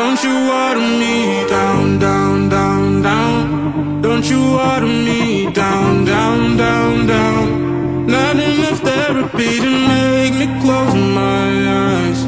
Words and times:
Don't 0.00 0.24
you 0.24 0.34
water 0.48 0.86
me 1.02 1.46
down, 1.46 1.98
down, 1.98 2.48
down, 2.48 3.02
down. 3.02 4.00
Don't 4.00 4.24
you 4.30 4.40
water 4.56 4.86
me 4.86 5.52
down, 5.52 6.06
down, 6.06 6.56
down, 6.56 7.06
down. 7.06 8.06
Not 8.06 8.36
enough 8.36 8.80
therapy 8.80 9.60
to 9.64 9.70
make 9.92 10.34
me 10.40 10.46
close 10.62 10.94
my 11.20 11.48
eyes. 11.86 12.20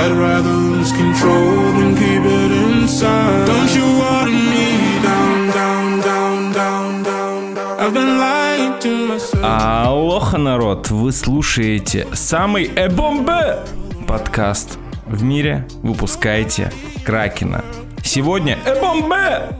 I'd 0.00 0.12
rather 0.12 0.54
lose 0.72 0.92
control 0.92 1.56
than 1.76 1.96
keep 1.96 2.24
it 2.40 2.52
inside. 2.64 3.46
Don't 3.52 3.72
you 3.74 3.86
water 4.02 4.38
me 4.54 4.68
down, 5.02 5.38
down, 5.58 6.00
down, 6.08 6.52
down, 6.52 7.02
down. 7.02 7.58
I've 7.80 7.92
been 7.92 8.18
lying 8.18 8.78
to 8.78 8.90
myself. 9.08 9.42
Алоха, 9.42 10.38
народ! 10.38 10.90
Вы 10.90 11.10
слушаете 11.10 12.06
самый 12.14 12.70
эбомбе 12.76 13.64
подкаст 14.06 14.78
в 15.06 15.22
мире. 15.22 15.66
Выпускаете 15.82 16.70
Кракена. 17.04 17.64
Сегодня 18.02 18.58
эбомбе 18.66 19.56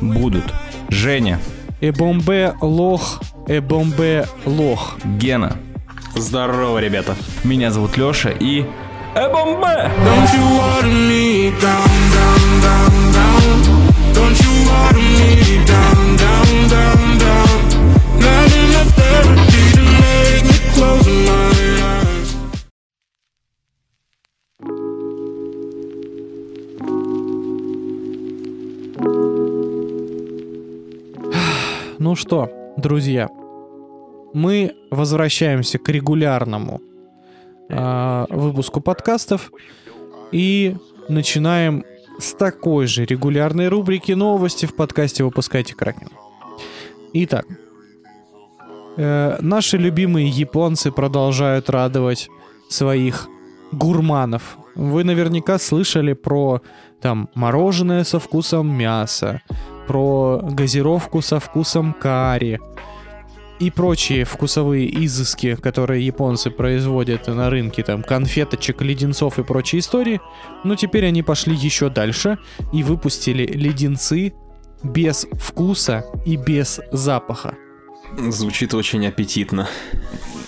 будут 0.00 0.52
Женя, 0.88 1.38
Эбомбе 1.82 2.54
лох, 2.60 3.20
эбомбе 3.46 4.26
лох. 4.46 4.96
Гена, 5.04 5.56
Здорово, 6.14 6.78
ребята. 6.78 7.14
меня 7.44 7.70
зовут 7.70 7.96
Леша 7.96 8.30
и 8.30 8.64
эбомбе! 9.14 9.90
Don't 10.04 10.32
you 10.34 10.44
water 10.58 10.88
me 10.88 11.50
down, 11.60 11.88
down, 12.14 12.62
down, 12.62 13.12
down. 13.12 14.14
Don't 14.14 14.38
you 14.40 14.68
water 14.68 14.98
me 14.98 15.64
down, 15.66 16.16
down, 16.16 16.68
down. 16.68 16.99
Ну 32.10 32.16
что, 32.16 32.50
друзья, 32.76 33.28
мы 34.34 34.74
возвращаемся 34.90 35.78
к 35.78 35.88
регулярному 35.88 36.80
а, 37.70 38.26
выпуску 38.30 38.80
подкастов 38.80 39.52
и 40.32 40.74
начинаем 41.08 41.84
с 42.18 42.32
такой 42.32 42.88
же 42.88 43.04
регулярной 43.04 43.68
рубрики 43.68 44.10
новости 44.10 44.66
в 44.66 44.74
подкасте 44.74 45.22
«Выпускайте 45.22 45.76
Кракен». 45.76 46.08
Итак, 47.12 47.46
э, 48.96 49.36
наши 49.40 49.76
любимые 49.76 50.26
японцы 50.26 50.90
продолжают 50.90 51.70
радовать 51.70 52.28
своих 52.68 53.28
гурманов. 53.70 54.58
Вы 54.74 55.04
наверняка 55.04 55.60
слышали 55.60 56.14
про 56.14 56.60
там 57.00 57.28
мороженое 57.36 58.02
со 58.02 58.18
вкусом 58.18 58.68
мяса, 58.68 59.42
про 59.90 60.38
газировку 60.40 61.20
со 61.20 61.40
вкусом 61.40 61.92
карри 61.94 62.60
и 63.58 63.72
прочие 63.72 64.24
вкусовые 64.24 64.88
изыски, 65.04 65.56
которые 65.56 66.06
японцы 66.06 66.52
производят 66.52 67.26
на 67.26 67.50
рынке, 67.50 67.82
там, 67.82 68.04
конфеточек, 68.04 68.82
леденцов 68.82 69.40
и 69.40 69.42
прочие 69.42 69.80
истории. 69.80 70.20
Но 70.62 70.76
теперь 70.76 71.06
они 71.06 71.24
пошли 71.24 71.56
еще 71.56 71.90
дальше 71.90 72.38
и 72.72 72.84
выпустили 72.84 73.44
леденцы 73.44 74.32
без 74.84 75.26
вкуса 75.32 76.04
и 76.24 76.36
без 76.36 76.80
запаха. 76.92 77.56
Звучит 78.28 78.74
очень 78.74 79.04
аппетитно. 79.08 79.68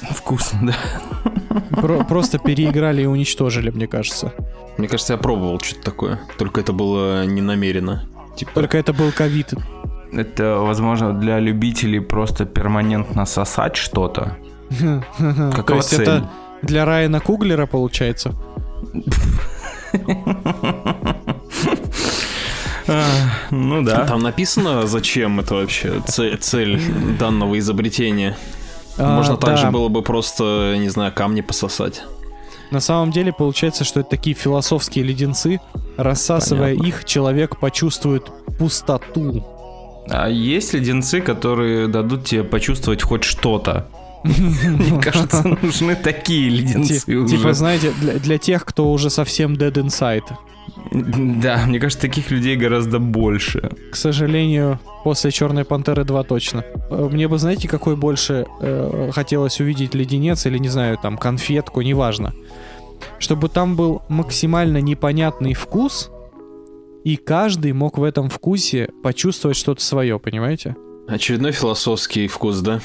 Вкусно, 0.09 0.69
да? 0.69 1.81
Про- 1.81 2.05
просто 2.05 2.39
переиграли 2.39 3.03
и 3.03 3.07
уничтожили, 3.07 3.71
мне 3.71 3.89
кажется. 3.89 4.33
Мне 4.79 4.87
кажется, 4.87 5.15
я 5.15 5.19
пробовал 5.19 5.61
что-то 5.61 5.83
такое. 5.83 6.21
Только 6.39 6.61
это 6.61 6.73
было 6.73 7.27
не 7.27 7.41
намеренно. 7.41 8.09
Типа, 8.37 8.53
Только 8.55 8.79
это 8.79 8.93
был 8.93 9.13
ковид. 9.13 9.53
Это, 10.13 10.57
возможно, 10.59 11.13
для 11.13 11.39
любителей 11.39 12.01
просто 12.01 12.45
перманентно 12.45 13.25
сосать 13.27 13.77
что-то. 13.77 14.37
То 15.19 15.53
Какова 15.55 15.79
есть 15.79 15.91
цель? 15.91 16.03
это 16.03 16.31
для 16.63 16.85
Райана 16.85 17.21
Куглера 17.21 17.67
получается? 17.67 18.35
А, 22.89 23.05
Ну 23.51 23.83
да. 23.83 24.07
там 24.07 24.23
написано, 24.23 24.87
зачем 24.87 25.41
это 25.41 25.55
вообще 25.55 26.01
цель 26.07 26.81
данного 27.19 27.59
изобретения. 27.59 28.37
А, 28.99 29.17
Можно 29.17 29.37
также 29.37 29.71
было 29.71 29.89
бы 29.89 30.03
просто, 30.03 30.75
не 30.79 30.89
знаю, 30.89 31.13
камни 31.15 31.41
пососать. 31.43 32.03
На 32.73 32.81
самом 32.81 33.11
деле 33.11 33.33
получается, 33.33 33.85
что 33.85 34.01
это 34.01 34.09
такие 34.09 34.35
философские 34.35 35.05
леденцы. 35.05 35.61
Рассасывая 35.99 36.71
Понятно. 36.71 36.87
их, 36.89 37.05
человек 37.05 37.61
почувствует 37.61 38.25
пустоту. 38.59 39.45
А 40.09 40.29
есть 40.29 40.73
леденцы, 40.73 41.21
которые 41.21 41.87
дадут 41.87 42.25
тебе 42.25 42.45
почувствовать 42.45 43.03
хоть 43.03 43.25
что-то? 43.25 43.89
Мне 44.25 45.01
кажется, 45.03 45.47
нужны 45.47 45.95
такие 45.97 46.49
леденцы. 46.49 47.01
Типа, 47.27 47.53
знаете, 47.53 47.93
для, 48.01 48.15
для 48.15 48.39
тех, 48.39 48.65
кто 48.65 48.91
уже 48.91 49.11
совсем 49.11 49.53
dead 49.53 49.75
inside. 49.75 50.25
Да, 50.91 51.65
мне 51.67 51.79
кажется, 51.79 52.01
таких 52.01 52.31
людей 52.31 52.57
гораздо 52.57 52.99
больше. 52.99 53.71
К 53.91 53.97
сожалению, 53.97 54.79
после 55.05 55.31
Черной 55.31 55.65
Пантеры 55.65 56.05
2 56.05 56.23
точно. 56.25 56.65
Э, 56.91 57.09
Мне 57.11 57.29
бы, 57.29 57.39
знаете, 57.39 57.69
какой 57.69 57.97
больше 57.97 58.47
э, 58.61 59.11
хотелось 59.13 59.61
увидеть 59.61 59.95
леденец 59.95 60.47
или, 60.47 60.59
не 60.59 60.69
знаю, 60.69 60.99
там, 61.03 61.17
конфетку, 61.19 61.81
неважно. 61.83 62.33
Чтобы 63.19 63.49
там 63.49 63.77
был 63.77 64.03
максимально 64.09 64.81
непонятный 64.81 65.55
вкус, 65.55 66.11
и 67.05 67.17
каждый 67.17 67.73
мог 67.73 67.99
в 67.99 68.03
этом 68.03 68.29
вкусе 68.29 68.91
почувствовать 69.03 69.57
что-то 69.57 69.83
свое, 69.83 70.19
понимаете? 70.19 70.77
Очередной 71.09 71.53
философский 71.53 72.29
вкус, 72.29 72.61
да? 72.61 72.81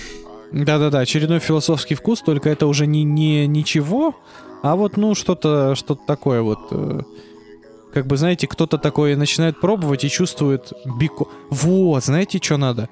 Да-да-да, 0.51 0.99
очередной 0.99 1.39
философский 1.39 1.95
вкус, 1.95 2.21
только 2.21 2.49
это 2.49 2.67
уже 2.67 2.87
не, 2.87 3.03
не 3.03 3.47
ничего, 3.47 4.15
а 4.63 4.75
вот, 4.75 4.97
ну, 4.97 5.13
что-то 5.15 5.75
что 5.75 5.95
такое 5.95 6.41
вот... 6.41 6.59
э, 6.71 7.01
как 7.93 8.07
бы, 8.07 8.17
знаете, 8.17 8.47
кто-то 8.47 8.77
такое 8.77 9.15
начинает 9.15 9.59
пробовать 9.59 10.03
и 10.03 10.09
чувствует 10.09 10.71
бико... 10.99 11.25
Вот, 11.49 12.03
знаете, 12.03 12.39
что 12.41 12.57
надо? 12.57 12.89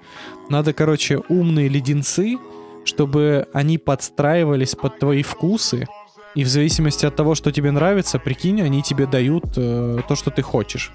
Надо, 0.50 0.74
короче, 0.74 1.22
умные 1.30 1.70
леденцы, 1.70 2.38
чтобы 2.84 3.48
они 3.54 3.78
подстраивались 3.78 4.76
под 4.76 5.00
твои 5.00 5.24
вкусы, 5.24 5.88
и 6.36 6.44
в 6.44 6.48
зависимости 6.48 7.06
от 7.06 7.16
того, 7.16 7.34
что 7.34 7.52
тебе 7.52 7.72
нравится, 7.72 8.20
прикинь, 8.20 8.62
они 8.62 8.84
тебе 8.84 9.08
дают 9.08 9.46
э, 9.56 10.00
то, 10.08 10.16
что 10.16 10.32
ты 10.32 10.42
хочешь. 10.42 10.92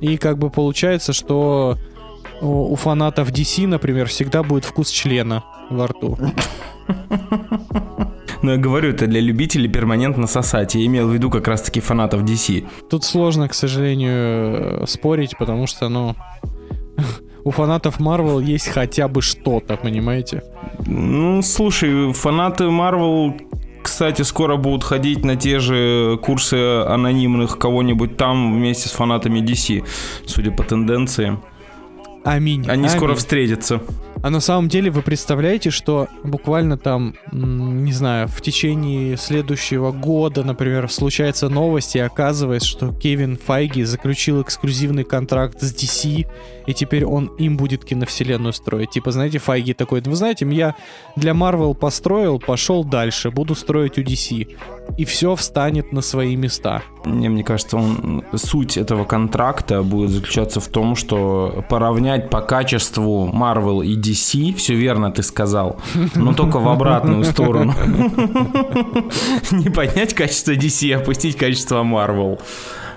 И 0.00 0.16
как 0.18 0.36
бы 0.38 0.50
получается, 0.50 1.12
что 1.12 1.78
у, 2.40 2.72
у 2.72 2.76
фанатов 2.76 3.30
DC, 3.30 3.66
например, 3.66 4.08
всегда 4.08 4.42
будет 4.42 4.64
вкус 4.64 4.90
члена 4.90 5.44
во 5.70 5.86
рту. 5.86 6.18
Но 8.42 8.52
я 8.52 8.58
говорю, 8.58 8.90
это 8.90 9.06
для 9.06 9.20
любителей 9.20 9.68
перманентно 9.68 10.26
сосать. 10.26 10.74
Я 10.74 10.84
имел 10.86 11.08
в 11.08 11.12
виду 11.12 11.30
как 11.30 11.48
раз-таки 11.48 11.80
фанатов 11.80 12.22
DC. 12.22 12.66
Тут 12.90 13.04
сложно, 13.04 13.48
к 13.48 13.54
сожалению, 13.54 14.86
спорить, 14.86 15.36
потому 15.38 15.66
что, 15.66 15.88
ну, 15.88 16.14
у 17.44 17.50
фанатов 17.50 17.98
Marvel 18.00 18.42
есть 18.42 18.68
хотя 18.68 19.08
бы 19.08 19.22
что-то, 19.22 19.76
понимаете? 19.76 20.42
Ну, 20.86 21.42
слушай, 21.42 22.12
фанаты 22.12 22.64
Marvel, 22.64 23.40
кстати, 23.86 24.22
скоро 24.22 24.56
будут 24.56 24.82
ходить 24.82 25.24
на 25.24 25.36
те 25.36 25.60
же 25.60 26.18
курсы 26.20 26.56
анонимных 26.56 27.56
кого-нибудь 27.56 28.16
там 28.16 28.52
вместе 28.52 28.88
с 28.88 28.92
фанатами 28.92 29.38
DC, 29.38 29.86
судя 30.26 30.50
по 30.50 30.64
тенденции. 30.64 31.38
Аминь. 32.24 32.68
Они 32.68 32.88
скоро 32.88 33.10
аминь. 33.10 33.18
встретятся. 33.18 33.80
А 34.26 34.30
на 34.30 34.40
самом 34.40 34.68
деле 34.68 34.90
вы 34.90 35.02
представляете, 35.02 35.70
что 35.70 36.08
буквально 36.24 36.76
там, 36.76 37.14
не 37.30 37.92
знаю, 37.92 38.26
в 38.26 38.40
течение 38.40 39.16
следующего 39.16 39.92
года, 39.92 40.42
например, 40.42 40.90
случается 40.90 41.48
новость 41.48 41.94
и 41.94 42.00
оказывается, 42.00 42.68
что 42.68 42.92
Кевин 42.92 43.38
Файги 43.38 43.84
заключил 43.84 44.42
эксклюзивный 44.42 45.04
контракт 45.04 45.62
с 45.62 45.72
DC, 45.72 46.26
и 46.66 46.74
теперь 46.74 47.04
он 47.04 47.26
им 47.38 47.56
будет 47.56 47.84
киновселенную 47.84 48.52
строить. 48.52 48.90
Типа, 48.90 49.12
знаете, 49.12 49.38
Файги 49.38 49.74
такой, 49.74 50.00
вы 50.00 50.16
знаете, 50.16 50.44
я 50.50 50.74
для 51.14 51.30
Marvel 51.30 51.76
построил, 51.76 52.40
пошел 52.40 52.82
дальше, 52.82 53.30
буду 53.30 53.54
строить 53.54 53.96
у 53.96 54.00
DC. 54.00 54.56
И 54.98 55.04
все 55.04 55.34
встанет 55.34 55.92
на 55.92 56.00
свои 56.00 56.36
места. 56.36 56.82
Мне, 57.04 57.28
мне 57.28 57.44
кажется, 57.44 57.76
он, 57.76 58.24
суть 58.34 58.76
этого 58.76 59.04
контракта 59.04 59.82
будет 59.82 60.10
заключаться 60.10 60.60
в 60.60 60.68
том, 60.68 60.96
что 60.96 61.64
поравнять 61.68 62.30
по 62.30 62.40
качеству 62.40 63.30
Marvel 63.32 63.84
и 63.84 63.96
DC, 63.96 64.15
все 64.52 64.74
верно 64.74 65.10
ты 65.10 65.22
сказал, 65.22 65.76
но 66.14 66.34
только 66.34 66.58
в 66.58 66.68
обратную 66.68 67.24
сторону. 67.24 67.74
Не 69.50 69.70
поднять 69.70 70.14
качество 70.14 70.52
DC, 70.52 70.92
а 70.92 70.98
опустить 70.98 71.36
качество 71.36 71.82
Marvel. 71.82 72.40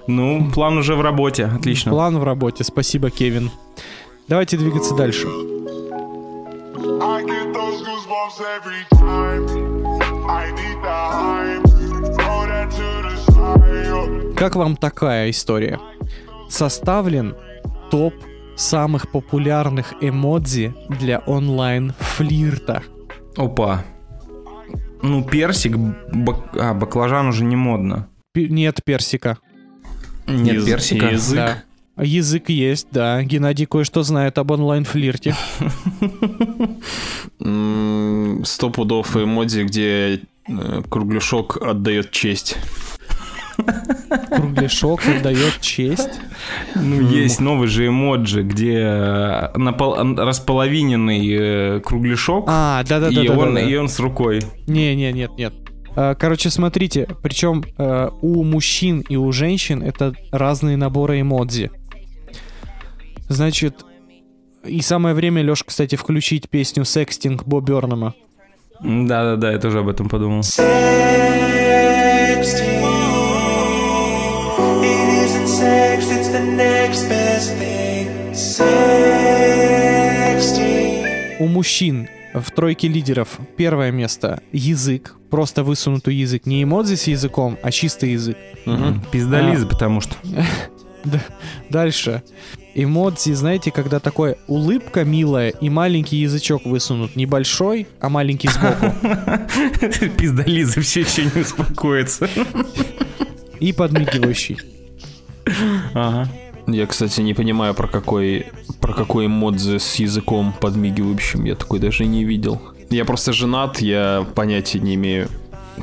Ну, 0.08 0.50
план 0.52 0.78
уже 0.78 0.96
в 0.96 1.02
работе, 1.02 1.46
отлично. 1.46 1.92
План 1.92 2.18
в 2.18 2.24
работе, 2.24 2.64
спасибо, 2.64 3.10
Кевин. 3.10 3.52
Давайте 4.28 4.58
двигаться 4.58 4.96
дальше. 4.96 5.28
Как 14.36 14.56
вам 14.56 14.78
такая 14.78 15.30
история? 15.30 15.80
Составлен 16.50 17.36
топ 17.92 18.14
самых 18.60 19.10
популярных 19.12 19.94
эмодзи 20.02 20.74
для 21.00 21.20
онлайн-флирта. 21.20 22.84
Опа. 23.36 23.84
Ну, 25.02 25.24
персик, 25.24 25.78
бак- 25.78 26.56
а, 26.60 26.74
баклажан 26.74 27.28
уже 27.28 27.44
не 27.46 27.56
модно. 27.56 28.08
Пе- 28.34 28.50
Нет 28.50 28.84
персика. 28.84 29.38
Нет 30.28 30.56
Яз- 30.56 30.66
персика. 30.66 31.06
Язык. 31.08 31.36
Да. 31.38 31.64
Язык 32.04 32.50
есть, 32.50 32.88
да. 32.92 33.22
Геннадий 33.24 33.66
кое-что 33.66 34.04
знает 34.04 34.38
об 34.38 34.52
онлайн-флирте. 34.52 35.36
Сто 37.40 38.70
пудов 38.70 39.16
эмодзи, 39.18 39.64
где 39.64 40.22
э, 40.48 40.82
кругляшок 40.90 41.58
отдает 41.62 42.12
честь. 42.12 42.58
Кругляшок 44.32 45.02
отдает 45.08 45.60
честь. 45.62 46.10
Ну, 46.76 47.02
есть 47.02 47.40
новый 47.40 47.68
же 47.68 47.88
эмоджи, 47.88 48.44
где 48.44 48.78
э, 48.80 49.52
напол- 49.56 50.16
располовиненный 50.16 51.28
э, 51.78 51.80
кругляшок, 51.82 52.46
А, 52.48 52.80
и, 52.80 52.84
он, 52.84 52.88
да-да-да. 52.90 53.62
и 53.62 53.76
он 53.76 53.88
с 53.90 54.00
рукой. 54.00 54.42
Не, 54.68 54.96
не, 54.96 55.12
нет, 55.12 55.32
нет. 55.38 55.54
А, 55.96 56.16
Короче, 56.16 56.50
смотрите, 56.50 57.08
причем 57.22 57.64
э, 57.78 58.10
у 58.22 58.44
мужчин 58.44 59.02
и 59.10 59.16
у 59.16 59.32
женщин 59.32 59.84
это 59.84 60.14
разные 60.32 60.78
наборы 60.78 61.22
эмодзи. 61.22 61.72
Значит, 63.28 63.86
и 64.66 64.82
самое 64.82 65.14
время, 65.16 65.44
Леш, 65.44 65.64
кстати, 65.64 65.96
включить 65.96 66.50
песню 66.50 66.84
«Секстинг» 66.86 67.44
Бо 67.46 67.62
Бёрнама. 67.62 68.14
Да-да-да, 68.82 69.52
я 69.52 69.60
тоже 69.60 69.80
об 69.80 69.88
этом 69.90 70.10
подумал. 70.10 70.42
It 72.40 72.79
У 81.40 81.48
мужчин 81.48 82.08
в 82.34 82.52
тройке 82.52 82.88
лидеров 82.88 83.40
первое 83.58 83.92
место— 83.92 84.42
язык. 84.52 85.16
Просто 85.30 85.64
высунутый 85.64 86.16
язык. 86.16 86.46
Не 86.46 86.64
эмодзи 86.64 86.96
с 86.96 87.08
языком, 87.08 87.58
а 87.64 87.72
чистый 87.72 88.12
язык. 88.12 88.38
Мгм. 88.66 89.02
Пиздализы, 89.12 89.66
потому 89.66 90.02
что. 90.02 90.16
Да. 91.06 91.22
Дальше. 91.70 92.24
Эмодзи, 92.76 93.32
знаете, 93.32 93.72
когда 93.72 94.02
такое 94.02 94.36
улыбка 94.48 95.06
милая 95.06 95.50
и 95.50 95.70
маленький 95.70 96.18
язычок 96.18 96.66
высунут. 96.66 97.16
Небольшой, 97.16 97.88
а 98.02 98.10
маленький 98.10 98.50
сбоку. 98.50 98.94
Пиздализы 100.18 100.82
все 100.82 101.02
еще 101.02 101.24
не 101.24 101.42
успокоятся. 101.42 102.30
И 103.62 103.72
подмигивающий. 103.72 104.60
Ага. 105.94 106.30
Я, 106.72 106.86
кстати, 106.88 107.22
не 107.22 107.34
понимаю, 107.34 107.74
про 107.74 107.88
какой, 107.88 108.48
про 108.82 108.94
какой 108.94 109.26
эмодзи 109.28 109.78
с 109.78 109.96
языком 109.96 110.54
подмигивающим. 110.60 111.46
Я 111.46 111.56
такой 111.56 111.80
даже 111.80 112.06
не 112.06 112.24
видел. 112.24 112.62
Я 112.90 113.06
просто 113.06 113.34
женат, 113.34 113.82
я 113.82 114.26
понятия 114.36 114.80
не 114.80 114.96
имею, 114.96 115.30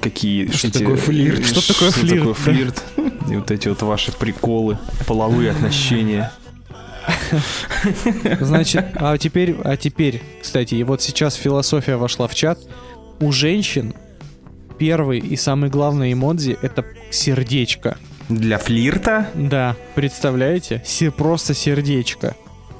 какие... 0.00 0.50
Что 0.50 0.68
эти- 0.68 0.78
такое 0.78 0.96
флирт? 0.96 1.46
Что 1.46 1.72
такое 1.72 1.90
флирт, 1.90 2.18
такое 2.18 2.34
да. 2.34 2.40
флирт. 2.40 2.84
И 3.30 3.36
вот 3.36 3.50
эти 3.50 3.68
вот 3.68 3.82
ваши 3.82 4.12
приколы, 4.12 4.78
половые 5.06 5.52
отношения. 5.52 6.32
Значит, 8.40 8.86
а 8.96 9.16
теперь, 9.18 9.56
а 9.64 9.76
теперь, 9.76 10.22
кстати, 10.42 10.74
и 10.74 10.82
вот 10.82 11.02
сейчас 11.02 11.34
философия 11.34 11.96
вошла 11.96 12.26
в 12.26 12.34
чат. 12.34 12.58
У 13.20 13.32
женщин 13.32 13.94
первый 14.78 15.20
и 15.20 15.36
самый 15.36 15.70
главный 15.70 16.12
эмодзи— 16.12 16.58
это 16.62 16.84
сердечко. 17.10 17.98
Для 18.28 18.58
флирта? 18.58 19.28
Да, 19.34 19.76
представляете? 19.94 20.82
Се- 20.84 21.10
просто 21.10 21.54
сердечко. 21.54 22.34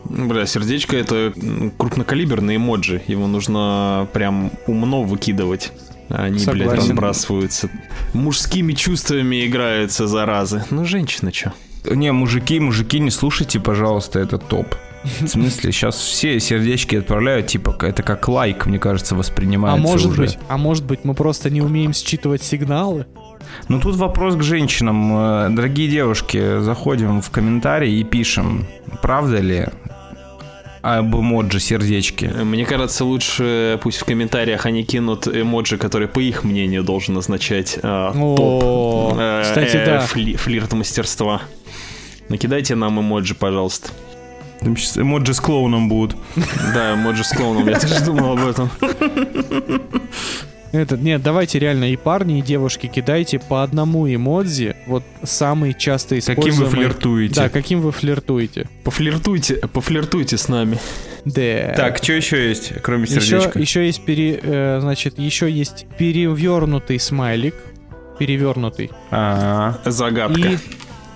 Бля, 0.05 0.47
сердечко 0.47 0.97
это 0.97 1.33
м, 1.37 1.71
крупнокалиберный 1.77 2.57
эмоджи. 2.57 3.03
Его 3.07 3.27
нужно 3.27 4.09
прям 4.13 4.51
умно 4.67 5.03
выкидывать. 5.03 5.73
А 6.09 6.25
Они, 6.25 6.35
блядь, 6.39 6.45
Согласен. 6.45 6.79
разбрасываются. 6.91 7.69
Мужскими 8.13 8.73
чувствами 8.73 9.47
играются, 9.47 10.07
заразы. 10.07 10.65
Ну, 10.71 10.85
женщина 10.85 11.33
чё? 11.33 11.53
Не, 11.91 12.13
мужики, 12.13 12.61
мужики, 12.61 12.99
не 13.01 13.11
слушайте, 13.11 13.59
пожалуйста, 13.61 14.19
этот 14.21 14.47
топ. 14.49 14.75
В 15.21 15.27
смысле, 15.29 15.71
сейчас 15.71 15.97
все 15.97 16.41
сердечки 16.41 16.97
отправляют, 16.97 17.47
типа, 17.49 17.77
это 17.83 18.03
как 18.03 18.27
лайк, 18.29 18.67
мне 18.67 18.79
кажется, 18.81 19.15
А 19.15 19.19
воспринимается 19.19 19.81
может 19.81 20.11
уже. 20.13 20.23
быть, 20.23 20.39
а 20.49 20.57
может 20.57 20.85
быть, 20.85 21.05
мы 21.05 21.15
просто 21.15 21.49
не 21.51 21.61
умеем 21.61 21.93
считывать 21.93 22.43
сигналы? 22.43 23.07
Ну 23.69 23.81
тут 23.81 23.97
вопрос 23.97 24.37
к 24.37 24.43
женщинам. 24.43 25.13
Э, 25.17 25.49
Дорогие 25.51 25.89
девушки, 25.89 26.61
заходим 26.61 27.21
в 27.23 27.31
комментарии 27.31 27.93
и 28.01 28.05
пишем, 28.05 28.67
правда 29.03 29.39
ли 29.41 29.67
об 30.83 31.17
эмоджи 31.17 31.59
сердечки. 31.59 32.27
Мне 32.27 32.65
кажется, 32.65 33.05
лучше 33.05 33.79
пусть 33.83 33.99
в 33.99 34.05
комментариях 34.05 34.67
они 34.67 34.85
кинут 34.85 35.27
эмоджи, 35.27 35.79
который, 35.79 36.07
по 36.07 36.21
их 36.21 36.45
мнению, 36.45 36.85
должен 36.85 37.17
означать 37.19 37.79
О, 37.83 38.13
топ 38.37 39.19
э, 39.19 39.43
кстати, 39.43 39.77
э, 39.77 39.85
да. 39.87 39.99
фли- 40.07 40.37
флирт 40.37 40.73
мастерства. 40.75 41.43
Накидайте 42.29 42.77
нам 42.77 43.01
эмоджи, 43.01 43.35
пожалуйста. 43.35 43.91
Там 44.61 44.77
сейчас 44.77 44.97
эмоджи 44.99 45.35
с 45.35 45.41
клоуном 45.41 45.89
будут. 45.89 46.17
Да, 46.73 46.95
эмоджи 46.95 47.25
с 47.25 47.31
клоуном, 47.31 47.69
я 47.69 47.79
тоже 47.81 48.05
думал 48.05 48.33
об 48.39 48.47
этом. 48.47 48.71
Этот, 50.73 51.01
нет, 51.01 51.23
давайте 51.23 51.59
реально 51.59 51.93
и 51.93 51.97
парни, 51.97 52.39
и 52.39 52.43
девушки 52.43 52.87
кидайте 52.87 53.39
по 53.39 53.63
одному 53.63 54.13
эмодзи, 54.13 54.77
вот 54.87 55.05
самый 55.23 55.75
часто 55.75 56.17
Каким 56.17 56.35
вы 56.35 56.49
используемый. 56.51 56.71
флиртуете? 56.71 57.35
Да, 57.35 57.49
каким 57.49 57.81
вы 57.81 57.93
флиртуете. 57.93 58.69
Пофлиртуйте, 58.85 59.55
пофлиртуйте 59.73 60.37
с 60.37 60.49
нами. 60.49 60.79
Да. 61.25 61.73
Так, 61.77 61.99
что 62.03 62.13
еще 62.13 62.49
есть, 62.49 62.73
кроме 62.83 63.05
еще, 63.05 63.21
сердечка? 63.21 63.59
еще 63.59 63.87
есть 63.87 64.05
пере, 64.05 64.39
э, 64.43 64.79
значит, 64.81 65.19
еще 65.19 65.51
есть 65.51 65.87
перевернутый 65.99 67.01
смайлик, 67.01 67.55
перевернутый. 68.19 68.91
А, 69.11 69.79
Загадка. 69.85 70.41
И 70.41 70.59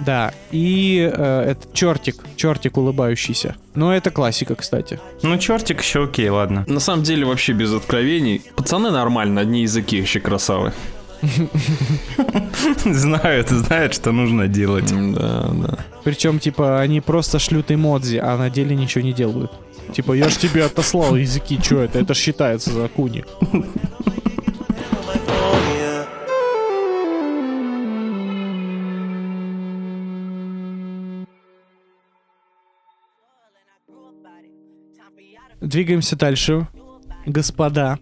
да, 0.04 0.32
и 0.50 1.10
э, 1.12 1.50
этот 1.50 1.72
чертик, 1.72 2.16
чертик 2.36 2.76
улыбающийся. 2.76 3.56
Но 3.74 3.94
это 3.94 4.10
классика, 4.10 4.54
кстати. 4.54 4.98
ну 5.22 5.38
чертик 5.38 5.80
еще 5.82 6.04
окей, 6.04 6.28
ладно. 6.28 6.64
На 6.66 6.80
самом 6.80 7.02
деле, 7.02 7.24
вообще 7.24 7.52
без 7.52 7.72
откровений. 7.72 8.42
Пацаны 8.56 8.90
нормально, 8.90 9.42
одни 9.42 9.62
языки 9.62 9.96
еще 9.96 10.20
красавы. 10.20 10.72
Знают, 12.84 13.50
знают, 13.50 13.94
что 13.94 14.10
нужно 14.10 14.48
делать. 14.48 14.90
Да, 15.14 15.50
да. 15.52 15.78
Причем, 16.02 16.38
типа, 16.38 16.80
они 16.80 17.00
просто 17.02 17.38
шлют 17.38 17.70
эмодзи, 17.70 18.16
а 18.16 18.36
на 18.38 18.48
деле 18.48 18.74
ничего 18.74 19.04
не 19.04 19.12
делают. 19.12 19.52
Типа, 19.92 20.12
я 20.12 20.28
ж 20.28 20.36
тебе 20.36 20.64
отослал 20.64 21.16
языки, 21.16 21.58
что 21.62 21.82
это? 21.82 21.98
Это 21.98 22.14
считается 22.14 22.70
за 22.72 22.88
куни. 22.88 23.24
Двигаемся 35.60 36.16
дальше. 36.16 36.66
Господа, 37.26 37.98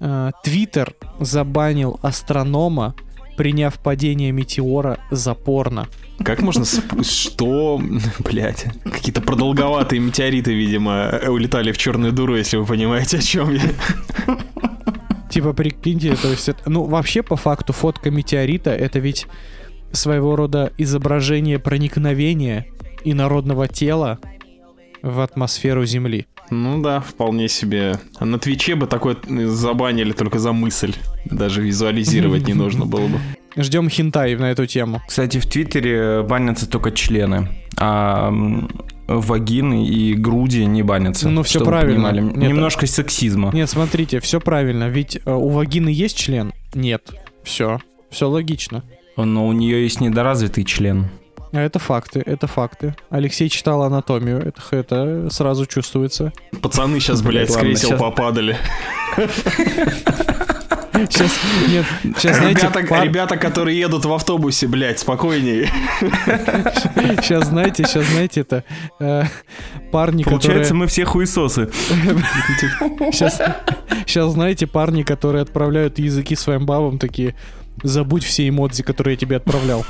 э, 0.00 0.30
Твиттер 0.44 0.94
забанил 1.20 1.98
астронома, 2.02 2.94
приняв 3.36 3.78
падение 3.78 4.30
метеора 4.32 4.98
за 5.10 5.34
порно. 5.34 5.88
Как 6.24 6.40
можно... 6.42 6.64
Что? 7.02 7.80
Блять. 8.20 8.66
Какие-то 8.84 9.20
продолговатые 9.20 10.00
метеориты, 10.00 10.54
видимо, 10.54 11.18
улетали 11.28 11.72
в 11.72 11.78
черную 11.78 12.12
дуру, 12.12 12.36
если 12.36 12.56
вы 12.58 12.66
понимаете, 12.66 13.18
о 13.18 13.22
чем 13.22 13.52
я. 13.52 13.62
Типа, 15.30 15.54
прикиньте, 15.54 16.14
то 16.14 16.28
есть, 16.28 16.48
это- 16.48 16.68
ну, 16.70 16.84
вообще, 16.84 17.22
по 17.22 17.36
факту, 17.36 17.72
фотка 17.72 18.10
метеорита— 18.10 18.70
это 18.70 18.98
ведь 18.98 19.26
своего 19.90 20.36
рода 20.36 20.72
изображение 20.78 21.58
проникновения 21.58 22.66
инородного 23.04 23.66
тела 23.66 24.18
в 25.02 25.20
атмосферу 25.20 25.84
Земли. 25.86 26.26
Ну 26.52 26.82
да, 26.82 27.00
вполне 27.00 27.48
себе. 27.48 27.98
А 28.18 28.26
на 28.26 28.38
Твиче 28.38 28.74
бы 28.74 28.86
такое 28.86 29.16
забанили 29.46 30.12
только 30.12 30.38
за 30.38 30.52
мысль. 30.52 30.94
Даже 31.24 31.62
визуализировать 31.62 32.46
не 32.46 32.52
нужно 32.52 32.84
было 32.84 33.06
бы. 33.08 33.18
Ждем 33.56 33.88
хинтай 33.88 34.36
на 34.36 34.50
эту 34.50 34.66
тему. 34.66 35.00
Кстати, 35.08 35.38
в 35.38 35.46
Твиттере 35.46 36.22
банятся 36.22 36.68
только 36.68 36.90
члены, 36.90 37.48
а 37.78 38.30
вагины 39.08 39.86
и 39.86 40.12
груди 40.12 40.66
не 40.66 40.82
банятся. 40.82 41.30
Ну, 41.30 41.42
вы 41.42 41.64
правильно. 41.64 42.10
Нет, 42.10 42.36
Немножко 42.36 42.86
сексизма. 42.86 43.50
Нет, 43.54 43.70
смотрите, 43.70 44.20
все 44.20 44.38
правильно. 44.38 44.90
Ведь 44.90 45.20
э, 45.24 45.32
у 45.32 45.48
вагины 45.48 45.88
есть 45.88 46.18
член? 46.18 46.52
Нет. 46.74 47.14
Все. 47.44 47.80
Все 48.10 48.28
логично. 48.28 48.84
Но 49.16 49.46
у 49.46 49.52
нее 49.52 49.82
есть 49.82 50.00
недоразвитый 50.00 50.64
член. 50.64 51.08
А 51.52 51.60
это 51.60 51.78
факты, 51.78 52.22
это 52.24 52.46
факты. 52.46 52.94
Алексей 53.10 53.48
читал 53.50 53.82
анатомию, 53.82 54.38
это, 54.40 54.62
это 54.74 55.28
сразу 55.30 55.66
чувствуется. 55.66 56.32
Пацаны 56.62 56.98
сейчас, 56.98 57.20
блядь, 57.22 57.50
с 57.50 57.56
кресел 57.56 57.98
попадали. 57.98 58.56
Сейчас, 60.92 61.32
нет, 61.68 61.84
сейчас, 62.18 62.36
знаете, 62.36 62.60
Ребята, 62.66 62.86
пар- 62.86 63.04
ребята, 63.04 63.36
которые 63.36 63.78
едут 63.80 64.04
в 64.04 64.12
автобусе, 64.12 64.66
блядь, 64.68 64.98
спокойнее. 65.00 65.66
сейчас, 67.20 67.48
знаете, 67.48 67.84
сейчас, 67.84 68.06
знаете, 68.06 68.42
это 68.42 68.62
э, 69.00 69.24
парни, 69.90 70.22
Получается, 70.22 70.74
мы 70.74 70.86
все 70.86 71.04
хуесосы. 71.04 71.70
которые... 71.70 73.12
Сейчас, 73.12 73.40
сейчас, 74.06 74.32
знаете, 74.32 74.66
парни, 74.66 75.02
которые 75.02 75.42
отправляют 75.42 75.98
языки 75.98 76.36
своим 76.36 76.66
бабам, 76.66 76.98
такие, 76.98 77.34
забудь 77.82 78.22
все 78.22 78.46
эмодзи, 78.48 78.82
которые 78.82 79.14
я 79.14 79.18
тебе 79.18 79.36
отправлял. 79.36 79.84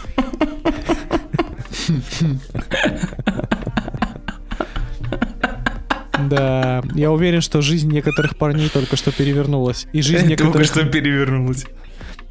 Да, 6.28 6.82
я 6.94 7.10
уверен, 7.10 7.40
что 7.40 7.62
жизнь 7.62 7.90
некоторых 7.90 8.36
парней 8.36 8.68
только 8.68 8.96
что 8.96 9.10
перевернулась. 9.12 9.86
И 9.92 10.02
жизнь 10.02 10.28
Только 10.28 10.44
некоторых, 10.44 10.66
что 10.66 10.84
перевернулась. 10.84 11.64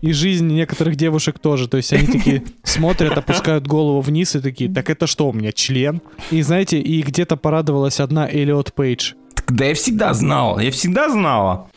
и 0.01 0.13
жизнь 0.13 0.47
некоторых 0.47 0.95
девушек 0.95 1.39
тоже. 1.39 1.67
То 1.67 1.77
есть 1.77 1.91
они 1.91 2.07
такие 2.07 2.43
смотрят, 2.63 3.17
опускают 3.17 3.67
голову 3.67 3.99
вниз 4.01 4.35
и 4.35 4.39
такие, 4.39 4.71
так 4.71 4.89
это 4.89 5.07
что, 5.07 5.27
у 5.29 5.33
меня 5.33 5.51
член? 5.51 6.01
И 6.29 6.41
знаете, 6.41 6.79
и 6.79 7.01
где-то 7.01 7.37
порадовалась 7.37 7.99
одна 7.99 8.29
Элиот 8.31 8.73
Пейдж. 8.73 9.13
Да 9.51 9.65
я 9.65 9.73
всегда 9.75 10.13
знал, 10.13 10.59
я 10.59 10.71
всегда 10.71 11.09
знала. 11.09 11.69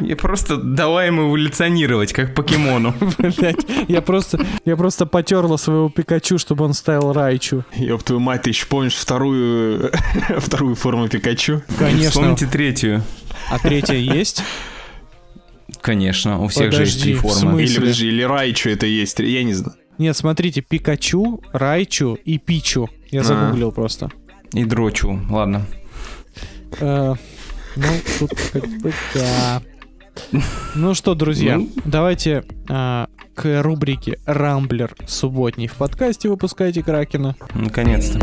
Я 0.00 0.16
просто 0.16 0.56
давай 0.56 1.06
ему 1.08 1.28
эволюционировать, 1.28 2.12
как 2.12 2.34
покемону. 2.34 2.92
Блять, 3.18 3.64
я 3.88 4.02
просто, 4.02 4.44
я 4.64 4.76
просто 4.76 5.06
потерла 5.06 5.56
своего 5.58 5.88
Пикачу, 5.88 6.38
чтобы 6.38 6.64
он 6.64 6.74
ставил 6.74 7.12
Райчу. 7.12 7.64
Ёб 7.76 8.02
твою 8.02 8.20
мать, 8.20 8.42
ты 8.42 8.50
еще 8.50 8.66
помнишь 8.66 8.94
вторую, 8.94 9.92
вторую 10.38 10.74
форму 10.74 11.08
Пикачу? 11.08 11.62
Конечно. 11.78 12.10
Вспомните 12.10 12.46
третью. 12.46 13.02
А 13.50 13.58
третья 13.58 13.94
есть? 13.96 14.42
Конечно, 15.80 16.42
у 16.42 16.48
всех 16.48 16.72
же 16.72 16.82
есть 16.82 17.00
три 17.00 17.14
формы. 17.14 17.62
Или, 17.62 17.78
подожди, 17.78 18.08
или 18.08 18.22
Райчу 18.22 18.70
это 18.70 18.86
есть, 18.86 19.18
я 19.20 19.44
не 19.44 19.54
знаю. 19.54 19.76
Нет, 19.98 20.16
смотрите, 20.16 20.62
Пикачу, 20.62 21.42
Райчу 21.52 22.18
и 22.24 22.38
Пичу. 22.38 22.88
Я 23.10 23.20
А. 23.20 23.24
загуглил 23.24 23.70
просто. 23.70 24.10
И 24.52 24.64
дрочу, 24.64 25.18
ладно. 25.30 25.66
Э, 26.80 27.14
ну, 27.76 27.84
тут 28.18 28.30
как 28.52 28.66
бы 28.80 28.92
да. 29.14 29.62
Ну 30.74 30.94
что, 30.94 31.14
друзья, 31.14 31.58
Ну. 31.58 31.68
давайте 31.84 32.44
а, 32.68 33.06
к 33.34 33.62
рубрике 33.62 34.18
«Рамблер 34.26 34.94
субботний» 35.06 35.66
в 35.66 35.74
подкасте 35.74 36.28
«Выпускайте 36.28 36.82
Кракена». 36.82 37.36
Наконец-то. 37.54 38.18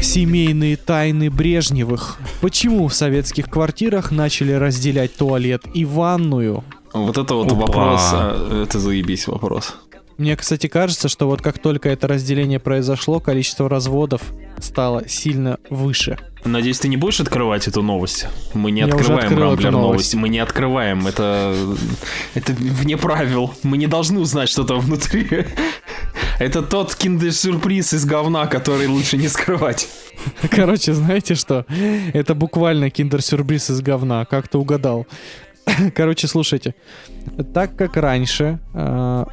Семейные 0.00 0.76
тайны 0.76 1.30
Брежневых. 1.30 2.18
Почему 2.40 2.88
в 2.88 2.94
советских 2.94 3.48
квартирах 3.48 4.10
начали 4.10 4.52
разделять 4.52 5.16
туалет 5.16 5.62
и 5.72 5.84
ванную? 5.84 6.64
Вот 6.92 7.16
это 7.16 7.34
вот 7.34 7.46
Опа. 7.50 7.60
вопрос, 7.60 8.00
а, 8.12 8.64
это 8.64 8.78
заебись 8.78 9.26
вопрос. 9.26 9.74
Мне, 10.18 10.36
кстати, 10.36 10.66
кажется, 10.66 11.08
что 11.08 11.26
вот 11.26 11.42
как 11.42 11.58
только 11.58 11.88
это 11.88 12.06
разделение 12.06 12.58
произошло, 12.58 13.20
количество 13.20 13.68
разводов 13.68 14.22
стало 14.58 15.08
сильно 15.08 15.58
выше. 15.70 16.18
Надеюсь, 16.44 16.80
ты 16.80 16.88
не 16.88 16.96
будешь 16.96 17.20
открывать 17.20 17.68
эту 17.68 17.82
новость? 17.82 18.26
Мы 18.52 18.72
не 18.72 18.80
Я 18.80 18.86
открываем 18.86 19.38
Рамблер 19.38 19.70
новость. 19.70 19.72
новость. 19.72 20.14
Мы 20.16 20.28
не 20.28 20.38
открываем. 20.40 21.06
Это, 21.06 21.54
это 22.34 22.52
вне 22.52 22.96
правил. 22.96 23.54
Мы 23.62 23.76
не 23.76 23.86
должны 23.86 24.18
узнать, 24.20 24.48
что 24.48 24.64
там 24.64 24.80
внутри. 24.80 25.46
Это 26.40 26.62
тот 26.62 26.94
киндер-сюрприз 26.96 27.94
из 27.94 28.04
говна, 28.04 28.46
который 28.46 28.88
лучше 28.88 29.16
не 29.16 29.28
скрывать. 29.28 29.88
Короче, 30.50 30.92
знаете 30.94 31.36
что? 31.36 31.64
Это 32.12 32.34
буквально 32.34 32.90
киндер-сюрприз 32.90 33.70
из 33.70 33.80
говна. 33.80 34.24
Как 34.24 34.48
ты 34.48 34.58
угадал? 34.58 35.06
Короче, 35.94 36.26
слушайте. 36.26 36.74
Так 37.54 37.76
как 37.76 37.96
раньше 37.96 38.58
э, 38.74 39.24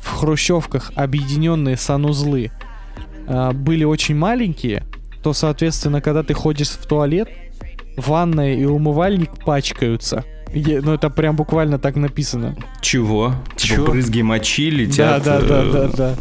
в 0.00 0.08
хрущевках 0.16 0.92
объединенные 0.94 1.76
санузлы 1.76 2.50
э, 3.26 3.52
были 3.52 3.84
очень 3.84 4.16
маленькие, 4.16 4.84
то, 5.22 5.32
соответственно, 5.32 6.00
когда 6.00 6.22
ты 6.22 6.34
ходишь 6.34 6.70
в 6.70 6.86
туалет, 6.86 7.28
ванная 7.96 8.54
и 8.54 8.64
умывальник 8.64 9.30
пачкаются. 9.44 10.24
Е- 10.52 10.80
Ну, 10.80 10.94
это 10.94 11.10
прям 11.10 11.36
буквально 11.36 11.78
так 11.78 11.96
написано. 11.96 12.56
Чего? 12.80 13.34
Типа 13.56 13.74
Чё? 13.76 13.86
брызги 13.86 14.22
мочи 14.22 14.70
Да, 14.70 14.76
летят. 14.76 15.22
да, 15.24 15.40
да, 15.40 15.62
э, 15.62 15.72
да, 15.72 15.88
да. 15.96 16.14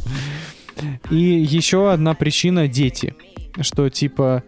И 1.10 1.18
еще 1.18 1.92
одна 1.92 2.14
причина 2.14 2.68
дети. 2.68 3.16
Что 3.62 3.90
типа, 3.90 4.44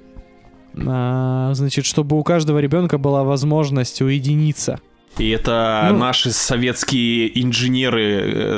а, 0.76 1.52
значит, 1.54 1.86
чтобы 1.86 2.18
у 2.20 2.24
каждого 2.24 2.60
ребенка 2.60 2.98
была 2.98 3.24
возможность 3.24 4.02
уединиться. 4.02 4.80
И 5.18 5.30
это 5.30 5.89
Ну. 5.91 5.98
наши 5.98 6.32
советские 6.32 7.41
инженеры, 7.44 8.03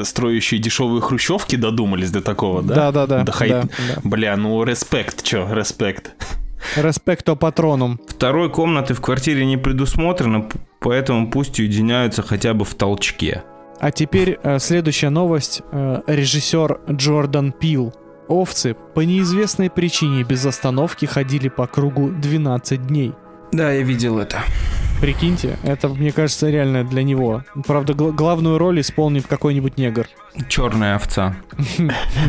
э, 0.02 0.04
строящие 0.06 0.60
дешевые 0.60 1.02
хрущевки, 1.02 1.56
додумались 1.56 2.12
до 2.12 2.22
такого, 2.22 2.62
да? 2.62 2.92
Да, 2.92 3.06
да, 3.08 3.24
да. 3.24 3.32
хай- 3.32 3.50
да, 3.50 3.62
да. 3.64 3.70
Бля, 4.04 4.38
ну 4.38 4.64
респект, 4.64 5.24
чё, 5.24 5.48
респект. 5.54 6.12
Респекто 6.78 7.36
патронум. 7.36 8.00
Второй 8.08 8.50
комнаты 8.50 8.94
в 8.94 9.02
квартире 9.02 9.46
не 9.46 9.58
предусмотрено, 9.58 10.48
поэтому 10.80 11.30
пусть 11.30 11.60
уединяются 11.60 12.22
хотя 12.24 12.54
бы 12.54 12.64
в 12.66 12.74
толчке. 12.76 13.44
А 13.80 13.92
теперь 13.92 14.40
э, 14.44 14.60
следующая 14.60 15.10
новость. 15.10 15.62
Э, 15.72 16.02
режиссер 16.08 16.80
Джордан 16.92 17.52
Пил. 17.52 17.94
Овцы 18.30 18.76
по 18.96 19.02
неизвестной 19.02 19.70
причине 19.70 20.24
без 20.24 20.46
остановки 20.46 21.06
ходили 21.06 21.50
по 21.50 21.68
кругу 21.68 22.10
12 22.10 22.88
дней. 22.88 23.12
Да, 23.52 23.72
я 23.72 23.82
видел 23.84 24.20
это. 24.20 24.38
Прикиньте, 25.04 25.58
это, 25.64 25.90
мне 25.90 26.14
кажется, 26.14 26.50
реально 26.50 26.86
для 26.86 27.04
него. 27.04 27.44
Правда, 27.68 27.94
гла- 27.94 28.12
главную 28.14 28.58
роль 28.58 28.80
исполнит 28.80 29.28
какой-нибудь 29.28 29.78
негр. 29.78 30.08
Черная 30.48 30.96
овца. 30.96 31.36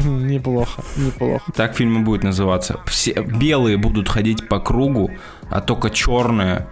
Неплохо, 0.04 0.83
неплохо. 0.97 1.52
Так 1.54 1.76
фильм 1.76 2.00
и 2.00 2.04
будет 2.04 2.25
называться. 2.25 2.81
Все 2.87 3.12
белые 3.23 3.76
будут 3.76 4.09
ходить 4.09 4.49
по 4.49 4.59
кругу, 4.59 5.09
а 5.50 5.61
только 5.61 5.88
черная 5.88 6.69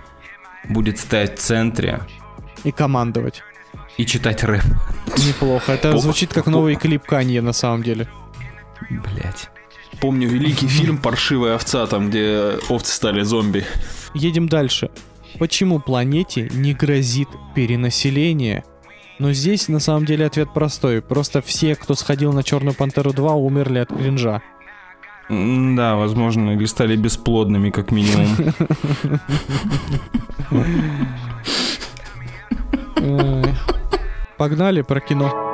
будет 0.69 0.99
стоять 0.99 1.39
в 1.39 1.41
центре 1.41 2.01
И 2.65 2.73
командовать. 2.73 3.45
и 3.97 4.05
читать 4.05 4.43
рэп. 4.43 4.65
Неплохо. 5.29 5.71
Это 5.71 5.97
звучит 5.99 6.33
как 6.35 6.47
новый 6.47 6.75
клип 6.75 7.05
Канье 7.05 7.43
на 7.43 7.53
самом 7.53 7.85
деле. 7.85 8.09
Блять. 8.91 9.51
Помню 10.01 10.27
великий 10.29 10.67
фильм 10.79 10.99
«Паршивая 10.99 11.55
овца», 11.55 11.87
там, 11.87 12.11
где 12.11 12.55
овцы 12.69 12.93
стали 12.93 13.23
зомби. 13.23 13.65
Едем 14.15 14.49
дальше. 14.49 14.91
Почему 15.39 15.81
планете 15.81 16.49
не 16.53 16.75
грозит 16.75 17.29
перенаселение? 17.55 18.65
Но 19.19 19.33
здесь 19.33 19.69
на 19.69 19.79
самом 19.79 20.05
деле 20.05 20.27
ответ 20.27 20.53
простой. 20.53 21.01
Просто 21.03 21.43
все, 21.43 21.75
кто 21.77 21.95
сходил 21.95 22.33
на 22.33 22.43
Черную 22.43 22.75
Пантеру 22.75 23.13
2, 23.13 23.35
умерли 23.35 23.79
от 23.79 23.89
кринжа. 23.89 24.43
Да, 25.29 25.97
возможно, 25.97 26.51
или 26.51 26.65
стали 26.67 26.97
бесплодными, 26.97 27.71
как 27.71 27.91
минимум. 27.93 28.27
Погнали 34.39 34.83
про 34.83 35.01
кино. 35.01 35.52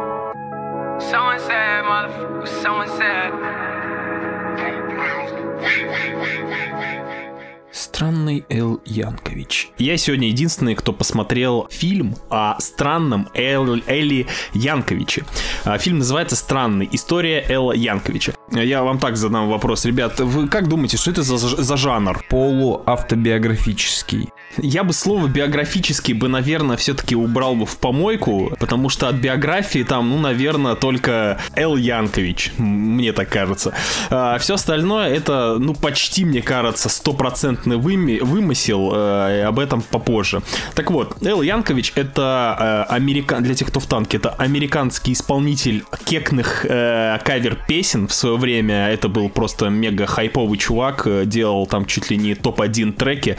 Странный 7.98 8.44
Эл 8.48 8.80
Янкович. 8.84 9.70
Я 9.76 9.96
сегодня 9.96 10.28
единственный, 10.28 10.76
кто 10.76 10.92
посмотрел 10.92 11.66
фильм 11.68 12.14
о 12.30 12.56
странном 12.60 13.28
Эл 13.34 13.82
Элли 13.88 14.28
Янковиче. 14.54 15.24
А, 15.64 15.78
Фильм 15.78 15.98
называется 15.98 16.36
«Странный. 16.36 16.88
История 16.92 17.44
Элла 17.48 17.72
Янковича». 17.72 18.34
Я 18.52 18.84
вам 18.84 19.00
так 19.00 19.16
задам 19.16 19.48
вопрос, 19.48 19.84
ребят. 19.84 20.20
Вы 20.20 20.46
как 20.46 20.68
думаете, 20.68 20.96
что 20.96 21.10
это 21.10 21.24
за, 21.24 21.38
за 21.38 21.76
жанр? 21.76 22.24
Полуавтобиографический. 22.30 24.28
Я 24.56 24.82
бы 24.82 24.92
слово 24.92 25.28
биографический 25.28 26.14
бы, 26.14 26.28
наверное, 26.28 26.76
все-таки 26.76 27.14
убрал 27.14 27.54
бы 27.54 27.66
в 27.66 27.76
помойку, 27.78 28.52
потому 28.58 28.88
что 28.88 29.08
от 29.08 29.16
биографии 29.16 29.82
там, 29.82 30.08
ну, 30.08 30.18
наверное, 30.18 30.74
только 30.74 31.38
Эл 31.54 31.76
Янкович, 31.76 32.52
мне 32.58 33.12
так 33.12 33.28
кажется. 33.28 33.74
все 34.08 34.54
остальное 34.54 35.10
это, 35.10 35.56
ну, 35.58 35.74
почти, 35.74 36.24
мне 36.24 36.42
кажется, 36.42 36.88
стопроцентный 36.88 37.76
выми- 37.76 38.22
вымысел, 38.22 38.92
э, 38.94 39.44
об 39.44 39.58
этом 39.58 39.82
попозже. 39.82 40.42
Так 40.74 40.90
вот, 40.90 41.16
Эл 41.22 41.42
Янкович 41.42 41.92
это 41.94 42.86
э, 42.88 42.94
американ... 42.94 43.42
для 43.42 43.54
тех, 43.54 43.68
кто 43.68 43.80
в 43.80 43.86
танке, 43.86 44.16
это 44.16 44.30
американский 44.30 45.12
исполнитель 45.12 45.84
кекных 46.04 46.64
э, 46.68 47.18
кавер-песен 47.24 48.08
в 48.08 48.12
свое 48.12 48.36
время. 48.36 48.88
Это 48.88 49.08
был 49.08 49.28
просто 49.28 49.68
мега 49.68 50.06
хайповый 50.06 50.58
чувак, 50.58 51.06
э, 51.06 51.24
делал 51.26 51.66
там 51.66 51.84
чуть 51.86 52.10
ли 52.10 52.16
не 52.16 52.34
топ-1 52.34 52.92
треки, 52.92 53.36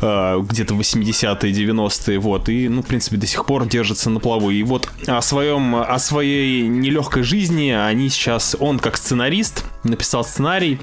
э, 0.00 0.40
где-то 0.50 0.74
80-е, 0.74 1.52
90-е, 1.52 2.18
вот, 2.18 2.48
и, 2.48 2.68
ну, 2.68 2.82
в 2.82 2.86
принципе, 2.86 3.16
до 3.16 3.26
сих 3.26 3.46
пор 3.46 3.66
держится 3.66 4.10
на 4.10 4.20
плаву. 4.20 4.50
И 4.50 4.62
вот 4.62 4.88
о 5.06 5.22
своем, 5.22 5.76
о 5.76 5.98
своей 5.98 6.66
нелегкой 6.66 7.22
жизни 7.22 7.70
они 7.70 8.08
сейчас, 8.08 8.56
он 8.58 8.78
как 8.78 8.96
сценарист 8.96 9.64
написал 9.84 10.24
сценарий, 10.24 10.78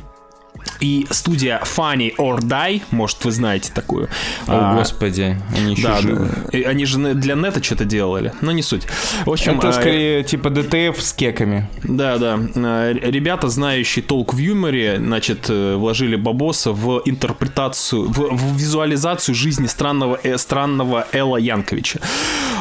и 0.80 1.08
студия 1.10 1.62
Funny 1.64 2.16
or 2.18 2.40
Die, 2.40 2.82
может, 2.92 3.24
вы 3.26 3.32
знаете 3.32 3.72
такую. 3.74 4.06
О, 4.48 4.72
А, 4.72 4.76
господи, 4.76 5.38
они 5.56 5.74
еще 5.74 5.84
Да, 5.88 6.02
живы. 6.02 6.30
они 6.66 6.86
же 6.86 7.14
для 7.14 7.36
нета 7.36 7.64
что-то 7.64 7.86
делали, 7.86 8.34
но 8.42 8.52
не 8.52 8.62
суть. 8.62 8.84
В 9.26 9.32
общем, 9.32 9.58
Это 9.60 9.70
а, 9.70 9.74
скорее 9.74 10.24
типа 10.24 10.50
ДТФ 10.50 11.02
с 11.02 11.14
кеками. 11.14 11.68
да, 11.84 12.18
да. 12.18 12.40
Э, 12.56 12.94
Ребята, 12.94 13.48
знающие 13.50 14.04
толк 14.04 14.34
в 14.34 14.38
юморе, 14.38 14.98
значит, 14.98 15.46
э, 15.50 15.76
вложили 15.76 16.16
бабоса 16.16 16.72
в 16.72 17.02
интерпретацию, 17.06 18.04
в, 18.10 18.36
в 18.36 18.58
визуализацию 18.58 19.36
жизни 19.36 19.68
странного, 19.68 20.20
э, 20.24 20.38
странного 20.38 21.08
Элла 21.12 21.38
Янковича. 21.38 22.00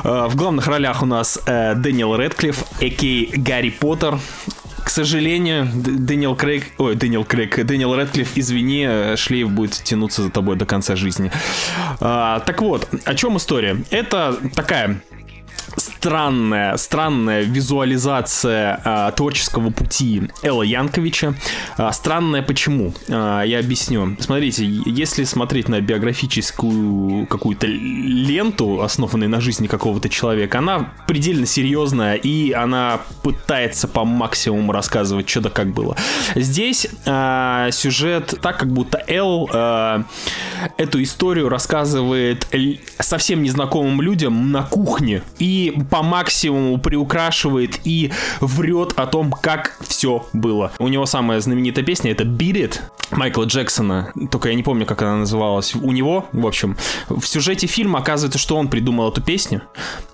Э, 0.04 0.26
В 0.28 0.36
главных 0.36 0.66
ролях 0.66 1.02
у 1.02 1.06
нас 1.06 1.38
э, 1.46 1.74
Дэниел 1.74 2.16
Редклифф, 2.16 2.62
a.k.a. 2.80 3.38
Гарри 3.40 3.70
Поттер. 3.70 4.18
К 4.86 4.90
сожалению, 4.90 5.68
Дэниел 5.74 6.36
Крейг... 6.36 6.66
Ой, 6.78 6.94
Дэниел 6.94 7.24
Крейг. 7.24 7.66
Дэниел 7.66 7.92
Редклифф, 7.96 8.36
извини, 8.36 8.86
э, 8.88 9.16
шлейф 9.16 9.50
будет 9.50 9.72
тянуться 9.72 10.22
за 10.22 10.30
тобой 10.30 10.54
до 10.54 10.64
конца 10.64 10.94
жизни. 10.94 11.32
А, 11.98 12.38
так 12.46 12.62
вот, 12.62 12.88
о 13.04 13.14
чем 13.16 13.36
история? 13.36 13.78
Это 13.90 14.38
такая 14.54 15.00
странная, 16.06 16.76
странная 16.76 17.42
визуализация 17.42 18.80
а, 18.84 19.10
творческого 19.10 19.70
пути 19.70 20.22
Элла 20.44 20.62
Янковича. 20.62 21.34
А, 21.76 21.90
странная 21.90 22.42
почему? 22.42 22.94
А, 23.08 23.42
я 23.42 23.58
объясню. 23.58 24.16
Смотрите, 24.20 24.64
если 24.64 25.24
смотреть 25.24 25.68
на 25.68 25.80
биографическую 25.80 27.26
какую-то 27.26 27.66
ленту, 27.66 28.82
основанную 28.82 29.28
на 29.28 29.40
жизни 29.40 29.66
какого-то 29.66 30.08
человека, 30.08 30.58
она 30.58 30.92
предельно 31.08 31.44
серьезная, 31.44 32.14
и 32.14 32.52
она 32.52 33.00
пытается 33.24 33.88
по 33.88 34.04
максимуму 34.04 34.70
рассказывать, 34.70 35.28
что 35.28 35.40
да 35.40 35.50
как 35.50 35.72
было. 35.72 35.96
Здесь 36.36 36.86
а, 37.04 37.72
сюжет 37.72 38.38
так, 38.40 38.58
как 38.58 38.72
будто 38.72 39.02
Эл 39.08 39.50
а, 39.52 40.04
эту 40.76 41.02
историю 41.02 41.48
рассказывает 41.48 42.46
совсем 43.00 43.42
незнакомым 43.42 44.00
людям 44.00 44.52
на 44.52 44.62
кухне 44.62 45.22
и 45.40 45.74
по 45.96 46.02
максимуму 46.02 46.76
приукрашивает 46.76 47.80
и 47.84 48.12
врет 48.40 48.92
о 48.96 49.06
том, 49.06 49.32
как 49.32 49.78
все 49.80 50.26
было. 50.34 50.70
У 50.78 50.88
него 50.88 51.06
самая 51.06 51.40
знаменитая 51.40 51.86
песня 51.86 52.10
это 52.10 52.24
Beat 52.24 52.52
It 52.52 52.80
Майкла 53.12 53.44
Джексона, 53.44 54.12
только 54.30 54.50
я 54.50 54.54
не 54.54 54.62
помню, 54.62 54.84
как 54.84 55.00
она 55.00 55.16
называлась. 55.16 55.74
У 55.74 55.90
него, 55.92 56.26
в 56.32 56.46
общем, 56.46 56.76
в 57.08 57.24
сюжете 57.24 57.66
фильма 57.66 58.00
оказывается, 58.00 58.38
что 58.38 58.56
он 58.56 58.68
придумал 58.68 59.10
эту 59.10 59.22
песню, 59.22 59.62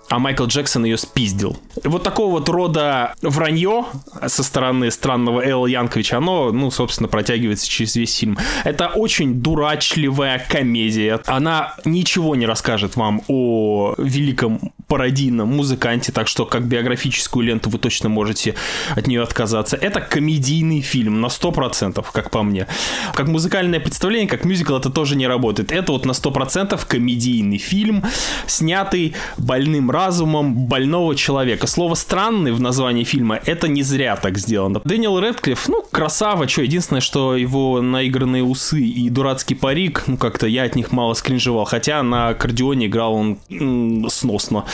а 0.09 0.19
Майкл 0.19 0.45
Джексон 0.45 0.85
ее 0.85 0.99
спиздил. 0.99 1.57
Вот 1.85 2.03
такого 2.03 2.33
вот 2.33 2.49
рода 2.51 3.15
вранье 3.23 3.87
со 4.27 4.43
стороны 4.43 4.91
странного 4.91 5.41
Элла 5.41 5.67
Янковича, 5.67 6.19
оно, 6.19 6.53
ну, 6.53 6.71
собственно, 6.71 7.09
протягивается 7.09 7.67
через 7.67 7.97
весь 7.97 8.15
фильм. 8.15 8.37
Это 8.65 8.89
очень 8.89 9.41
дурачливая 9.41 10.47
комедия. 10.51 11.19
Она 11.25 11.75
ничего 11.87 12.37
не 12.37 12.45
расскажет 12.45 12.97
вам 12.97 13.23
о 13.27 13.95
великом 13.97 14.75
пародийном 14.93 15.49
музыканте, 15.49 16.13
так 16.13 16.29
что 16.29 16.45
как 16.45 16.67
биографическую 16.67 17.47
ленту 17.47 17.71
вы 17.71 17.79
точно 17.79 18.11
можете 18.11 18.57
от 18.95 19.07
нее 19.07 19.23
отказаться. 19.23 19.75
Это 19.75 20.03
комедийный 20.03 20.83
фильм 20.83 21.23
на 21.23 21.29
100%, 21.29 22.05
как 22.13 22.31
по 22.31 22.43
мне. 22.43 22.67
Как 23.15 23.27
музыкальное 23.27 23.81
представление, 23.81 24.29
как 24.29 24.45
мюзикл 24.45 24.77
это 24.77 24.91
тоже 24.91 25.17
не 25.17 25.27
работает. 25.27 25.73
Это 25.73 25.93
вот 25.93 26.05
на 26.05 26.11
100% 26.11 26.79
комедийный 26.87 27.57
фильм, 27.57 28.05
снятый 28.47 29.15
больным 29.39 29.91
разумом 29.91 30.67
больного 30.67 31.17
человека. 31.17 31.67
Слово 31.67 31.95
«странный» 31.95 32.53
в 32.53 32.61
названии 32.61 33.05
фильма 33.05 33.41
это 33.47 33.69
не 33.69 33.83
зря 33.83 34.17
так 34.17 34.37
сделано. 34.37 34.83
Дэниел 34.85 35.19
Редклифф, 35.19 35.69
ну, 35.69 35.83
красава, 35.91 36.47
что, 36.49 36.61
единственное, 36.61 37.01
что 37.01 37.35
его 37.35 37.81
наигранные 37.81 38.43
усы 38.43 38.83
и 38.83 39.09
дурацкий 39.09 39.55
парик, 39.55 40.05
ну, 40.07 40.19
как-то 40.19 40.47
я 40.47 40.65
от 40.65 40.77
них 40.77 40.93
мало 40.93 41.15
скринжевал, 41.15 41.65
хотя 41.65 42.03
на 42.03 42.29
аккордеоне 42.29 42.89
играл 42.89 43.15
он 43.15 43.39
м, 43.49 44.11
сносно. 44.11 44.67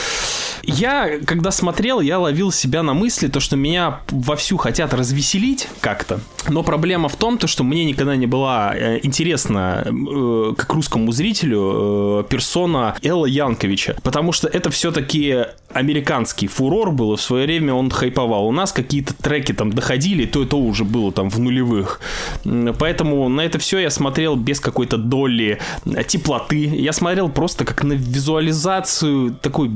Я, 0.63 1.19
когда 1.25 1.51
смотрел, 1.51 1.99
я 1.99 2.19
ловил 2.19 2.51
себя 2.51 2.83
на 2.83 2.93
мысли, 2.93 3.27
то, 3.27 3.39
что 3.39 3.55
меня 3.55 4.01
вовсю 4.09 4.57
хотят 4.57 4.93
развеселить 4.93 5.67
как-то. 5.81 6.19
Но 6.47 6.63
проблема 6.63 7.09
в 7.09 7.15
том, 7.15 7.37
то, 7.37 7.47
что 7.47 7.63
мне 7.63 7.85
никогда 7.85 8.15
не 8.15 8.27
была 8.27 8.75
э, 8.75 8.99
интересна, 9.03 9.85
э, 9.85 10.53
как 10.57 10.73
русскому 10.73 11.11
зрителю, 11.11 12.21
э, 12.21 12.23
персона 12.29 12.95
Элла 13.01 13.25
Янковича. 13.25 13.95
Потому 14.03 14.31
что 14.31 14.47
это 14.47 14.69
все-таки 14.69 15.45
американский 15.73 16.47
фурор 16.47 16.91
был, 16.91 17.13
и 17.13 17.17
в 17.17 17.21
свое 17.21 17.45
время 17.45 17.73
он 17.73 17.89
хайповал. 17.89 18.47
У 18.47 18.51
нас 18.51 18.71
какие-то 18.71 19.13
треки 19.13 19.53
там 19.53 19.71
доходили, 19.71 20.25
то 20.25 20.43
это 20.43 20.55
уже 20.55 20.83
было 20.83 21.11
там 21.11 21.29
в 21.29 21.39
нулевых. 21.39 22.01
Поэтому 22.79 23.29
на 23.29 23.41
это 23.41 23.59
все 23.59 23.79
я 23.79 23.89
смотрел 23.89 24.35
без 24.35 24.59
какой-то 24.59 24.97
доли 24.97 25.59
э, 25.85 26.03
теплоты. 26.03 26.65
Я 26.65 26.93
смотрел 26.93 27.29
просто 27.29 27.65
как 27.65 27.83
на 27.83 27.93
визуализацию 27.93 29.35
такой 29.41 29.69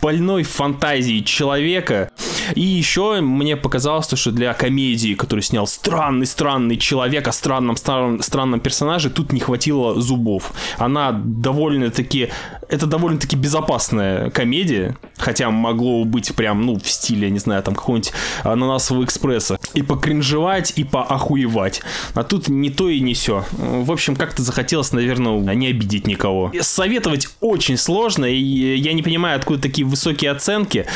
больной 0.00 0.42
фантазии 0.42 1.20
человека. 1.20 2.10
И 2.54 2.60
еще 2.60 3.20
мне 3.20 3.56
показалось, 3.56 4.06
то, 4.06 4.16
что 4.16 4.30
для 4.32 4.52
комедии, 4.54 5.14
которую 5.14 5.42
снял 5.42 5.66
странный-странный 5.66 6.76
человек 6.76 7.28
о 7.28 7.32
странном, 7.32 7.76
странном, 7.76 8.22
странном 8.22 8.60
персонаже, 8.60 9.10
тут 9.10 9.32
не 9.32 9.40
хватило 9.40 10.00
зубов. 10.00 10.52
Она 10.78 11.12
довольно-таки... 11.12 12.30
Это 12.68 12.86
довольно-таки 12.86 13.36
безопасная 13.36 14.30
комедия, 14.30 14.96
хотя 15.18 15.50
могло 15.50 16.04
быть 16.04 16.34
прям, 16.34 16.64
ну, 16.64 16.78
в 16.78 16.88
стиле, 16.88 17.28
не 17.30 17.38
знаю, 17.38 17.62
там, 17.62 17.74
какого-нибудь 17.74 18.12
ананасового 18.44 19.04
экспресса. 19.04 19.58
И 19.74 19.82
покринжевать, 19.82 20.72
и 20.76 20.84
поохуевать. 20.84 21.82
А 22.14 22.24
тут 22.24 22.48
не 22.48 22.70
то 22.70 22.88
и 22.88 23.00
не 23.00 23.12
все. 23.12 23.44
В 23.52 23.92
общем, 23.92 24.16
как-то 24.16 24.42
захотелось, 24.42 24.92
наверное, 24.92 25.54
не 25.54 25.66
обидеть 25.66 26.06
никого. 26.06 26.50
Советовать 26.60 27.28
очень 27.40 27.76
сложно, 27.76 28.24
и 28.24 28.36
я 28.76 28.94
не 28.94 29.02
понимаю, 29.02 29.11
откуда 29.18 29.60
такие 29.62 29.86
высокие 29.86 30.30
оценки. 30.30 30.86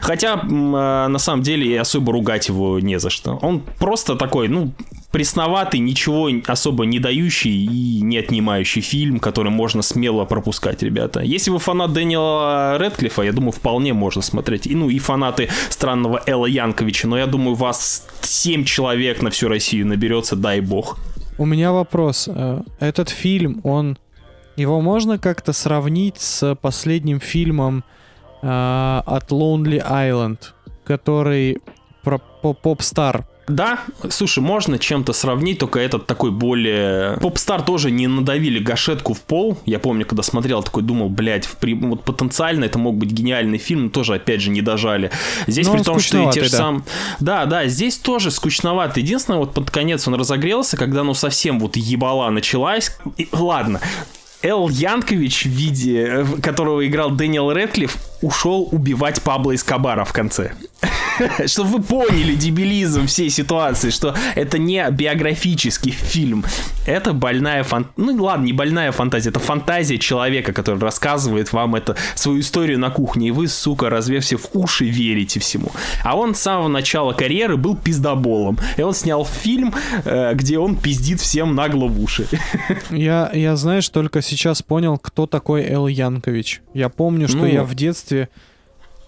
Хотя, 0.00 0.40
а, 0.42 1.08
на 1.08 1.18
самом 1.18 1.42
деле, 1.42 1.80
особо 1.80 2.12
ругать 2.12 2.48
его 2.48 2.80
не 2.80 2.98
за 2.98 3.10
что. 3.10 3.38
Он 3.42 3.60
просто 3.78 4.16
такой, 4.16 4.48
ну, 4.48 4.72
пресноватый, 5.10 5.80
ничего 5.80 6.28
особо 6.46 6.84
не 6.84 6.98
дающий 6.98 7.64
и 7.64 8.02
не 8.02 8.18
отнимающий 8.18 8.82
фильм, 8.82 9.18
который 9.18 9.50
можно 9.50 9.82
смело 9.82 10.24
пропускать, 10.24 10.82
ребята. 10.82 11.20
Если 11.20 11.50
вы 11.50 11.58
фанат 11.58 11.92
Дэниела 11.92 12.76
Редклиффа, 12.78 13.22
я 13.22 13.32
думаю, 13.32 13.52
вполне 13.52 13.94
можно 13.94 14.22
смотреть. 14.22 14.66
И, 14.66 14.74
ну, 14.74 14.90
и 14.90 14.98
фанаты 14.98 15.48
странного 15.70 16.22
Элла 16.26 16.46
Янковича, 16.46 17.08
но 17.08 17.18
я 17.18 17.26
думаю, 17.26 17.54
вас 17.54 18.06
7 18.22 18.64
человек 18.64 19.22
на 19.22 19.30
всю 19.30 19.48
Россию 19.48 19.86
наберется, 19.86 20.36
дай 20.36 20.60
бог. 20.60 20.98
У 21.38 21.44
меня 21.46 21.72
вопрос. 21.72 22.28
Э, 22.28 22.62
Этот 22.80 23.10
фильм, 23.10 23.60
он... 23.64 23.98
Его 24.56 24.80
можно 24.80 25.18
как-то 25.18 25.52
сравнить 25.52 26.18
с 26.18 26.54
последним 26.56 27.20
фильмом 27.20 27.84
э, 28.42 28.46
от 29.04 29.30
Lonely 29.30 29.84
Island, 29.86 30.38
который 30.84 31.58
про 32.02 32.18
по- 32.18 32.54
поп-стар. 32.54 33.26
Да, 33.48 33.78
слушай, 34.08 34.40
можно 34.40 34.76
чем-то 34.76 35.12
сравнить, 35.12 35.60
только 35.60 35.78
этот 35.78 36.06
такой 36.06 36.32
более... 36.32 37.16
Попстар 37.18 37.62
тоже 37.62 37.92
не 37.92 38.08
надавили 38.08 38.58
гашетку 38.58 39.14
в 39.14 39.20
пол. 39.20 39.56
Я 39.66 39.78
помню, 39.78 40.04
когда 40.04 40.24
смотрел, 40.24 40.64
такой 40.64 40.82
думал, 40.82 41.10
блядь, 41.10 41.46
в 41.46 41.54
при- 41.56 41.74
вот 41.74 42.02
потенциально 42.02 42.64
это 42.64 42.80
мог 42.80 42.96
быть 42.96 43.12
гениальный 43.12 43.58
фильм, 43.58 43.84
но 43.84 43.90
тоже, 43.90 44.14
опять 44.14 44.40
же, 44.40 44.50
не 44.50 44.62
дожали. 44.62 45.12
Здесь 45.46 45.68
Но 45.68 45.74
при 45.74 45.82
том, 45.82 46.00
что 46.00 46.28
и 46.28 46.32
те 46.32 46.42
же 46.42 46.50
да. 46.50 46.56
сам... 46.56 46.84
Да, 47.20 47.46
да, 47.46 47.66
здесь 47.66 47.98
тоже 47.98 48.32
скучновато. 48.32 48.98
Единственное, 48.98 49.38
вот 49.38 49.54
под 49.54 49.70
конец 49.70 50.08
он 50.08 50.16
разогрелся, 50.16 50.76
когда, 50.76 51.04
ну, 51.04 51.14
совсем 51.14 51.60
вот 51.60 51.76
ебала 51.76 52.28
началась. 52.30 52.98
И, 53.16 53.28
ладно, 53.30 53.80
Эл 54.42 54.68
Янкович 54.68 55.44
в 55.44 55.48
виде, 55.48 56.06
э, 56.06 56.24
которого 56.42 56.86
играл 56.86 57.10
Дэниел 57.10 57.50
Редклифф, 57.52 57.96
ушел 58.22 58.68
убивать 58.72 59.22
Пабло 59.22 59.54
Эскобара 59.54 60.04
в 60.04 60.12
конце. 60.12 60.52
Чтобы 61.46 61.78
вы 61.78 61.82
поняли 61.82 62.34
дебилизм 62.34 63.06
всей 63.06 63.30
ситуации, 63.30 63.90
что 63.90 64.14
это 64.34 64.58
не 64.58 64.86
биографический 64.90 65.90
фильм. 65.92 66.44
Это 66.86 67.12
больная 67.12 67.62
фантазия. 67.62 67.92
Ну 67.96 68.22
ладно, 68.22 68.44
не 68.44 68.52
больная 68.52 68.92
фантазия, 68.92 69.30
это 69.30 69.40
фантазия 69.40 69.98
человека, 69.98 70.52
который 70.52 70.78
рассказывает 70.78 71.52
вам 71.52 71.74
это, 71.74 71.96
свою 72.14 72.40
историю 72.40 72.78
на 72.78 72.90
кухне, 72.90 73.28
и 73.28 73.30
вы, 73.30 73.48
сука, 73.48 73.88
разве 73.90 74.20
все 74.20 74.36
в 74.36 74.48
уши 74.52 74.84
верите 74.84 75.40
всему. 75.40 75.70
А 76.04 76.16
он 76.16 76.34
с 76.34 76.40
самого 76.40 76.68
начала 76.68 77.12
карьеры 77.12 77.56
был 77.56 77.76
пиздоболом. 77.76 78.58
И 78.76 78.82
он 78.82 78.94
снял 78.94 79.24
фильм, 79.24 79.74
э, 80.04 80.34
где 80.34 80.58
он 80.58 80.76
пиздит 80.76 81.20
всем 81.20 81.54
нагло 81.54 81.86
в 81.86 82.02
уши. 82.02 82.26
Я, 82.90 83.30
я, 83.32 83.56
знаешь, 83.56 83.88
только 83.88 84.22
сейчас 84.22 84.62
понял, 84.62 84.98
кто 84.98 85.26
такой 85.26 85.64
Эл 85.64 85.86
Янкович. 85.86 86.60
Я 86.74 86.88
помню, 86.88 87.28
что 87.28 87.38
Ну. 87.38 87.46
я 87.46 87.62
в 87.64 87.74
детстве 87.74 88.15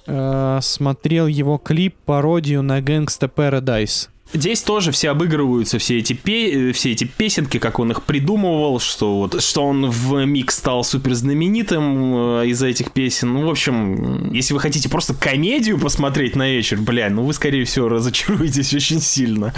э, 0.07 0.59
смотрел 0.63 1.27
его 1.27 1.59
клип, 1.59 1.95
пародию 2.05 2.63
на 2.63 2.81
Gangsta 2.81 3.31
Paradise. 3.35 4.09
Здесь 4.33 4.61
тоже 4.61 4.93
все 4.93 5.11
обыгрываются, 5.11 5.79
все 5.79 5.99
эти, 5.99 6.13
пе- 6.13 6.71
э, 6.71 6.73
все 6.73 6.93
эти 6.93 7.05
песенки, 7.05 7.59
как 7.59 7.79
он 7.79 7.93
их 7.93 8.03
придумывал, 8.03 8.79
что, 8.79 9.17
вот, 9.17 9.43
что 9.43 9.65
он 9.65 9.89
в 9.89 10.25
миг 10.27 10.51
стал 10.51 10.85
супер 10.85 11.15
знаменитым 11.15 12.41
э, 12.41 12.49
из-за 12.49 12.67
этих 12.67 12.93
песен. 12.93 13.33
Ну, 13.33 13.47
в 13.47 13.51
общем, 13.51 14.31
если 14.35 14.53
вы 14.53 14.61
хотите 14.61 14.91
просто 14.91 15.15
комедию 15.15 15.79
посмотреть 15.79 16.37
на 16.37 16.51
вечер, 16.51 16.79
бля, 16.79 17.09
ну 17.09 17.25
вы, 17.25 17.33
скорее 17.33 17.65
всего, 17.65 17.89
разочаруетесь 17.89 18.75
очень 18.75 19.01
сильно. 19.01 19.55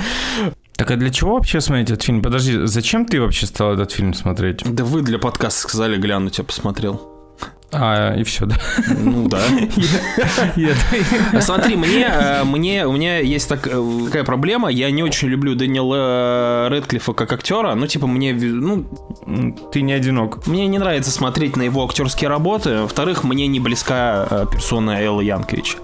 Так 0.77 0.93
а 0.93 0.97
для 0.97 1.11
чего 1.11 1.35
вообще 1.35 1.61
смотреть 1.61 1.91
этот 1.91 2.05
фильм? 2.05 2.23
Подожди, 2.23 2.61
зачем 2.65 3.07
ты 3.07 3.21
вообще 3.21 3.47
стал 3.47 3.75
этот 3.75 3.91
фильм 3.91 4.15
смотреть? 4.15 4.63
Да 4.65 4.85
вы 4.85 5.03
для 5.03 5.19
подкаста 5.19 5.61
сказали 5.61 5.97
глянуть, 5.99 6.39
я 6.39 6.45
посмотрел. 6.45 7.10
А, 7.73 8.15
и 8.17 8.25
все, 8.25 8.47
да. 8.47 8.57
Ну 8.99 9.29
да. 9.29 9.41
Смотри, 11.41 11.77
мне, 11.77 12.07
э, 12.11 12.45
мне, 12.45 12.87
у 12.87 12.93
меня 12.93 13.19
есть 13.19 13.49
так, 13.49 13.67
э, 13.67 14.01
такая 14.07 14.25
проблема. 14.25 14.69
Я 14.71 14.91
не 14.91 15.03
очень 15.03 15.29
люблю 15.29 15.55
Дэниела 15.55 16.69
Редклифа 16.69 17.13
как 17.13 17.33
актера. 17.33 17.75
Ну, 17.75 17.87
типа, 17.87 18.07
мне, 18.07 18.33
ну, 18.33 18.85
Ты 19.73 19.83
не 19.83 19.93
одинок. 19.93 20.47
мне 20.47 20.67
не 20.67 20.79
нравится 20.79 21.11
смотреть 21.11 21.57
на 21.57 21.63
его 21.63 21.85
актерские 21.85 22.29
работы. 22.29 22.83
Во-вторых, 22.83 23.25
мне 23.25 23.47
не 23.47 23.61
близка 23.61 24.27
э, 24.31 24.47
персона 24.51 25.01
Элла 25.03 25.21
Янковича. 25.21 25.79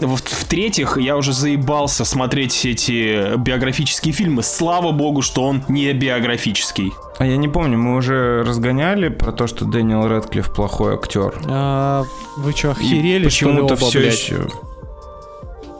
Во- 0.00 0.16
В-третьих, 0.16 0.96
я 0.96 1.16
уже 1.16 1.32
заебался 1.32 2.04
смотреть 2.04 2.52
все 2.52 2.70
эти 2.70 3.36
биографические 3.36 4.12
фильмы. 4.14 4.42
Слава 4.42 4.92
богу, 4.92 5.22
что 5.22 5.42
он 5.42 5.62
не 5.68 5.92
биографический. 5.92 6.92
А 7.18 7.24
я 7.26 7.36
не 7.36 7.48
помню, 7.48 7.78
мы 7.78 7.96
уже 7.96 8.42
разгоняли 8.44 9.08
про 9.08 9.32
то, 9.32 9.46
что 9.46 9.64
Дэниел 9.64 10.06
Редклифф 10.06 10.52
плохой 10.52 10.94
актер. 10.94 11.34
А, 11.48 12.04
вы 12.36 12.52
что, 12.52 12.72
охерели, 12.72 13.24
почему-то 13.24 13.76
все 13.76 13.98
блядь? 14.00 14.14
еще... 14.28 14.48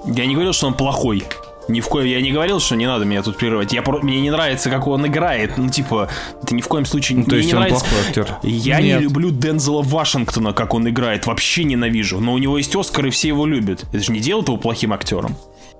Я 0.06 0.24
не 0.26 0.34
говорил, 0.34 0.52
что 0.52 0.68
он 0.68 0.74
плохой. 0.74 1.24
Ни 1.68 1.80
в 1.80 1.88
коем, 1.88 2.06
я 2.06 2.20
не 2.20 2.30
говорил, 2.30 2.60
что 2.60 2.76
не 2.76 2.86
надо 2.86 3.04
меня 3.04 3.22
тут 3.22 3.38
прерывать. 3.38 3.72
Я 3.72 3.82
про- 3.82 3.98
мне 3.98 4.20
не 4.20 4.30
нравится, 4.30 4.70
как 4.70 4.86
он 4.86 5.04
играет. 5.06 5.58
Ну, 5.58 5.68
типа, 5.68 6.08
это 6.40 6.54
ни 6.54 6.60
в 6.60 6.68
коем 6.68 6.86
случае 6.86 7.18
Ну, 7.18 7.24
то 7.24 7.34
есть 7.34 7.48
не 7.48 7.54
он 7.54 7.60
нравится. 7.62 7.84
плохой 7.84 8.06
актер. 8.08 8.36
Я 8.44 8.80
Нет. 8.80 8.98
не 9.00 9.02
люблю 9.02 9.30
Дензела 9.30 9.82
Вашингтона, 9.82 10.52
как 10.52 10.74
он 10.74 10.88
играет. 10.88 11.26
Вообще 11.26 11.64
ненавижу. 11.64 12.20
Но 12.20 12.34
у 12.34 12.38
него 12.38 12.56
есть 12.56 12.74
Оскар, 12.76 13.06
и 13.06 13.10
все 13.10 13.28
его 13.28 13.46
любят. 13.46 13.84
Это 13.92 13.98
же 14.00 14.12
не 14.12 14.20
делает 14.20 14.46
его 14.46 14.56
плохим 14.58 14.92
актером. 14.92 15.34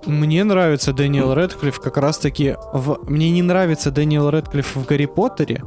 Мне 0.07 0.45
нравится 0.45 0.93
Дэниел 0.93 1.33
Редклифф 1.35 1.81
как 1.81 1.97
раз-таки 1.97 2.57
в... 2.73 2.99
Мне 3.09 3.31
не 3.31 3.43
нравится 3.43 3.91
Дэниел 3.91 4.31
Редклифф 4.31 4.77
в 4.77 4.87
Гарри 4.87 5.07
Поттере. 5.07 5.63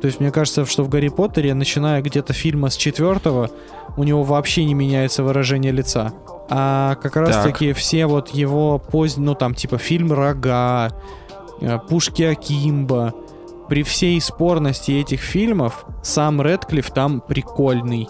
То 0.00 0.06
есть 0.06 0.20
мне 0.20 0.30
кажется, 0.30 0.66
что 0.66 0.82
в 0.82 0.88
Гарри 0.88 1.08
Поттере, 1.08 1.54
начиная 1.54 2.02
где-то 2.02 2.32
фильма 2.32 2.70
с 2.70 2.76
четвертого, 2.76 3.50
у 3.96 4.04
него 4.04 4.24
вообще 4.24 4.64
не 4.64 4.74
меняется 4.74 5.22
выражение 5.22 5.72
лица. 5.72 6.12
А 6.50 6.96
как 6.96 7.16
раз-таки 7.16 7.72
все 7.72 8.06
вот 8.06 8.30
его 8.30 8.78
поздние, 8.78 9.26
ну 9.26 9.34
там 9.34 9.54
типа 9.54 9.78
фильм 9.78 10.12
«Рога», 10.12 10.90
э, 11.60 11.78
«Пушки 11.88 12.22
Акимба», 12.22 13.14
при 13.68 13.84
всей 13.84 14.20
спорности 14.20 14.90
этих 14.90 15.20
фильмов, 15.20 15.86
сам 16.02 16.42
Редклифф 16.42 16.90
там 16.90 17.20
прикольный. 17.20 18.08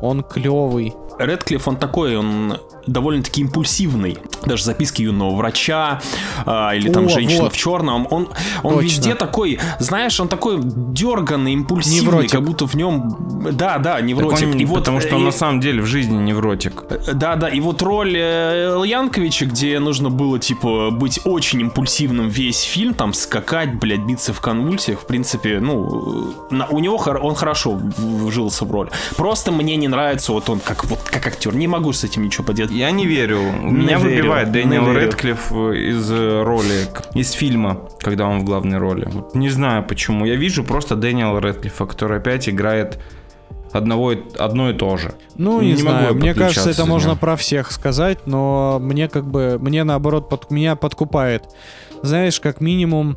Он 0.00 0.24
клевый. 0.24 0.92
Редклифф, 1.18 1.68
он 1.68 1.76
такой, 1.76 2.16
он 2.16 2.58
довольно-таки 2.86 3.40
импульсивный. 3.42 4.18
Даже 4.44 4.64
записки 4.64 5.02
юного 5.02 5.34
врача 5.34 6.00
а, 6.44 6.74
или 6.74 6.90
там 6.92 7.06
О, 7.06 7.08
женщина 7.08 7.44
вот. 7.44 7.52
в 7.54 7.56
черном. 7.56 8.06
Он, 8.10 8.28
он 8.62 8.74
Точно. 8.74 8.80
везде 8.86 9.14
такой, 9.14 9.58
знаешь, 9.78 10.18
он 10.20 10.28
такой 10.28 10.60
дерганный, 10.62 11.52
импульсивный, 11.54 12.00
Невротик. 12.02 12.30
как 12.32 12.44
будто 12.44 12.66
в 12.66 12.74
нем. 12.74 13.16
Да, 13.52 13.78
да, 13.78 13.94
Так 13.96 14.04
невротик. 14.04 14.48
он- 14.48 14.58
и 14.58 14.64
вот, 14.64 14.78
потому 14.80 15.00
что 15.00 15.16
он 15.16 15.22
э, 15.22 15.26
на 15.26 15.32
самом 15.32 15.60
деле 15.60 15.82
в 15.82 15.86
жизни 15.86 16.16
невротик. 16.16 16.84
Да, 17.14 17.36
да, 17.36 17.48
и 17.48 17.60
вот 17.60 17.82
роль 17.82 18.14
э, 18.16 18.82
Янковича, 18.86 19.46
где 19.46 19.78
нужно 19.78 20.10
было, 20.10 20.38
типа, 20.38 20.90
быть 20.90 21.20
очень 21.24 21.60
импульсивным 21.62 22.28
весь 22.28 22.60
фильм, 22.62 22.94
там, 22.94 23.12
скакать, 23.12 23.74
блядь, 23.78 24.00
биться 24.00 24.32
в 24.32 24.40
конвульсиях, 24.40 25.00
в 25.00 25.06
принципе, 25.06 25.58
ну, 25.60 26.32
э, 26.50 26.54
на- 26.54 26.66
у 26.66 26.78
него 26.80 26.96
хор- 26.98 27.20
он 27.22 27.34
хорошо 27.34 27.80
вжился 27.98 28.64
в 28.64 28.70
роль. 28.72 28.90
Просто 29.16 29.52
мне 29.52 29.76
не 29.76 29.88
нравится 29.88 30.32
вот 30.32 30.48
он 30.48 30.60
как, 30.60 30.84
вот, 30.84 30.98
как 31.04 31.26
актер. 31.26 31.54
Не 31.54 31.66
могу 31.68 31.92
с 31.92 32.04
этим 32.04 32.22
ничего 32.24 32.44
поделать. 32.44 32.72
Я 32.74 32.90
не 32.90 33.06
верю. 33.06 33.40
Не 33.62 33.72
Меня 33.72 33.98
верю, 33.98 34.16
выбивает 34.16 34.50
Дэниел. 34.50 34.92
Редклифф 34.92 35.52
из 35.52 36.10
э, 36.10 36.42
роли, 36.42 36.88
из 37.14 37.30
фильма, 37.30 37.88
когда 38.00 38.26
он 38.26 38.40
в 38.40 38.44
главной 38.44 38.78
роли. 38.78 39.08
Вот 39.10 39.34
не 39.36 39.48
знаю 39.48 39.84
почему. 39.84 40.24
Я 40.24 40.34
вижу 40.34 40.64
просто 40.64 40.96
Дэниела 40.96 41.38
Редклиффа, 41.38 41.86
который 41.86 42.18
опять 42.18 42.48
играет 42.48 42.98
одного, 43.72 44.14
одно 44.38 44.70
и 44.70 44.74
то 44.74 44.96
же. 44.96 45.14
Ну, 45.36 45.60
не, 45.60 45.72
Не 45.72 45.76
знаю, 45.76 46.14
мне 46.16 46.34
кажется, 46.34 46.70
это 46.70 46.84
можно 46.84 47.14
про 47.16 47.36
всех 47.36 47.70
сказать, 47.70 48.26
но 48.26 48.78
мне 48.80 49.08
как 49.08 49.26
бы, 49.26 49.56
мне 49.60 49.84
наоборот, 49.84 50.28
под, 50.28 50.50
меня 50.50 50.74
подкупает. 50.74 51.44
Знаешь, 52.02 52.40
как 52.40 52.60
минимум 52.60 53.16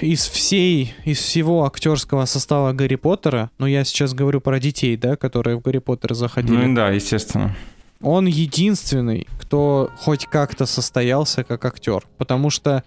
из 0.00 0.26
всей, 0.26 0.94
из 1.04 1.18
всего 1.18 1.64
актерского 1.64 2.24
состава 2.24 2.72
Гарри 2.72 2.96
Поттера, 2.96 3.50
ну 3.58 3.66
я 3.66 3.84
сейчас 3.84 4.12
говорю 4.12 4.40
про 4.40 4.58
детей, 4.58 4.96
да, 4.96 5.16
которые 5.16 5.56
в 5.56 5.60
Гарри 5.60 5.78
Поттер 5.78 6.14
заходили, 6.14 6.56
Ну 6.56 6.74
да, 6.74 6.90
естественно. 6.90 7.54
Он 8.02 8.26
единственный, 8.26 9.26
кто 9.40 9.90
хоть 9.98 10.26
как-то 10.26 10.66
состоялся 10.66 11.44
как 11.44 11.64
актер, 11.64 12.02
потому 12.18 12.50
что 12.50 12.82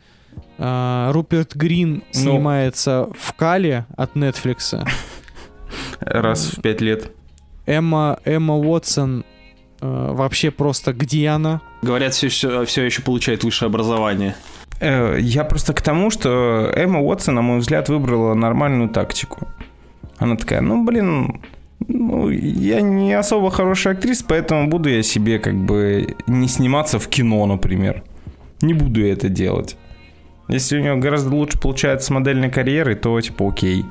а, 0.58 1.12
Руперт 1.14 1.56
Грин 1.56 2.04
Ну. 2.14 2.20
снимается 2.20 3.10
в 3.20 3.34
Кале 3.34 3.86
от 3.96 4.16
Netflix. 4.16 4.86
Раз 6.00 6.46
в 6.48 6.62
пять 6.62 6.82
лет. 6.82 7.12
Эмма, 7.66 8.20
Эмма 8.26 8.56
Уотсон 8.56 9.26
э, 9.82 10.12
вообще 10.14 10.52
просто 10.52 10.94
где 10.94 11.30
она? 11.30 11.62
Говорят, 11.82 12.14
все, 12.14 12.28
еще- 12.28 12.66
все 12.66 12.84
еще 12.84 13.02
получает 13.02 13.44
высшее 13.44 13.68
образование. 13.68 14.36
Э, 14.80 15.18
Я 15.20 15.44
просто 15.46 15.74
к 15.74 15.82
тому, 15.82 16.12
что 16.12 16.72
Эмма 16.76 17.00
Уотсон, 17.02 17.36
на 17.36 17.42
мой 17.42 17.60
взгляд, 17.60 17.90
выбрала 17.90 18.34
нормальную 18.36 18.90
тактику. 18.90 19.48
Она 20.18 20.36
такая, 20.36 20.62
ну, 20.62 20.86
блин, 20.86 21.42
ну, 21.80 22.30
я 22.30 22.82
не 22.82 23.14
особо 23.14 23.52
хорошая 23.52 23.94
актриса, 23.94 24.26
поэтому 24.28 24.70
буду 24.70 24.90
я 24.90 25.04
себе 25.04 25.40
как 25.40 25.56
бы 25.56 26.16
не 26.28 26.48
сниматься 26.48 27.00
в 27.00 27.08
кино, 27.08 27.46
например. 27.46 28.04
Не 28.62 28.74
буду 28.74 29.02
я 29.02 29.14
это 29.14 29.30
делать. 29.30 29.78
Если 30.48 30.78
у 30.78 30.82
нее 30.82 30.96
гораздо 30.96 31.36
лучше 31.36 31.60
получается 31.60 32.08
с 32.08 32.10
модельной 32.12 32.50
карьерой, 32.50 32.96
то 32.96 33.20
типа 33.20 33.50
окей. 33.50 33.84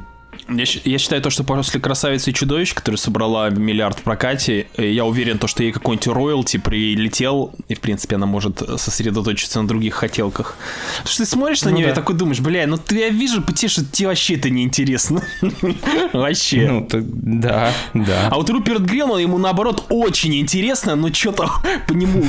Я, 0.49 0.65
я 0.85 0.99
считаю 0.99 1.23
то, 1.23 1.31
что 1.31 1.43
после 1.43 1.81
«Красавицы 1.81 2.31
и 2.31 2.35
чудовищ», 2.35 2.75
которая 2.75 2.99
собрала 2.99 3.49
миллиард 3.49 3.99
в 3.99 4.03
прокате, 4.03 4.67
э, 4.77 4.91
я 4.91 5.05
уверен, 5.07 5.39
то, 5.39 5.47
что 5.47 5.63
ей 5.63 5.73
какой-нибудь 5.73 6.07
роялти 6.09 6.59
прилетел, 6.59 7.53
и, 7.69 7.75
в 7.75 7.81
принципе, 7.81 8.17
она 8.17 8.27
может 8.27 8.63
сосредоточиться 8.79 9.63
на 9.63 9.69
других 9.69 9.95
хотелках. 9.95 10.57
Потому 10.99 11.13
что 11.13 11.25
ты 11.25 11.31
смотришь 11.31 11.63
на 11.63 11.71
Ну 11.71 11.77
нее 11.79 11.87
да. 11.87 11.93
и 11.93 11.95
такой 11.95 12.15
думаешь, 12.15 12.41
бля, 12.41 12.67
ну 12.67 12.77
ты 12.77 12.99
я 12.99 13.09
вижу 13.09 13.43
по 13.43 13.53
тебе, 13.53 13.71
вообще 14.07 14.35
это 14.35 14.51
неинтересно. 14.51 15.23
Вообще. 16.13 16.69
Ну, 16.71 16.87
так, 16.87 17.05
да, 17.07 17.73
да. 17.95 18.29
А 18.31 18.35
вот 18.37 18.51
Руперт 18.51 18.83
Грин, 18.83 19.11
он 19.11 19.21
ему 19.21 19.39
наоборот 19.39 19.85
очень 19.89 20.35
интересно, 20.37 20.95
но 20.97 21.13
что-то 21.13 21.51
по 21.89 21.93
нему 21.93 22.23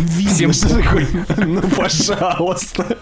такой, 0.70 1.08
ну 1.46 1.62
пожалуйста. 1.62 2.98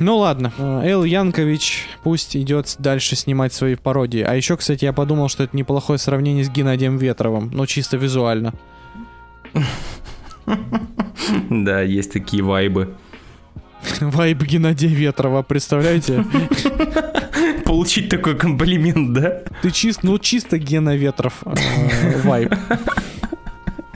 Ну 0.00 0.16
ладно, 0.16 0.52
э, 0.56 0.82
Эл 0.86 1.04
Янкович 1.04 1.86
пусть 2.02 2.34
идет 2.34 2.74
дальше 2.78 3.16
снимать 3.16 3.52
свои 3.52 3.74
пародии. 3.74 4.22
А 4.22 4.34
еще, 4.34 4.56
кстати, 4.56 4.86
я 4.86 4.94
подумал, 4.94 5.28
что 5.28 5.44
это 5.44 5.54
неплохое 5.54 5.98
сравнение 5.98 6.42
с 6.42 6.48
Геннадием 6.48 6.96
Ветровым, 6.96 7.50
но 7.52 7.66
чисто 7.66 7.98
визуально. 7.98 8.54
Да, 11.50 11.82
есть 11.82 12.12
такие 12.12 12.42
вайбы. 12.42 12.94
Вайб 14.00 14.42
Геннадия 14.42 14.88
Ветрова, 14.88 15.42
представляете? 15.42 16.24
Получить 17.64 18.08
такой 18.08 18.36
комплимент, 18.36 19.12
да? 19.12 19.42
Ты 19.62 19.70
чист, 19.70 20.02
ну 20.02 20.18
чисто 20.18 20.58
Гена 20.58 20.96
Ветров 20.96 21.42
э, 21.44 22.20
вайб. 22.22 22.54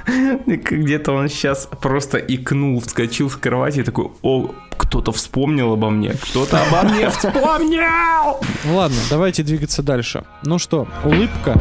Где-то 0.47 1.13
он 1.13 1.29
сейчас 1.29 1.69
просто 1.81 2.19
икнул, 2.19 2.81
вскочил 2.81 3.31
с 3.31 3.37
кровати 3.37 3.81
и 3.81 3.83
такой, 3.83 4.11
о, 4.23 4.55
кто-то 4.95 5.11
вспомнил 5.11 5.73
обо 5.73 5.91
мне, 5.91 6.11
кто-то 6.11 6.63
обо 6.63 6.89
мне 6.89 7.11
вспомнил! 7.11 8.39
Ладно, 8.65 8.97
давайте 9.11 9.43
двигаться 9.43 9.83
дальше. 9.83 10.23
Ну 10.45 10.61
что, 10.61 10.87
улыбка. 11.03 11.61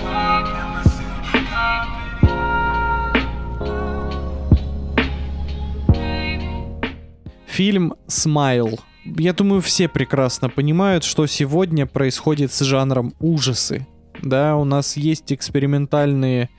Фильм 7.47 7.95
«Смайл». 8.05 8.79
Я 9.03 9.33
думаю, 9.33 9.63
все 9.63 9.87
прекрасно 9.87 10.49
понимают, 10.49 11.03
что 11.03 11.25
сегодня 11.25 11.87
происходит 11.87 12.53
с 12.53 12.59
жанром 12.59 13.15
ужасы. 13.19 13.87
Да, 14.21 14.55
у 14.57 14.63
нас 14.63 14.95
есть 14.95 15.33
экспериментальные 15.33 16.51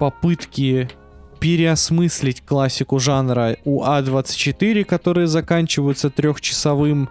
попытки 0.00 0.90
переосмыслить 1.44 2.40
классику 2.40 2.98
жанра 2.98 3.58
у 3.66 3.82
А24, 3.82 4.82
которые 4.84 5.26
заканчиваются 5.26 6.08
трехчасовым 6.08 7.10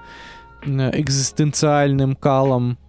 э, 0.65 0.99
экзистенциальным 0.99 2.15
калом 2.15 2.79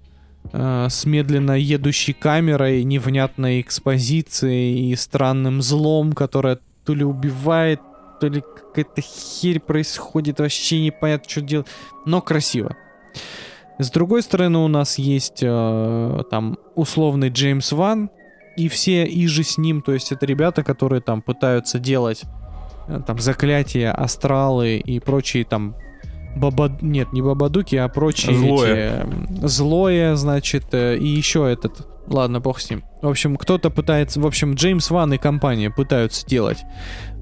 э, 0.54 0.86
с 0.88 1.04
медленно 1.04 1.52
едущей 1.52 2.14
камерой, 2.14 2.82
невнятной 2.82 3.60
экспозицией 3.60 4.90
и 4.90 4.96
странным 4.96 5.60
злом, 5.60 6.14
которое 6.14 6.60
то 6.86 6.94
ли 6.94 7.04
убивает, 7.04 7.80
то 8.22 8.28
ли 8.28 8.40
какая-то 8.40 9.02
херь 9.02 9.60
происходит, 9.60 10.40
вообще 10.40 10.80
непонятно, 10.80 11.28
что 11.28 11.42
делать, 11.42 11.66
но 12.06 12.22
красиво. 12.22 12.74
С 13.78 13.90
другой 13.90 14.22
стороны, 14.22 14.60
у 14.60 14.68
нас 14.68 14.96
есть 14.96 15.42
э, 15.42 16.22
там 16.30 16.56
условный 16.74 17.28
Джеймс 17.28 17.70
Ван 17.72 18.08
и 18.56 18.68
все 18.68 19.04
иже 19.04 19.42
с 19.42 19.58
ним, 19.58 19.82
то 19.82 19.92
есть 19.92 20.12
это 20.12 20.26
ребята, 20.26 20.62
которые 20.62 21.00
там 21.00 21.22
пытаются 21.22 21.78
делать 21.78 22.22
э, 22.88 23.00
там 23.06 23.18
заклятия, 23.18 23.92
астралы 23.92 24.76
и 24.76 25.00
прочие 25.00 25.44
там 25.44 25.76
Баба... 26.36 26.76
Нет, 26.80 27.12
не 27.12 27.22
Бабадуки, 27.22 27.76
а 27.76 27.88
прочие 27.88 28.36
Злое. 28.36 29.06
эти, 29.06 29.46
Злое, 29.46 30.16
значит, 30.16 30.66
э, 30.72 30.96
и 30.96 31.06
еще 31.06 31.50
этот. 31.50 31.86
Ладно, 32.06 32.40
бог 32.40 32.60
с 32.60 32.68
ним. 32.68 32.84
В 33.02 33.08
общем, 33.08 33.36
кто-то 33.36 33.70
пытается... 33.70 34.20
В 34.20 34.26
общем, 34.26 34.54
Джеймс 34.54 34.90
Ван 34.90 35.14
и 35.14 35.18
компания 35.18 35.70
пытаются 35.70 36.26
делать 36.26 36.58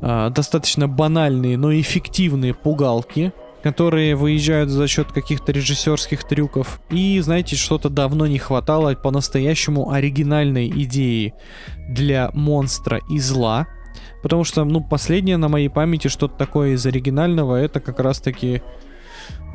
а, 0.01 0.31
достаточно 0.31 0.88
банальные, 0.88 1.57
но 1.57 1.73
эффективные 1.73 2.53
пугалки, 2.53 3.33
которые 3.62 4.16
выезжают 4.16 4.70
за 4.70 4.88
счет 4.88 5.12
каких-то 5.12 5.53
режиссерских 5.53 6.25
трюков. 6.25 6.81
И, 6.90 7.20
знаете, 7.20 7.57
что-то 7.57 7.88
давно 7.88 8.27
не 8.27 8.38
хватало 8.38 8.94
по-настоящему 8.94 9.90
оригинальной 9.90 10.68
идеи 10.68 11.35
для 11.88 12.31
монстра 12.35 13.01
и 13.11 13.18
зла. 13.18 13.66
Потому 14.22 14.44
что, 14.44 14.64
ну, 14.64 14.81
последнее 14.81 15.37
на 15.37 15.48
моей 15.48 15.68
памяти 15.68 16.09
что-то 16.09 16.37
такое 16.37 16.72
из 16.75 16.87
оригинального, 16.87 17.57
это 17.57 17.81
как 17.81 18.01
раз-таки... 18.01 18.62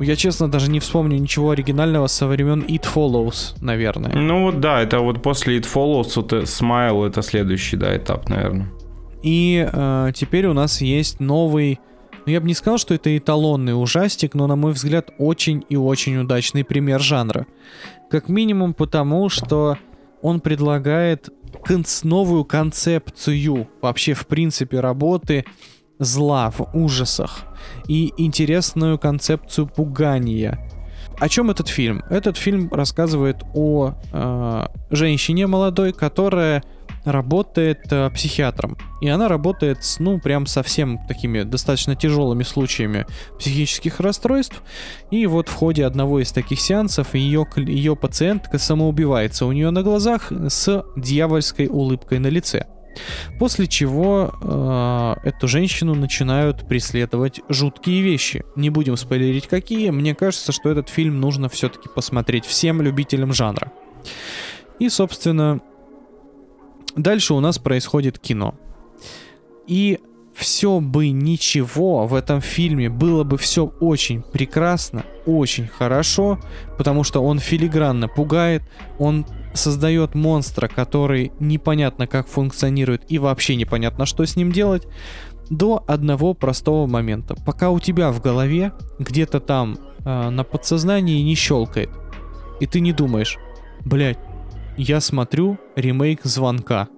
Я, 0.00 0.16
честно, 0.16 0.48
даже 0.48 0.70
не 0.70 0.80
вспомню 0.80 1.18
ничего 1.18 1.50
оригинального 1.50 2.06
со 2.06 2.26
времен 2.26 2.62
It 2.62 2.86
Follows, 2.94 3.56
наверное. 3.60 4.14
Ну 4.14 4.44
вот 4.44 4.60
да, 4.60 4.80
это 4.80 5.00
вот 5.00 5.22
после 5.22 5.58
It 5.58 5.66
Follows, 5.72 6.12
вот 6.16 6.32
э, 6.32 6.42
Smile 6.42 7.08
это 7.08 7.20
следующий, 7.20 7.76
да, 7.76 7.96
этап, 7.96 8.28
наверное. 8.28 8.68
И 9.22 9.68
э, 9.70 10.12
теперь 10.14 10.46
у 10.46 10.52
нас 10.52 10.80
есть 10.80 11.20
новый... 11.20 11.80
Ну, 12.28 12.32
я 12.32 12.42
бы 12.42 12.46
не 12.46 12.52
сказал, 12.52 12.76
что 12.76 12.92
это 12.92 13.16
эталонный 13.16 13.72
ужастик, 13.72 14.34
но, 14.34 14.46
на 14.46 14.54
мой 14.54 14.72
взгляд, 14.72 15.12
очень 15.16 15.64
и 15.70 15.76
очень 15.76 16.18
удачный 16.18 16.62
пример 16.62 17.00
жанра. 17.00 17.46
Как 18.10 18.28
минимум 18.28 18.74
потому, 18.74 19.30
что 19.30 19.78
он 20.20 20.40
предлагает 20.40 21.30
конц- 21.66 22.06
новую 22.06 22.44
концепцию 22.44 23.66
вообще, 23.80 24.12
в 24.12 24.26
принципе, 24.26 24.80
работы 24.80 25.46
зла 25.98 26.50
в 26.50 26.76
ужасах 26.76 27.44
и 27.86 28.12
интересную 28.18 28.98
концепцию 28.98 29.66
пугания. 29.66 30.58
О 31.18 31.30
чем 31.30 31.50
этот 31.50 31.68
фильм? 31.68 32.04
Этот 32.10 32.36
фильм 32.36 32.70
рассказывает 32.70 33.38
о 33.54 33.94
э, 34.12 34.66
женщине 34.90 35.46
молодой, 35.46 35.94
которая 35.94 36.62
работает 37.08 37.80
э, 37.90 38.10
психиатром. 38.10 38.76
И 39.00 39.08
она 39.08 39.28
работает 39.28 39.84
с, 39.84 39.98
ну, 39.98 40.18
прям 40.18 40.46
совсем 40.46 40.98
такими 41.06 41.42
достаточно 41.42 41.96
тяжелыми 41.96 42.42
случаями 42.42 43.06
психических 43.38 44.00
расстройств. 44.00 44.62
И 45.10 45.26
вот 45.26 45.48
в 45.48 45.54
ходе 45.54 45.84
одного 45.84 46.20
из 46.20 46.32
таких 46.32 46.60
сеансов 46.60 47.14
ее, 47.14 47.46
ее 47.56 47.96
пациентка 47.96 48.58
самоубивается 48.58 49.46
у 49.46 49.52
нее 49.52 49.70
на 49.70 49.82
глазах 49.82 50.30
с 50.30 50.84
дьявольской 50.96 51.66
улыбкой 51.68 52.18
на 52.18 52.28
лице. 52.28 52.66
После 53.38 53.66
чего 53.66 54.34
э, 54.40 55.28
эту 55.28 55.48
женщину 55.48 55.94
начинают 55.94 56.66
преследовать 56.66 57.40
жуткие 57.48 58.02
вещи. 58.02 58.44
Не 58.56 58.70
будем 58.70 58.96
спойлерить 58.96 59.46
какие. 59.46 59.90
Мне 59.90 60.14
кажется, 60.14 60.52
что 60.52 60.68
этот 60.70 60.88
фильм 60.88 61.20
нужно 61.20 61.48
все-таки 61.48 61.88
посмотреть 61.94 62.44
всем 62.44 62.82
любителям 62.82 63.32
жанра. 63.32 63.70
И, 64.78 64.88
собственно, 64.88 65.60
дальше 66.96 67.34
у 67.34 67.40
нас 67.40 67.58
происходит 67.58 68.18
кино. 68.18 68.54
И 69.66 69.98
все 70.38 70.78
бы 70.78 71.10
ничего 71.10 72.06
в 72.06 72.14
этом 72.14 72.40
фильме, 72.40 72.88
было 72.88 73.24
бы 73.24 73.36
все 73.36 73.66
очень 73.80 74.22
прекрасно, 74.22 75.04
очень 75.26 75.66
хорошо, 75.66 76.38
потому 76.76 77.02
что 77.02 77.24
он 77.24 77.40
филигранно 77.40 78.06
пугает, 78.06 78.62
он 79.00 79.26
создает 79.54 80.14
монстра, 80.14 80.68
который 80.68 81.32
непонятно 81.40 82.06
как 82.06 82.28
функционирует 82.28 83.02
и 83.08 83.18
вообще 83.18 83.56
непонятно, 83.56 84.06
что 84.06 84.24
с 84.24 84.36
ним 84.36 84.52
делать, 84.52 84.86
до 85.50 85.82
одного 85.88 86.34
простого 86.34 86.86
момента. 86.86 87.34
Пока 87.44 87.70
у 87.70 87.80
тебя 87.80 88.12
в 88.12 88.20
голове 88.20 88.72
где-то 88.98 89.40
там 89.40 89.76
э, 90.04 90.30
на 90.30 90.44
подсознании 90.44 91.22
не 91.22 91.34
щелкает, 91.34 91.90
и 92.60 92.66
ты 92.66 92.78
не 92.80 92.92
думаешь, 92.92 93.38
блять, 93.84 94.18
я 94.78 95.00
смотрю 95.00 95.58
ремейк 95.76 96.22
звонка. 96.22 96.88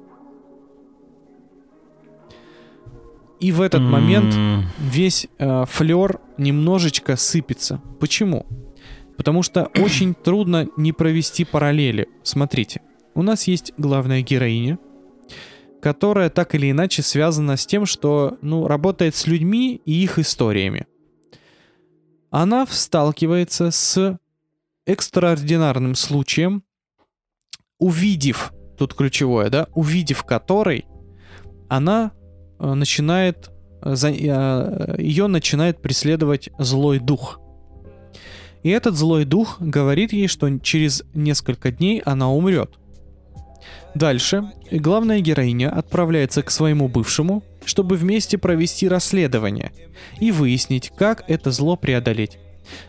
И 3.41 3.53
в 3.53 3.63
этот 3.63 3.81
момент 3.81 4.35
М, 4.35 4.67
весь 4.79 5.27
э, 5.39 5.65
флер 5.67 6.21
немножечко 6.37 7.17
сыпется. 7.17 7.81
Почему? 7.99 8.47
Потому 9.17 9.43
что 9.43 9.71
очень 9.79 10.15
трудно 10.15 10.69
не 10.77 10.93
провести 10.93 11.47
параллели. 11.47 12.07
Смотрите, 12.23 12.83
у 13.15 13.23
нас 13.23 13.45
есть 13.45 13.73
главная 13.79 14.21
героиня, 14.21 14.79
которая 15.81 16.29
так 16.29 16.55
или 16.55 16.71
иначе 16.71 17.01
связана 17.01 17.57
с 17.57 17.65
тем, 17.65 17.87
что 17.87 18.37
ну, 18.43 18.67
работает 18.67 19.15
с 19.15 19.27
людьми 19.27 19.81
и 19.87 20.03
их 20.03 20.19
историями. 20.19 20.87
Она 22.31 22.67
сталкивается 22.67 23.71
с 23.71 24.19
экстраординарным 24.85 25.95
случаем, 25.95 26.63
увидев, 27.81 28.53
тут 28.79 28.95
ключевое, 28.95 29.51
да, 29.51 29.67
увидев 29.75 30.23
который, 30.23 30.87
она 31.69 32.13
э, 32.61 32.73
начинает, 32.75 33.51
э, 33.83 33.95
э, 33.95 34.95
ее 34.99 35.27
начинает 35.27 35.83
преследовать 35.83 36.51
злой 36.59 37.01
дух. 37.01 37.41
И 38.63 38.69
этот 38.71 38.95
злой 38.95 39.25
дух 39.25 39.57
говорит 39.61 40.13
ей, 40.13 40.29
что 40.29 40.59
через 40.59 41.03
несколько 41.15 41.73
дней 41.73 42.01
она 42.05 42.31
умрет. 42.31 42.79
Дальше 43.95 44.53
главная 44.71 45.21
героиня 45.21 45.71
отправляется 45.71 46.43
к 46.43 46.51
своему 46.51 46.89
бывшему, 46.89 47.43
чтобы 47.65 47.97
вместе 47.97 48.39
провести 48.39 48.87
расследование 48.89 49.73
и 50.21 50.31
выяснить, 50.31 50.93
как 50.97 51.25
это 51.29 51.51
зло 51.51 51.77
преодолеть. 51.77 52.39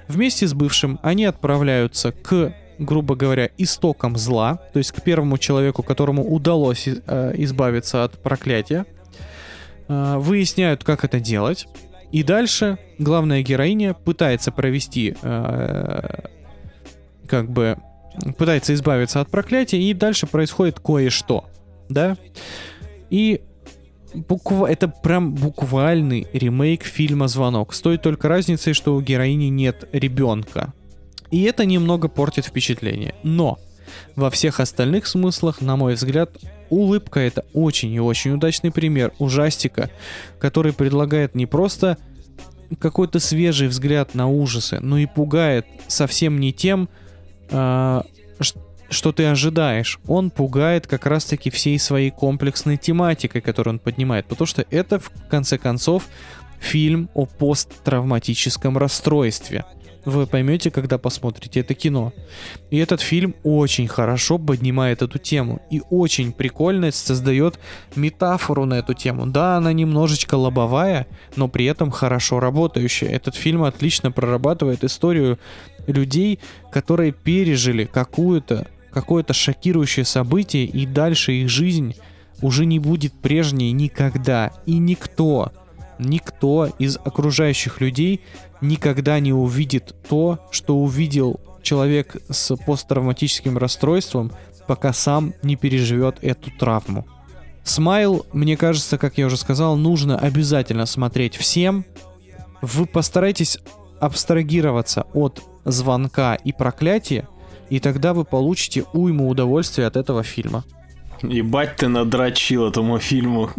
Вместе 0.08 0.48
с 0.48 0.54
бывшим 0.54 1.00
они 1.02 1.26
отправляются 1.26 2.12
к, 2.12 2.54
грубо 2.82 3.16
говоря, 3.16 3.50
истокам 3.58 4.18
зла, 4.18 4.60
то 4.74 4.80
есть 4.80 4.92
к 4.92 5.02
первому 5.02 5.38
человеку, 5.38 5.84
которому 5.84 6.24
удалось 6.28 6.88
э, 6.88 7.34
избавиться 7.38 8.04
от 8.04 8.22
проклятия, 8.22 8.86
Э, 9.92 10.16
выясняют, 10.18 10.86
как 10.86 11.04
это 11.04 11.20
делать, 11.20 11.68
и 12.14 12.24
дальше 12.24 12.78
главная 12.98 13.42
героиня 13.42 13.94
пытается 13.94 14.50
провести, 14.54 15.16
э, 15.22 16.28
как 17.28 17.52
бы, 17.52 17.78
пытается 18.38 18.74
избавиться 18.74 19.20
от 19.20 19.30
проклятия, 19.30 19.82
и 19.82 19.94
дальше 19.94 20.28
происходит 20.28 20.80
кое-что, 20.80 21.44
да? 21.90 22.16
И 23.10 23.42
буква... 24.14 24.66
это 24.68 24.88
прям 24.88 25.34
буквальный 25.36 26.26
ремейк 26.32 26.84
фильма 26.84 27.28
«Звонок». 27.28 27.74
С 27.74 27.82
той 27.82 27.98
только 27.98 28.30
разницей, 28.30 28.72
что 28.72 28.96
у 28.96 29.02
героини 29.02 29.50
нет 29.50 29.90
ребенка. 29.92 30.74
И 31.32 31.44
это 31.44 31.66
немного 31.66 32.08
портит 32.08 32.46
впечатление. 32.46 33.16
Но 33.24 33.58
во 34.16 34.30
всех 34.30 34.60
остальных 34.60 35.08
смыслах, 35.08 35.62
на 35.62 35.76
мой 35.76 35.96
взгляд, 35.96 36.32
улыбка 36.70 37.20
это 37.20 37.46
очень 37.54 37.92
и 37.94 38.00
очень 38.00 38.32
удачный 38.32 38.72
пример 38.72 39.12
ужастика, 39.20 39.90
который 40.40 40.74
предлагает 40.74 41.36
не 41.36 41.46
просто 41.46 41.98
какой-то 42.80 43.20
свежий 43.20 43.68
взгляд 43.68 44.16
на 44.16 44.30
ужасы, 44.30 44.80
но 44.80 44.98
и 44.98 45.06
пугает 45.06 45.66
совсем 45.88 46.40
не 46.40 46.54
тем, 46.54 46.88
ш- 47.50 48.04
что 48.90 49.12
ты 49.12 49.26
ожидаешь. 49.26 50.00
Он 50.08 50.30
пугает 50.30 50.88
как 50.88 51.06
раз-таки 51.06 51.50
всей 51.50 51.78
своей 51.80 52.12
комплексной 52.12 52.78
тематикой, 52.78 53.42
которую 53.42 53.76
он 53.76 53.80
поднимает, 53.80 54.26
потому 54.26 54.46
что 54.46 54.66
это, 54.70 55.00
в 55.00 55.12
конце 55.30 55.58
концов, 55.58 56.08
фильм 56.60 57.10
о 57.14 57.26
посттравматическом 57.26 58.78
расстройстве. 58.78 59.66
Вы 60.04 60.26
поймете, 60.26 60.72
когда 60.72 60.98
посмотрите 60.98 61.60
это 61.60 61.74
кино. 61.74 62.12
И 62.72 62.78
этот 62.78 63.02
фильм 63.02 63.36
очень 63.44 63.88
хорошо 63.88 64.40
поднимает 64.40 65.02
эту 65.02 65.20
тему 65.20 65.62
и 65.70 65.82
очень 65.90 66.32
прикольно 66.32 66.92
создает 66.92 67.60
метафору 67.96 68.66
на 68.66 68.76
эту 68.76 68.94
тему. 68.94 69.28
Да, 69.28 69.58
она 69.58 69.74
немножечко 69.74 70.36
лобовая, 70.36 71.06
но 71.36 71.48
при 71.48 71.66
этом 71.66 71.92
хорошо 71.92 72.40
работающая. 72.40 73.10
Этот 73.10 73.36
фильм 73.36 73.64
отлично 73.64 74.12
прорабатывает 74.12 74.84
историю 74.84 75.38
людей, 75.88 76.40
которые 76.72 77.12
пережили 77.12 77.86
какую-то 77.86 78.68
какое-то 78.92 79.34
шокирующее 79.34 80.04
событие, 80.04 80.66
и 80.66 80.86
дальше 80.86 81.32
их 81.32 81.50
жизнь 81.50 81.96
уже 82.42 82.66
не 82.66 82.78
будет 82.78 83.14
прежней 83.14 83.72
никогда. 83.72 84.52
И 84.66 84.78
никто, 84.78 85.54
никто 85.98 86.70
из 86.78 86.98
окружающих 86.98 87.80
людей 87.80 88.22
никогда 88.62 89.20
не 89.20 89.34
увидит 89.34 89.96
то, 90.08 90.40
что 90.52 90.78
увидел 90.78 91.40
человек 91.62 92.18
с 92.30 92.56
посттравматическим 92.56 93.58
расстройством, 93.58 94.32
пока 94.68 94.94
сам 94.94 95.34
не 95.44 95.56
переживет 95.56 96.18
эту 96.22 96.52
травму. 96.52 97.06
Смайл, 97.64 98.26
мне 98.34 98.58
кажется, 98.58 98.98
как 98.98 99.18
я 99.18 99.28
уже 99.28 99.38
сказал, 99.38 99.76
нужно 99.76 100.18
обязательно 100.18 100.86
смотреть 100.86 101.36
всем. 101.36 101.86
Вы 102.62 102.86
постарайтесь 102.86 103.60
абстрагироваться 104.00 105.06
от 105.14 105.44
звонка 105.64 106.36
и 106.36 106.52
проклятия, 106.52 107.28
и 107.70 107.80
тогда 107.80 108.14
вы 108.14 108.26
получите 108.26 108.86
уйму 108.94 109.30
удовольствия 109.30 109.86
от 109.86 109.96
этого 109.96 110.24
фильма. 110.24 110.64
Ебать 111.22 111.76
ты 111.76 111.88
надрочил 111.88 112.68
этому 112.68 112.98
фильму. 113.00 113.50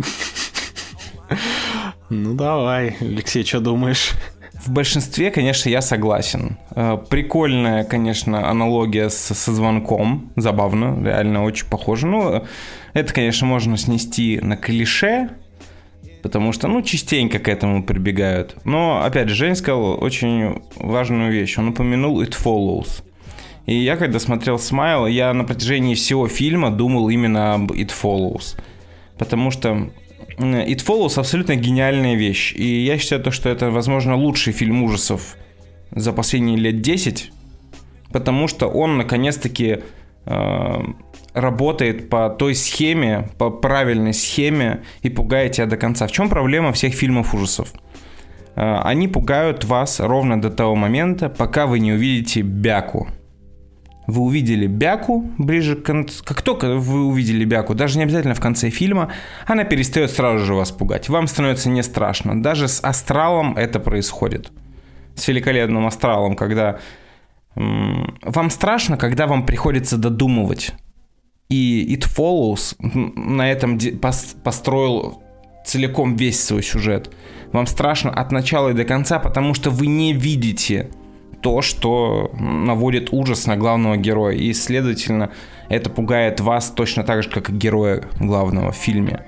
Ну 2.10 2.34
давай, 2.34 2.96
Алексей, 3.00 3.44
что 3.44 3.60
думаешь? 3.60 4.10
В 4.64 4.70
большинстве, 4.70 5.30
конечно, 5.30 5.68
я 5.68 5.80
согласен. 5.80 6.58
Э, 6.74 6.98
Прикольная, 7.10 7.84
конечно, 7.84 8.48
аналогия 8.48 9.08
с- 9.10 9.34
со 9.34 9.52
звонком. 9.52 10.30
Забавно, 10.36 11.02
реально 11.04 11.44
очень 11.44 11.66
похоже. 11.66 12.06
Ну, 12.06 12.44
это, 12.94 13.12
конечно, 13.12 13.46
можно 13.46 13.76
снести 13.76 14.38
на 14.40 14.56
клише, 14.56 15.30
потому 16.22 16.52
что, 16.52 16.68
ну, 16.68 16.82
частенько 16.82 17.38
к 17.38 17.48
этому 17.48 17.82
прибегают. 17.84 18.56
Но, 18.64 19.02
опять 19.04 19.28
же, 19.28 19.34
Жень 19.34 19.56
сказал 19.56 20.02
очень 20.02 20.62
важную 20.76 21.32
вещь. 21.32 21.58
Он 21.58 21.68
упомянул 21.68 22.22
It 22.22 22.34
Follows. 22.40 23.02
И 23.66 23.74
я, 23.76 23.96
когда 23.96 24.18
смотрел 24.18 24.58
Смайл, 24.58 25.06
я 25.06 25.32
на 25.34 25.44
протяжении 25.44 25.94
всего 25.94 26.26
фильма 26.28 26.70
думал 26.70 27.08
именно 27.08 27.54
об 27.54 27.72
It 27.72 27.90
Follows. 27.90 28.56
Потому 29.18 29.50
что 29.50 29.90
It 30.38 30.84
Follows 30.86 31.18
абсолютно 31.18 31.56
гениальная 31.56 32.14
вещь. 32.14 32.54
И 32.54 32.84
я 32.84 32.98
считаю, 32.98 33.22
то, 33.22 33.30
что 33.30 33.48
это, 33.48 33.70
возможно, 33.70 34.16
лучший 34.16 34.52
фильм 34.52 34.82
ужасов 34.82 35.36
за 35.90 36.12
последние 36.12 36.56
лет 36.56 36.80
10. 36.80 37.30
Потому 38.12 38.48
что 38.48 38.68
он, 38.68 38.98
наконец-таки, 38.98 39.78
э, 40.26 40.80
работает 41.34 42.08
по 42.08 42.28
той 42.28 42.54
схеме, 42.54 43.28
по 43.38 43.50
правильной 43.50 44.12
схеме 44.12 44.82
и 45.02 45.08
пугает 45.08 45.52
тебя 45.52 45.66
до 45.66 45.76
конца. 45.76 46.06
В 46.06 46.12
чем 46.12 46.28
проблема 46.28 46.72
всех 46.72 46.94
фильмов 46.94 47.34
ужасов? 47.34 47.72
Э, 48.54 48.80
Они 48.82 49.08
пугают 49.08 49.64
вас 49.64 50.00
ровно 50.00 50.40
до 50.40 50.50
того 50.50 50.76
момента, 50.76 51.28
пока 51.28 51.66
вы 51.66 51.78
не 51.78 51.92
увидите 51.92 52.42
бяку. 52.42 53.08
Вы 54.06 54.22
увидели 54.22 54.66
бяку 54.66 55.30
ближе 55.38 55.76
к 55.76 55.84
концу. 55.84 56.24
Как 56.24 56.42
только 56.42 56.74
вы 56.74 57.04
увидели 57.06 57.44
бяку, 57.44 57.74
даже 57.74 57.98
не 57.98 58.04
обязательно 58.04 58.34
в 58.34 58.40
конце 58.40 58.68
фильма, 58.70 59.10
она 59.46 59.64
перестает 59.64 60.10
сразу 60.10 60.44
же 60.44 60.54
вас 60.54 60.72
пугать. 60.72 61.08
Вам 61.08 61.26
становится 61.28 61.68
не 61.68 61.82
страшно. 61.82 62.42
Даже 62.42 62.66
с 62.68 62.80
астралом 62.82 63.56
это 63.56 63.78
происходит. 63.80 64.50
С 65.14 65.28
великолепным 65.28 65.86
астралом, 65.86 66.34
когда 66.36 66.78
м, 67.54 68.18
вам 68.22 68.50
страшно, 68.50 68.96
когда 68.96 69.26
вам 69.26 69.46
приходится 69.46 69.96
додумывать. 69.96 70.72
И 71.48 71.94
It 71.94 72.06
Follows 72.08 72.74
на 73.14 73.50
этом 73.52 73.76
де- 73.78 73.90
пос- 73.90 74.34
построил 74.42 75.22
целиком 75.66 76.16
весь 76.16 76.42
свой 76.42 76.62
сюжет. 76.62 77.10
Вам 77.52 77.66
страшно 77.66 78.10
от 78.10 78.32
начала 78.32 78.70
и 78.70 78.74
до 78.74 78.84
конца, 78.84 79.18
потому 79.18 79.52
что 79.54 79.70
вы 79.70 79.86
не 79.86 80.12
видите 80.14 80.90
то, 81.40 81.62
что 81.62 82.30
наводит 82.38 83.12
ужас 83.12 83.46
на 83.46 83.56
главного 83.56 83.96
героя. 83.96 84.34
И, 84.34 84.52
следовательно, 84.52 85.30
это 85.68 85.90
пугает 85.90 86.40
вас 86.40 86.70
точно 86.70 87.02
так 87.02 87.22
же, 87.22 87.30
как 87.30 87.50
и 87.50 87.52
героя 87.52 88.04
главного 88.20 88.72
в 88.72 88.76
фильме. 88.76 89.26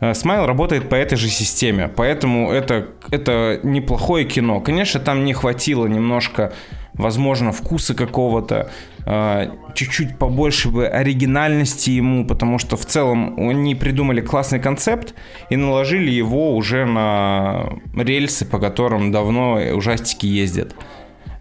Э, 0.00 0.14
Смайл 0.14 0.46
работает 0.46 0.88
по 0.88 0.94
этой 0.94 1.16
же 1.16 1.28
системе, 1.28 1.88
поэтому 1.88 2.52
это, 2.52 2.88
это 3.10 3.60
неплохое 3.62 4.24
кино. 4.24 4.60
Конечно, 4.60 5.00
там 5.00 5.24
не 5.24 5.32
хватило 5.32 5.86
немножко, 5.86 6.52
возможно, 6.94 7.52
вкуса 7.52 7.94
какого-то, 7.94 8.70
э, 9.06 9.50
чуть-чуть 9.74 10.18
побольше 10.18 10.68
бы 10.68 10.86
оригинальности 10.86 11.90
ему, 11.90 12.26
потому 12.26 12.58
что 12.58 12.76
в 12.76 12.84
целом 12.84 13.34
они 13.38 13.74
придумали 13.74 14.20
классный 14.20 14.60
концепт 14.60 15.14
и 15.50 15.56
наложили 15.56 16.10
его 16.10 16.54
уже 16.56 16.84
на 16.84 17.70
рельсы, 17.96 18.44
по 18.44 18.58
которым 18.58 19.12
давно 19.12 19.60
ужастики 19.74 20.26
ездят. 20.26 20.74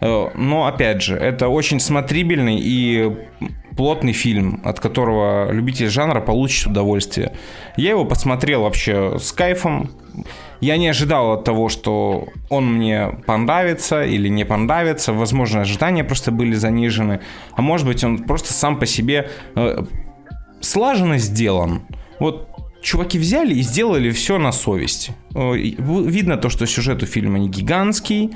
Э, 0.04 0.30
Но, 0.36 0.66
опять 0.66 1.02
же, 1.02 1.16
это 1.16 1.48
очень 1.48 1.80
смотрибельный 1.80 2.60
и 2.60 3.10
плотный 3.78 4.12
фильм, 4.12 4.62
от 4.66 4.80
которого 4.80 5.52
любитель 5.52 5.88
жанра 5.88 6.20
получит 6.20 6.68
удовольствие. 6.68 7.32
Я 7.78 7.92
его 7.92 8.06
посмотрел 8.06 8.64
вообще 8.64 9.18
с 9.18 9.32
кайфом. 9.32 9.90
Я 10.60 10.78
не 10.78 10.90
ожидал 10.90 11.32
от 11.32 11.44
того, 11.46 11.70
что 11.70 12.28
он 12.50 12.76
мне 12.76 13.18
понравится 13.26 14.04
или 14.04 14.28
не 14.28 14.46
понравится. 14.46 15.14
Возможно, 15.14 15.62
ожидания 15.62 16.04
просто 16.04 16.32
были 16.32 16.54
занижены. 16.54 17.22
А 17.56 17.62
может 17.62 17.88
быть, 17.88 18.04
он 18.04 18.20
просто 18.20 18.54
сам 18.54 18.78
по 18.80 18.86
себе 18.86 19.30
э, 19.56 19.84
слаженно 20.60 21.18
сделан. 21.18 21.82
Вот 22.20 22.50
чуваки 22.82 23.18
взяли 23.18 23.56
и 23.56 23.62
сделали 23.62 24.12
все 24.12 24.38
на 24.38 24.52
совесть. 24.52 25.12
Э, 25.34 25.56
Видно 25.56 26.38
то, 26.38 26.50
что 26.50 26.68
сюжет 26.68 27.02
у 27.04 27.06
фильма 27.06 27.40
не 27.40 27.50
гигантский, 27.50 28.32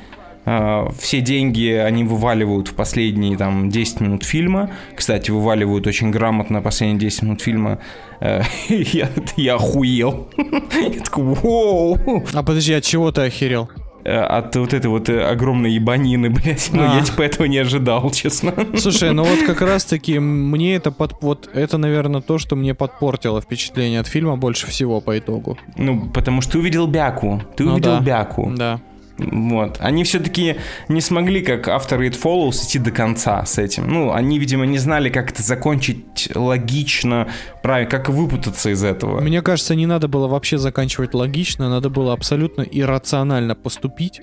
все 0.97 1.21
деньги 1.21 1.71
они 1.71 2.03
вываливают 2.03 2.69
в 2.69 2.73
последние 2.73 3.37
там 3.37 3.69
10 3.69 4.01
минут 4.01 4.23
фильма. 4.23 4.69
Кстати, 4.95 5.31
вываливают 5.31 5.85
очень 5.87 6.09
грамотно 6.11 6.61
последние 6.61 6.99
10 6.99 7.21
минут 7.23 7.41
фильма. 7.41 7.79
Э, 8.21 8.41
Я, 8.69 9.09
я 9.35 9.55
охуел. 9.55 10.29
Я 10.37 10.99
такой, 11.03 11.23
«Воу!» 11.23 12.23
А 12.33 12.43
подожди, 12.43 12.73
от 12.73 12.83
чего 12.83 13.11
ты 13.11 13.21
охерел? 13.21 13.69
Э, 14.05 14.19
От 14.21 14.55
вот 14.55 14.73
этой 14.73 14.87
вот 14.87 15.09
э, 15.09 15.21
огромной 15.21 15.71
ебанины, 15.73 16.29
блядь. 16.31 16.69
Ну, 16.71 16.81
я 16.81 16.99
А. 16.99 17.01
типа 17.01 17.23
этого 17.23 17.45
не 17.47 17.57
ожидал, 17.57 18.09
честно. 18.11 18.53
Слушай, 18.77 19.11
ну 19.11 19.23
вот 19.25 19.39
как 19.45 19.59
раз 19.61 19.83
таки 19.83 20.17
мне 20.19 20.75
это 20.75 20.91
под... 20.91 21.15
Вот 21.21 21.49
это, 21.53 21.77
наверное, 21.77 22.21
то, 22.21 22.37
что 22.37 22.55
мне 22.55 22.73
подпортило 22.73 23.41
впечатление 23.41 23.99
от 23.99 24.07
фильма 24.07 24.37
больше 24.37 24.67
всего 24.67 25.01
по 25.01 25.17
итогу. 25.19 25.57
Ну, 25.75 26.07
потому 26.13 26.39
что 26.41 26.53
ты 26.53 26.59
увидел 26.59 26.87
бяку. 26.87 27.41
Ты 27.57 27.65
Ну 27.65 27.73
увидел 27.73 27.97
да. 27.97 27.99
бяку. 28.01 28.49
Да. 28.55 28.79
Вот. 29.17 29.77
Они 29.79 30.03
все-таки 30.03 30.57
не 30.87 31.01
смогли, 31.01 31.41
как 31.41 31.67
авторы 31.67 32.07
It 32.07 32.21
Follows, 32.21 32.63
идти 32.65 32.79
до 32.79 32.91
конца 32.91 33.45
с 33.45 33.57
этим. 33.57 33.87
Ну, 33.87 34.11
они, 34.11 34.39
видимо, 34.39 34.65
не 34.65 34.77
знали, 34.77 35.09
как 35.09 35.31
это 35.31 35.41
закончить 35.41 36.35
логично, 36.35 37.27
правильно, 37.63 37.89
как 37.89 38.09
выпутаться 38.09 38.69
из 38.69 38.83
этого. 38.83 39.21
Мне 39.21 39.41
кажется, 39.41 39.75
не 39.75 39.85
надо 39.85 40.07
было 40.07 40.27
вообще 40.27 40.57
заканчивать 40.57 41.13
логично, 41.13 41.69
надо 41.69 41.89
было 41.89 42.13
абсолютно 42.13 42.61
иррационально 42.61 43.55
поступить. 43.55 44.21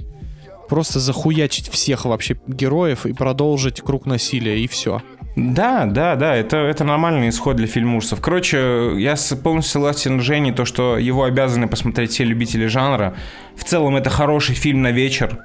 Просто 0.68 0.98
захуячить 0.98 1.68
всех 1.68 2.06
вообще 2.06 2.38
героев 2.46 3.04
и 3.04 3.12
продолжить 3.12 3.82
круг 3.82 4.06
насилия, 4.06 4.58
и 4.60 4.66
все. 4.66 5.02
Да, 5.36 5.86
да, 5.86 6.14
да, 6.14 6.36
это, 6.36 6.58
это 6.58 6.84
нормальный 6.84 7.28
исход 7.28 7.56
для 7.56 7.66
фильма 7.66 7.96
ужасов. 7.96 8.20
Короче, 8.20 8.92
я 8.96 9.16
полностью 9.42 9.72
согласен 9.72 10.20
с 10.20 10.22
Женей, 10.22 10.52
то, 10.52 10.64
что 10.64 10.96
его 10.96 11.24
обязаны 11.24 11.66
посмотреть 11.66 12.12
все 12.12 12.24
любители 12.24 12.66
жанра. 12.66 13.14
В 13.56 13.64
целом, 13.64 13.96
это 13.96 14.10
хороший 14.10 14.54
фильм 14.54 14.82
на 14.82 14.92
вечер. 14.92 15.42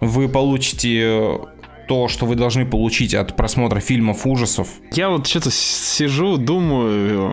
Вы 0.00 0.28
получите 0.28 1.00
э, 1.00 1.38
то, 1.86 2.08
что 2.08 2.26
вы 2.26 2.34
должны 2.34 2.66
получить 2.66 3.14
от 3.14 3.36
просмотра 3.36 3.80
фильмов 3.80 4.26
ужасов. 4.26 4.68
Я 4.92 5.08
вот 5.08 5.26
что-то 5.26 5.50
сижу, 5.50 6.36
думаю, 6.36 7.30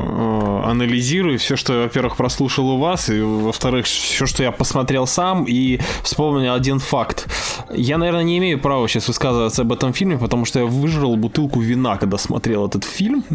э, 0.65 0.69
анализирую 0.69 1.39
все, 1.39 1.55
что 1.55 1.73
я, 1.73 1.83
во-первых, 1.83 2.15
прослушал 2.17 2.69
у 2.69 2.77
вас, 2.79 3.09
и, 3.09 3.19
во-вторых, 3.19 3.85
все, 3.85 4.25
что 4.25 4.43
я 4.43 4.51
посмотрел 4.51 5.07
сам, 5.07 5.45
и 5.47 5.79
вспомнил 6.03 6.53
один 6.53 6.79
факт. 6.79 7.27
Я, 7.73 7.97
наверное, 7.97 8.23
не 8.23 8.37
имею 8.37 8.59
права 8.59 8.87
сейчас 8.87 9.07
высказываться 9.07 9.63
об 9.63 9.71
этом 9.71 9.93
фильме, 9.93 10.17
потому 10.17 10.45
что 10.45 10.59
я 10.59 10.65
выжрал 10.65 11.15
бутылку 11.15 11.59
вина, 11.59 11.97
когда 11.97 12.17
смотрел 12.17 12.67
этот 12.67 12.83
фильм. 12.83 13.23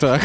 Так. 0.00 0.22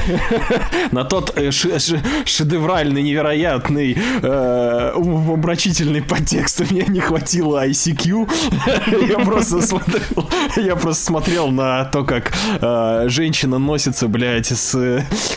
На 0.92 1.04
тот 1.04 1.36
э, 1.36 1.50
ше- 1.50 1.78
ше- 1.78 2.02
шедевральный, 2.24 3.02
невероятный, 3.02 3.96
э, 4.22 4.92
умопомрачительный 4.94 6.02
подтекст 6.02 6.60
у 6.60 6.74
меня 6.74 6.86
не 6.86 7.00
хватило 7.00 7.66
ICQ. 7.66 8.28
Я 9.08 9.18
просто 9.18 9.62
смотрел, 9.62 10.30
я 10.56 10.76
просто 10.76 11.04
смотрел 11.04 11.48
на 11.48 11.84
то, 11.84 12.04
как 12.04 12.32
э, 12.60 13.04
женщина 13.08 13.58
носится, 13.58 14.08
блядь, 14.08 14.46
с, 14.46 14.74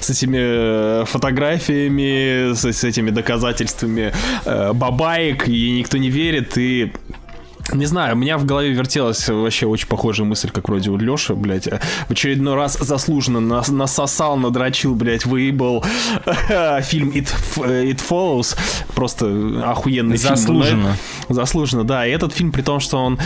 с 0.01 0.09
этими 0.09 1.01
э, 1.01 1.05
фотографиями, 1.05 2.53
с, 2.53 2.65
с 2.65 2.83
этими 2.83 3.09
доказательствами 3.09 4.13
э, 4.45 4.73
бабаек, 4.73 5.47
и 5.47 5.71
никто 5.71 5.97
не 5.97 6.09
верит, 6.09 6.57
и 6.57 6.91
не 7.71 7.85
знаю, 7.85 8.15
у 8.15 8.17
меня 8.17 8.37
в 8.37 8.45
голове 8.45 8.71
вертелась 8.71 9.27
вообще 9.29 9.65
очень 9.67 9.87
похожая 9.87 10.27
мысль, 10.27 10.49
как 10.49 10.67
вроде 10.67 10.89
у 10.89 10.97
Лёши, 10.97 11.33
блядь, 11.33 11.67
э, 11.67 11.79
в 12.07 12.11
очередной 12.11 12.55
раз 12.55 12.77
заслуженно 12.79 13.39
нас, 13.39 13.69
насосал, 13.69 14.37
надрочил, 14.37 14.95
блядь, 14.95 15.25
выебал 15.25 15.83
фильм 16.81 17.09
It, 17.09 17.33
э, 17.57 17.85
It 17.91 18.01
Follows, 18.07 18.57
просто 18.93 19.25
охуенный 19.65 20.17
фильм. 20.17 20.35
Заслуженно. 20.35 20.97
Да, 21.29 21.35
Заслуженно, 21.35 21.83
да, 21.83 22.05
и 22.05 22.11
этот 22.11 22.33
фильм 22.33 22.51
при 22.51 22.61
том, 22.61 22.79
что 22.79 22.97
он... 22.97 23.19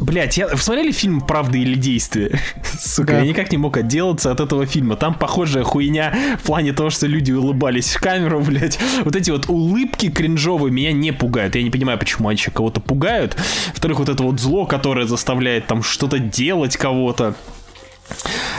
Блять, 0.00 0.36
я... 0.38 0.48
вы 0.48 0.56
смотрели 0.56 0.92
фильм 0.92 1.20
«Правда 1.20 1.58
или 1.58 1.74
действие»? 1.74 2.40
Сука, 2.78 3.12
Да. 3.12 3.18
я 3.20 3.26
никак 3.26 3.52
не 3.52 3.58
мог 3.58 3.76
отделаться 3.76 4.30
от 4.32 4.40
этого 4.40 4.64
фильма. 4.66 4.96
Там 4.96 5.14
похожая 5.14 5.62
хуйня 5.62 6.14
в 6.42 6.46
плане 6.46 6.72
того, 6.72 6.90
что 6.90 7.06
люди 7.06 7.32
улыбались 7.32 7.94
в 7.94 8.00
камеру, 8.00 8.40
блять. 8.46 8.78
Вот 9.04 9.14
эти 9.14 9.30
вот 9.30 9.48
улыбки 9.48 10.10
кринжовые 10.10 10.72
меня 10.72 10.92
не 10.92 11.12
пугают. 11.12 11.54
Я 11.54 11.62
не 11.62 11.70
понимаю, 11.70 11.98
почему 11.98 12.28
они 12.28 12.38
еще 12.38 12.50
кого-то 12.50 12.80
пугают. 12.80 13.36
Во-вторых, 13.68 13.98
вот 13.98 14.08
это 14.08 14.22
вот 14.22 14.40
зло, 14.40 14.64
которое 14.66 15.06
заставляет 15.06 15.66
там 15.66 15.82
что-то 15.82 16.18
делать 16.18 16.76
кого-то. 16.76 17.34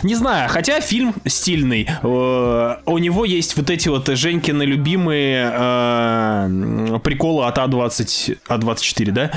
Не 0.03 0.15
знаю, 0.15 0.49
хотя 0.49 0.79
фильм 0.79 1.13
стильный. 1.27 1.85
Э, 2.03 2.75
У 2.85 2.97
него 2.97 3.25
есть 3.25 3.57
вот 3.57 3.69
эти 3.69 3.89
вот 3.89 4.07
Женькины 4.07 4.63
любимые 4.63 5.51
э, 5.53 6.99
приколы 7.03 7.45
от 7.45 7.57
А20, 7.57 8.37
А24, 8.47 9.11
да? 9.11 9.31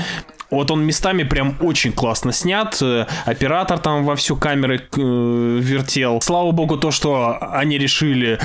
Вот 0.55 0.71
он 0.71 0.85
местами 0.85 1.23
прям 1.23 1.55
очень 1.61 1.91
классно 1.91 2.31
снят. 2.31 2.77
Э, 2.81 3.05
Оператор 3.25 3.79
там 3.79 4.05
во 4.05 4.15
всю 4.15 4.35
камеры 4.35 4.81
э, 4.95 5.59
вертел. 5.61 6.21
Слава 6.21 6.51
богу, 6.51 6.77
то, 6.77 6.91
что 6.91 7.37
они 7.51 7.77
решили 7.77 8.39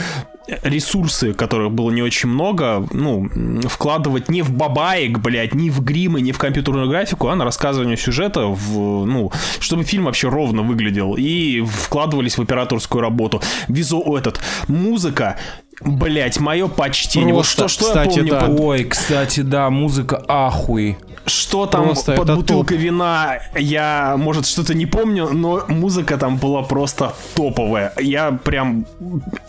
ресурсы, 0.62 1.32
которых 1.32 1.72
было 1.72 1.90
не 1.90 2.02
очень 2.02 2.28
много, 2.28 2.86
ну, 2.92 3.28
вкладывать 3.68 4.28
не 4.28 4.42
в 4.42 4.50
бабаек, 4.50 5.18
блядь, 5.18 5.54
не 5.54 5.70
в 5.70 5.82
гримы, 5.82 6.20
не 6.20 6.32
в 6.32 6.38
компьютерную 6.38 6.88
графику, 6.88 7.28
а 7.28 7.36
на 7.36 7.44
рассказывание 7.44 7.96
сюжета, 7.96 8.46
в, 8.46 9.04
ну, 9.06 9.30
чтобы 9.60 9.84
фильм 9.84 10.04
вообще 10.04 10.28
ровно 10.28 10.62
выглядел. 10.62 11.14
И 11.16 11.62
вкладывались 11.62 12.38
в 12.38 12.42
операторскую 12.42 13.00
работу. 13.00 13.40
Визу 13.68 14.00
этот, 14.16 14.40
музыка, 14.68 15.38
Блять, 15.80 16.38
мое 16.38 16.68
почтение. 16.68 17.32
Просто, 17.34 17.62
вот 17.62 17.70
что, 17.70 17.84
что 17.84 17.88
кстати, 17.88 18.18
я 18.18 18.24
помню 18.24 18.30
да. 18.30 18.40
по- 18.40 18.62
Ой, 18.62 18.84
кстати, 18.84 19.40
да, 19.40 19.70
музыка 19.70 20.22
ахуй. 20.28 20.98
Что 21.26 21.66
там 21.66 21.84
Просто 21.84 22.14
под 22.14 22.34
бутылкой 22.34 22.76
вина, 22.76 23.38
я, 23.54 24.16
может, 24.16 24.46
что-то 24.46 24.74
не 24.74 24.86
помню, 24.86 25.28
но 25.32 25.64
музыка 25.68 26.18
там 26.18 26.38
была 26.38 26.62
просто 26.62 27.14
топовая. 27.34 27.92
Я 28.00 28.32
прям... 28.32 28.86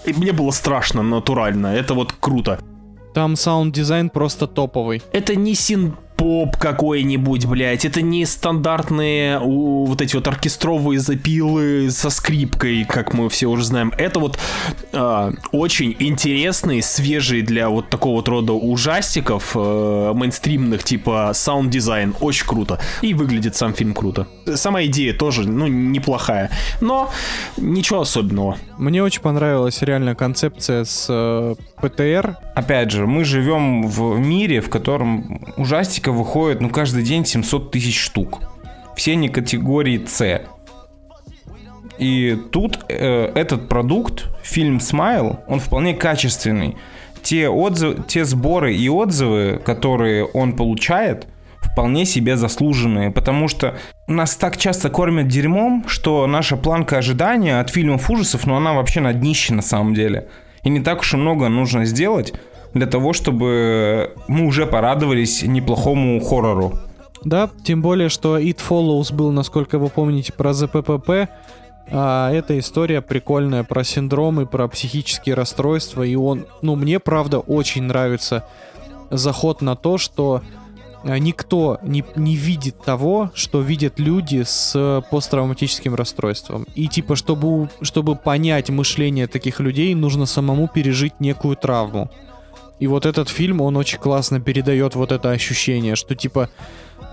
Мне 0.06 0.32
было 0.32 0.52
страшно, 0.52 1.02
натурально. 1.02 1.68
Это 1.68 1.94
вот 1.94 2.14
круто. 2.20 2.60
Там 3.14 3.36
саунд-дизайн 3.36 4.10
просто 4.10 4.48
топовый. 4.48 5.02
Это 5.12 5.36
не 5.36 5.56
синт-поп 6.22 6.58
какой-нибудь, 6.58 7.46
блядь. 7.46 7.86
Это 7.86 8.02
не 8.02 8.26
стандартные 8.26 9.40
у, 9.40 9.86
вот 9.86 10.02
эти 10.02 10.16
вот 10.16 10.28
оркестровые 10.28 11.00
запилы 11.00 11.90
со 11.90 12.10
скрипкой, 12.10 12.86
как 12.86 13.14
мы 13.14 13.30
все 13.30 13.48
уже 13.48 13.64
знаем. 13.64 13.92
Это 13.98 14.20
вот 14.20 14.38
а, 14.94 15.34
очень 15.52 15.96
интересный, 16.00 16.82
свежий 16.82 17.42
для 17.42 17.70
вот 17.70 17.90
такого 17.90 18.18
вот 18.18 18.28
рода 18.28 18.54
ужастиков 18.54 19.52
э, 19.56 20.12
мейнстримных, 20.14 20.84
типа 20.84 21.32
саунд-дизайн. 21.34 22.16
Очень 22.20 22.46
круто. 22.46 22.80
И 23.02 23.14
выглядит 23.14 23.56
сам 23.56 23.74
фильм 23.74 23.94
круто. 23.94 24.28
Сама 24.56 24.86
идея 24.86 25.14
тоже, 25.14 25.48
ну, 25.48 25.68
неплохая. 25.68 26.52
Но 26.82 27.10
ничего 27.58 28.02
особенного. 28.02 28.58
Мне 28.78 29.04
очень 29.04 29.22
понравилась 29.22 29.82
реально 29.82 30.16
концепция 30.16 30.86
с 30.86 31.08
э, 31.10 31.56
ПТСР. 31.82 32.38
Опять 32.56 32.92
же, 32.92 33.08
мы 33.08 33.24
живем 33.24 33.88
в 33.88 34.20
мире, 34.20 34.62
в 34.62 34.70
котором 34.70 35.42
ужастиков 35.58 36.16
выходит, 36.16 36.62
ну, 36.62 36.70
каждый 36.70 37.04
день 37.04 37.26
700 37.26 37.72
тысяч 37.72 38.00
штук. 38.00 38.42
Все 38.96 39.14
они 39.14 39.30
категории 39.30 40.06
С. 40.06 40.42
И 41.98 42.38
тут 42.52 42.80
э, 42.90 43.32
этот 43.36 43.70
продукт, 43.70 44.28
фильм 44.44 44.80
Смайл, 44.80 45.40
он 45.48 45.60
вполне 45.60 45.94
качественный. 45.94 46.78
Те, 47.22 47.50
отзывы, 47.50 48.04
те 48.08 48.26
сборы 48.26 48.76
и 48.76 48.90
отзывы, 48.90 49.62
которые 49.64 50.26
он 50.26 50.56
получает, 50.56 51.28
вполне 51.62 52.06
себе 52.06 52.38
заслуженные, 52.38 53.12
потому 53.12 53.48
что 53.48 53.78
нас 54.08 54.36
так 54.36 54.58
часто 54.58 54.90
кормят 54.90 55.28
дерьмом, 55.28 55.86
что 55.88 56.28
наша 56.28 56.58
планка 56.58 56.98
ожидания 56.98 57.60
от 57.60 57.70
фильмов 57.70 58.10
ужасов, 58.10 58.46
ну 58.46 58.56
она 58.56 58.74
вообще 58.74 59.00
на 59.00 59.14
днище 59.14 59.54
на 59.54 59.62
самом 59.62 59.94
деле. 59.94 60.28
И 60.64 60.70
не 60.70 60.80
так 60.80 61.02
уж 61.02 61.14
и 61.14 61.18
много 61.18 61.50
нужно 61.50 61.86
сделать 61.86 62.34
для 62.74 62.86
того, 62.86 63.14
чтобы 63.14 64.16
мы 64.28 64.46
уже 64.46 64.66
порадовались 64.66 65.44
неплохому 65.44 66.20
хоррору. 66.22 66.80
Да, 67.24 67.50
тем 67.64 67.82
более, 67.82 68.10
что 68.10 68.40
It 68.40 68.60
Follows 68.68 69.14
был, 69.14 69.32
насколько 69.32 69.78
вы 69.78 69.90
помните, 69.90 70.34
про 70.34 70.54
ЗППП. 70.54 71.30
А 71.94 72.32
эта 72.32 72.58
история 72.58 73.02
прикольная 73.02 73.64
про 73.64 73.84
синдромы, 73.84 74.46
про 74.46 74.68
психические 74.68 75.36
расстройства. 75.36 76.04
И 76.04 76.16
он, 76.16 76.46
ну, 76.62 76.76
мне 76.76 77.00
правда 77.00 77.40
очень 77.40 77.84
нравится 77.84 78.46
заход 79.10 79.62
на 79.62 79.76
то, 79.76 79.98
что 79.98 80.42
никто 81.04 81.80
не, 81.84 82.04
не 82.16 82.36
видит 82.36 82.78
того, 82.80 83.32
что 83.34 83.62
видят 83.62 84.00
люди 84.00 84.44
с 84.46 85.04
посттравматическим 85.10 85.96
расстройством. 85.96 86.66
И 86.76 86.88
типа, 86.88 87.16
чтобы, 87.16 87.70
чтобы 87.82 88.16
понять 88.16 88.70
мышление 88.70 89.28
таких 89.28 89.60
людей, 89.60 89.94
нужно 89.96 90.26
самому 90.26 90.68
пережить 90.68 91.20
некую 91.20 91.56
травму. 91.56 92.10
И 92.80 92.88
вот 92.88 93.06
этот 93.06 93.30
фильм, 93.30 93.62
он 93.62 93.78
очень 93.78 94.00
классно 94.00 94.40
передает 94.40 94.96
вот 94.96 95.12
это 95.12 95.30
ощущение, 95.30 95.96
что 95.96 96.16
типа 96.16 96.50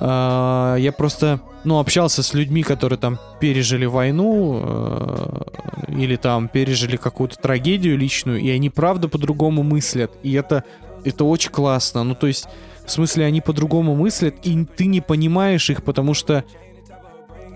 а, 0.01 0.77
я 0.77 0.93
просто, 0.93 1.41
ну, 1.65 1.79
общался 1.79 2.23
с 2.23 2.33
людьми, 2.33 2.63
которые 2.63 2.99
там 2.99 3.19
пережили 3.41 3.85
войну 3.85 4.63
э, 4.63 5.41
или 5.89 6.17
там 6.17 6.49
пережили 6.49 6.97
какую-то 6.97 7.37
трагедию 7.37 7.99
личную, 7.99 8.41
и 8.41 8.49
они 8.51 8.71
правда 8.71 9.09
по-другому 9.09 9.63
мыслят. 9.63 10.13
И 10.23 10.33
это, 10.35 10.63
это 11.05 11.25
очень 11.25 11.51
классно. 11.51 12.05
Ну, 12.05 12.15
то 12.15 12.29
есть, 12.29 12.47
в 12.89 12.93
смысле, 12.93 13.27
они 13.27 13.41
по-другому 13.41 13.95
мыслят, 13.95 14.35
и 14.43 14.65
ты 14.65 14.87
не 14.87 15.01
понимаешь 15.01 15.69
их, 15.71 15.83
потому 15.83 16.15
что 16.15 16.43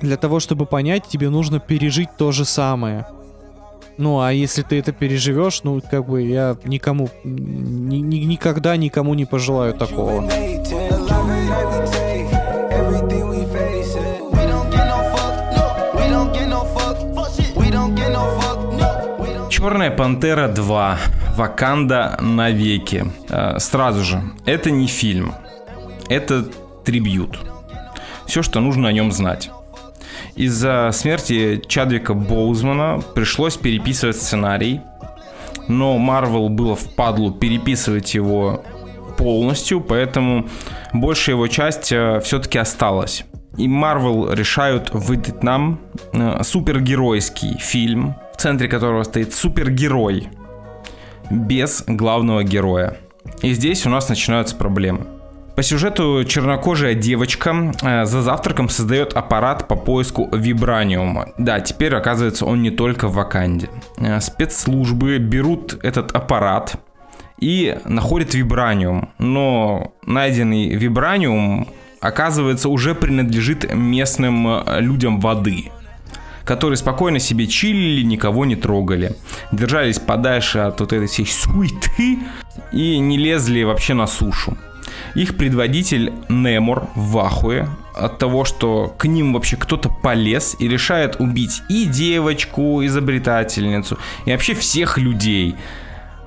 для 0.00 0.16
того, 0.16 0.40
чтобы 0.40 0.66
понять, 0.66 1.06
тебе 1.08 1.30
нужно 1.30 1.58
пережить 1.58 2.10
то 2.18 2.32
же 2.32 2.44
самое. 2.44 3.06
Ну, 3.98 4.20
а 4.20 4.32
если 4.32 4.62
ты 4.62 4.78
это 4.78 4.92
переживешь, 4.92 5.62
ну, 5.64 5.80
как 5.90 6.06
бы 6.08 6.22
я 6.22 6.56
никому, 6.64 7.08
ни- 7.24 7.96
ни- 7.96 8.24
никогда 8.24 8.76
никому 8.76 9.14
не 9.14 9.24
пожелаю 9.24 9.74
такого. 9.74 10.28
Черная 19.62 19.92
пантера 19.92 20.48
2. 20.48 20.98
Ваканда 21.36 22.18
навеки. 22.20 23.04
Э, 23.28 23.60
Сразу 23.60 24.02
же, 24.02 24.20
это 24.44 24.72
не 24.72 24.88
фильм. 24.88 25.34
Это 26.08 26.44
трибют. 26.84 27.38
Все, 28.26 28.42
что 28.42 28.58
нужно 28.58 28.88
о 28.88 28.92
нем 28.92 29.12
знать. 29.12 29.52
Из-за 30.34 30.90
смерти 30.92 31.62
Чадвика 31.68 32.12
Боузмана 32.12 33.00
пришлось 33.14 33.56
переписывать 33.56 34.16
сценарий, 34.16 34.80
но 35.68 35.96
Марвел 35.96 36.48
было 36.48 36.74
впадлу 36.74 37.30
переписывать 37.30 38.14
его 38.14 38.64
полностью, 39.16 39.80
поэтому 39.80 40.48
большая 40.92 41.36
его 41.36 41.46
часть 41.46 41.84
все-таки 41.84 42.58
осталась. 42.58 43.24
И 43.56 43.68
Марвел 43.68 44.32
решают 44.32 44.90
выдать 44.92 45.44
нам 45.44 45.78
э, 46.14 46.42
супергеройский 46.42 47.58
фильм, 47.60 48.16
центре 48.42 48.68
которого 48.68 49.04
стоит 49.04 49.32
супергерой 49.32 50.28
без 51.30 51.84
главного 51.86 52.42
героя. 52.42 52.96
И 53.40 53.52
здесь 53.54 53.86
у 53.86 53.88
нас 53.88 54.08
начинаются 54.08 54.56
проблемы. 54.56 55.06
По 55.54 55.62
сюжету 55.62 56.24
чернокожая 56.24 56.94
девочка 56.94 57.72
э, 57.82 58.04
за 58.04 58.22
завтраком 58.22 58.68
создает 58.68 59.12
аппарат 59.12 59.68
по 59.68 59.76
поиску 59.76 60.28
вибраниума. 60.34 61.28
Да, 61.38 61.60
теперь 61.60 61.94
оказывается 61.94 62.46
он 62.46 62.62
не 62.62 62.70
только 62.70 63.06
в 63.06 63.14
Ваканде. 63.14 63.68
Э, 63.98 64.20
спецслужбы 64.20 65.18
берут 65.18 65.78
этот 65.84 66.12
аппарат 66.12 66.74
и 67.38 67.78
находят 67.84 68.34
вибраниум. 68.34 69.10
Но 69.18 69.92
найденный 70.04 70.74
вибраниум, 70.74 71.68
оказывается, 72.00 72.68
уже 72.68 72.94
принадлежит 72.94 73.72
местным 73.72 74.48
э, 74.48 74.80
людям 74.80 75.20
воды 75.20 75.70
которые 76.44 76.76
спокойно 76.76 77.18
себе 77.18 77.46
чилили, 77.46 78.02
никого 78.02 78.44
не 78.44 78.56
трогали. 78.56 79.16
Держались 79.52 79.98
подальше 79.98 80.60
от 80.60 80.80
вот 80.80 80.92
этой 80.92 81.06
всей 81.06 81.26
суеты 81.26 82.18
и 82.72 82.98
не 82.98 83.16
лезли 83.16 83.62
вообще 83.62 83.94
на 83.94 84.06
сушу. 84.06 84.56
Их 85.14 85.36
предводитель 85.36 86.12
Немор 86.28 86.88
в 86.94 87.18
ахуе 87.18 87.68
от 87.94 88.18
того, 88.18 88.44
что 88.44 88.94
к 88.98 89.04
ним 89.06 89.34
вообще 89.34 89.56
кто-то 89.56 89.90
полез 89.90 90.56
и 90.58 90.68
решает 90.68 91.16
убить 91.20 91.62
и 91.68 91.84
девочку, 91.84 92.84
изобретательницу, 92.84 93.98
и 94.24 94.32
вообще 94.32 94.54
всех 94.54 94.98
людей. 94.98 95.56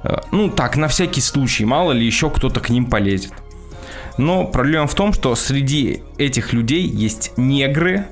Э, 0.04 0.18
Ну 0.32 0.50
так, 0.50 0.78
на 0.78 0.88
всякий 0.88 1.22
случай, 1.22 1.66
мало 1.66 1.92
ли 1.94 2.06
еще 2.06 2.30
кто-то 2.30 2.60
к 2.60 2.70
ним 2.70 2.86
полезет. 2.86 3.34
Но 4.18 4.46
проблема 4.46 4.88
в 4.88 4.96
том, 4.96 5.14
что 5.14 5.36
среди 5.36 6.02
этих 6.18 6.54
людей 6.54 6.88
есть 6.88 7.34
негры 7.38 8.08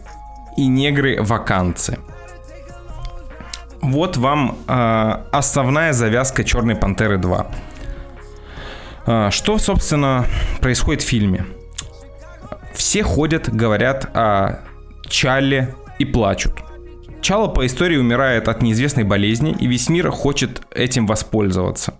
и 0.57 0.67
негры-ваканцы. 0.67 1.99
Вот 3.81 4.17
вам 4.17 4.57
э, 4.67 5.17
основная 5.31 5.93
завязка 5.93 6.43
Черной 6.43 6.75
Пантеры 6.75 7.17
2. 7.17 7.47
Э, 9.05 9.29
что, 9.31 9.57
собственно, 9.57 10.25
происходит 10.61 11.01
в 11.01 11.07
фильме? 11.07 11.45
Все 12.73 13.03
ходят, 13.03 13.53
говорят 13.53 14.09
о 14.15 14.61
Чалле 15.07 15.75
и 15.99 16.05
плачут. 16.05 16.53
Чала 17.21 17.47
по 17.47 17.65
истории 17.65 17.97
умирает 17.97 18.47
от 18.47 18.61
неизвестной 18.61 19.03
болезни, 19.03 19.55
и 19.57 19.67
весь 19.67 19.89
мир 19.89 20.11
хочет 20.11 20.61
этим 20.71 21.05
воспользоваться. 21.05 21.93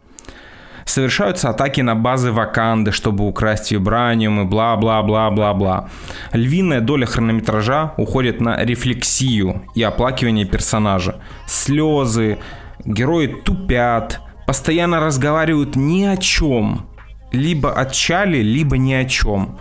Совершаются 0.86 1.50
атаки 1.50 1.82
на 1.82 1.96
базы 1.96 2.32
Ваканды, 2.32 2.92
чтобы 2.92 3.28
украсть 3.28 3.72
вибраниум 3.72 4.42
и 4.42 4.46
бла-бла-бла-бла-бла. 4.46 5.90
Львиная 6.34 6.82
доля 6.82 7.06
хронометража 7.06 7.94
уходит 7.98 8.42
на 8.42 8.64
рефлексию 8.64 9.64
и 9.76 9.84
оплакивание 9.84 10.46
персонажа. 10.46 11.22
Слезы, 11.48 12.38
герои 12.86 13.28
тупят, 13.28 14.22
постоянно 14.46 15.00
разговаривают 15.00 15.76
ни 15.76 16.04
о 16.04 16.18
чем. 16.18 16.88
Либо 17.32 17.74
о 17.74 17.86
Чали, 17.86 18.38
либо 18.38 18.78
ни 18.78 18.94
о 18.94 19.06
чем. 19.06 19.58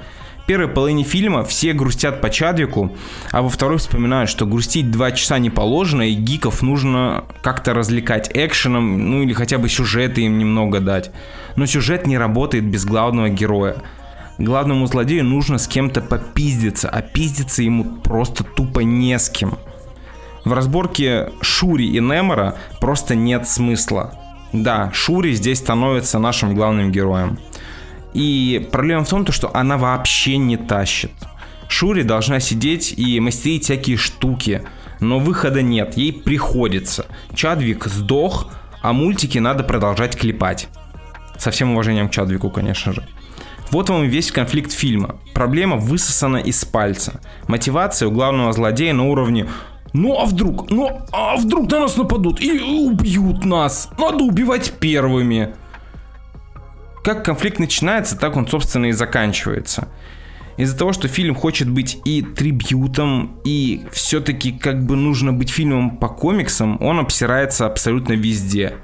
Первой 0.46 0.68
половине 0.68 1.04
фильма 1.04 1.44
все 1.44 1.72
грустят 1.72 2.20
по 2.20 2.28
Чадвику, 2.28 2.92
а 3.30 3.42
во 3.42 3.48
второй 3.48 3.78
вспоминают, 3.78 4.28
что 4.28 4.44
грустить 4.44 4.90
два 4.90 5.12
часа 5.12 5.38
не 5.38 5.50
положено, 5.50 6.02
и 6.02 6.14
гиков 6.14 6.62
нужно 6.62 7.24
как-то 7.42 7.74
развлекать 7.74 8.30
экшеном, 8.34 9.10
ну 9.10 9.22
или 9.22 9.32
хотя 9.32 9.58
бы 9.58 9.68
сюжеты 9.68 10.22
им 10.22 10.38
немного 10.38 10.80
дать. 10.80 11.12
Но 11.54 11.66
сюжет 11.66 12.06
не 12.06 12.18
работает 12.18 12.64
без 12.64 12.84
главного 12.84 13.28
героя. 13.28 13.76
Главному 14.38 14.86
злодею 14.86 15.24
нужно 15.24 15.58
с 15.58 15.68
кем-то 15.68 16.00
попиздиться, 16.00 16.88
а 16.88 17.02
пиздиться 17.02 17.62
ему 17.62 17.84
просто 17.84 18.42
тупо 18.42 18.80
не 18.80 19.16
с 19.16 19.30
кем. 19.30 19.58
В 20.44 20.52
разборке 20.52 21.30
Шури 21.40 21.84
и 21.84 22.00
Немора 22.00 22.56
просто 22.80 23.14
нет 23.14 23.46
смысла. 23.46 24.18
Да, 24.52 24.90
Шури 24.92 25.32
здесь 25.34 25.58
становится 25.58 26.18
нашим 26.18 26.54
главным 26.54 26.90
героем. 26.90 27.38
И 28.14 28.68
проблема 28.70 29.04
в 29.04 29.08
том, 29.08 29.24
то, 29.24 29.32
что 29.32 29.50
она 29.54 29.76
вообще 29.76 30.36
не 30.36 30.56
тащит. 30.56 31.12
Шури 31.68 32.02
должна 32.02 32.40
сидеть 32.40 32.92
и 32.96 33.18
мастерить 33.20 33.64
всякие 33.64 33.96
штуки, 33.96 34.62
но 35.00 35.18
выхода 35.18 35.62
нет, 35.62 35.96
ей 35.96 36.12
приходится. 36.12 37.06
Чадвик 37.34 37.86
сдох, 37.86 38.52
а 38.82 38.92
мультики 38.92 39.38
надо 39.38 39.64
продолжать 39.64 40.16
клепать. 40.16 40.68
Со 41.38 41.50
всем 41.50 41.72
уважением 41.72 42.08
к 42.08 42.12
Чадвику, 42.12 42.50
конечно 42.50 42.92
же. 42.92 43.06
Вот 43.70 43.88
вам 43.88 44.04
и 44.04 44.06
весь 44.06 44.30
конфликт 44.30 44.70
фильма. 44.70 45.16
Проблема 45.32 45.76
высосана 45.76 46.36
из 46.36 46.62
пальца. 46.64 47.22
Мотивация 47.48 48.08
у 48.08 48.12
главного 48.12 48.52
злодея 48.52 48.92
на 48.92 49.04
уровне 49.04 49.48
ну 49.92 50.18
а 50.18 50.24
вдруг, 50.24 50.70
ну 50.70 51.00
а 51.12 51.36
вдруг 51.36 51.70
на 51.70 51.80
нас 51.80 51.96
нападут 51.96 52.40
и 52.40 52.58
убьют 52.60 53.44
нас. 53.44 53.90
Надо 53.98 54.24
убивать 54.24 54.72
первыми. 54.80 55.54
Как 57.02 57.24
конфликт 57.24 57.58
начинается, 57.58 58.16
так 58.16 58.36
он, 58.36 58.46
собственно, 58.46 58.86
и 58.86 58.92
заканчивается. 58.92 59.88
Из-за 60.56 60.76
того, 60.76 60.92
что 60.92 61.08
фильм 61.08 61.34
хочет 61.34 61.68
быть 61.68 61.98
и 62.04 62.22
трибьютом, 62.22 63.40
и 63.44 63.82
все-таки 63.90 64.52
как 64.52 64.84
бы 64.84 64.96
нужно 64.96 65.32
быть 65.32 65.50
фильмом 65.50 65.96
по 65.96 66.08
комиксам, 66.08 66.80
он 66.80 67.00
обсирается 67.00 67.66
абсолютно 67.66 68.12
везде. 68.12 68.74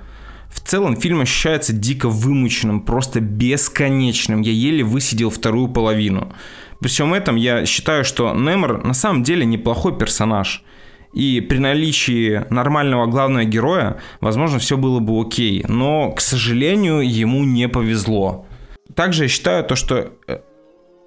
В 0.50 0.60
целом 0.60 0.96
фильм 0.96 1.20
ощущается 1.20 1.72
дико 1.72 2.08
вымученным, 2.08 2.80
просто 2.80 3.20
бесконечным. 3.20 4.40
Я 4.40 4.52
еле 4.52 4.82
высидел 4.82 5.30
вторую 5.30 5.68
половину. 5.68 6.32
При 6.80 6.88
всем 6.88 7.12
этом 7.12 7.36
я 7.36 7.66
считаю, 7.66 8.04
что 8.04 8.34
Немор 8.34 8.84
на 8.84 8.94
самом 8.94 9.22
деле 9.22 9.44
неплохой 9.44 9.96
персонаж. 9.96 10.64
И 11.12 11.40
при 11.40 11.58
наличии 11.58 12.44
нормального 12.50 13.06
главного 13.06 13.44
героя, 13.44 13.96
возможно, 14.20 14.58
все 14.58 14.76
было 14.76 15.00
бы 15.00 15.20
окей. 15.20 15.64
Но, 15.68 16.12
к 16.12 16.20
сожалению, 16.20 17.00
ему 17.00 17.44
не 17.44 17.68
повезло. 17.68 18.46
Также 18.94 19.24
я 19.24 19.28
считаю 19.28 19.64
то, 19.64 19.74
что 19.74 20.12
э, 20.26 20.38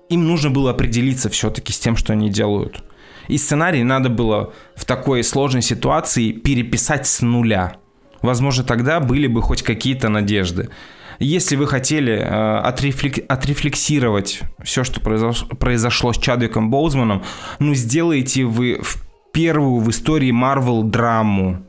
им 0.10 0.28
нужно 0.28 0.50
было 0.50 0.72
определиться 0.72 1.30
все-таки 1.30 1.72
с 1.72 1.80
тем, 1.80 1.96
что 1.96 2.14
они 2.14 2.30
делают. 2.30 2.84
И 3.28 3.38
сценарий 3.38 3.84
надо 3.84 4.10
было 4.10 4.54
в 4.76 4.86
такой 4.86 5.24
сложной 5.24 5.62
ситуации 5.62 6.32
переписать 6.32 7.08
с 7.08 7.22
нуля. 7.22 7.78
Возможно, 8.22 8.64
тогда 8.64 9.00
были 9.00 9.28
бы 9.28 9.42
хоть 9.42 9.62
какие-то 9.62 10.10
надежды. 10.10 10.70
Если 11.20 11.56
вы 11.56 11.68
хотели 11.68 12.14
э, 12.14 12.24
отрефлек- 12.24 13.26
отрефлексировать 13.28 14.42
все, 14.64 14.84
что 14.84 15.00
произош- 15.00 15.56
произошло 15.56 16.14
с 16.14 16.18
Чадвиком 16.18 16.72
Боузманом, 16.72 17.24
ну 17.60 17.76
сделайте 17.76 18.46
вы 18.46 18.80
в 18.82 19.11
первую 19.32 19.82
в 19.82 19.90
истории 19.90 20.32
Marvel 20.32 20.84
драму. 20.84 21.64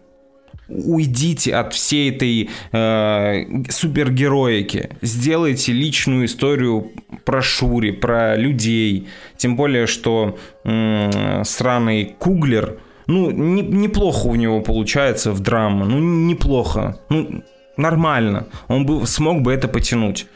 Уйдите 0.69 1.55
от 1.55 1.75
всей 1.75 2.11
этой 2.11 2.49
э, 2.73 3.45
супергероики. 3.69 4.91
Сделайте 5.03 5.73
личную 5.73 6.25
историю 6.27 6.93
про 7.25 7.43
Шури, 7.43 7.91
про 7.91 8.37
людей. 8.37 9.09
Тем 9.37 9.57
более, 9.57 9.87
что 9.87 10.39
э, 10.65 11.43
сраный 11.45 12.15
Куглер, 12.19 12.79
ну, 13.07 13.31
не, 13.31 13.63
неплохо 13.63 14.27
у 14.29 14.35
него 14.35 14.61
получается 14.61 15.33
в 15.33 15.41
драма. 15.41 15.85
Ну, 15.85 15.99
неплохо. 15.99 16.99
Ну, 17.11 17.43
нормально. 17.77 18.47
Он 18.69 18.87
бы 18.87 19.07
смог 19.07 19.43
бы 19.43 19.53
это 19.53 19.69
потянуть. 19.69 20.27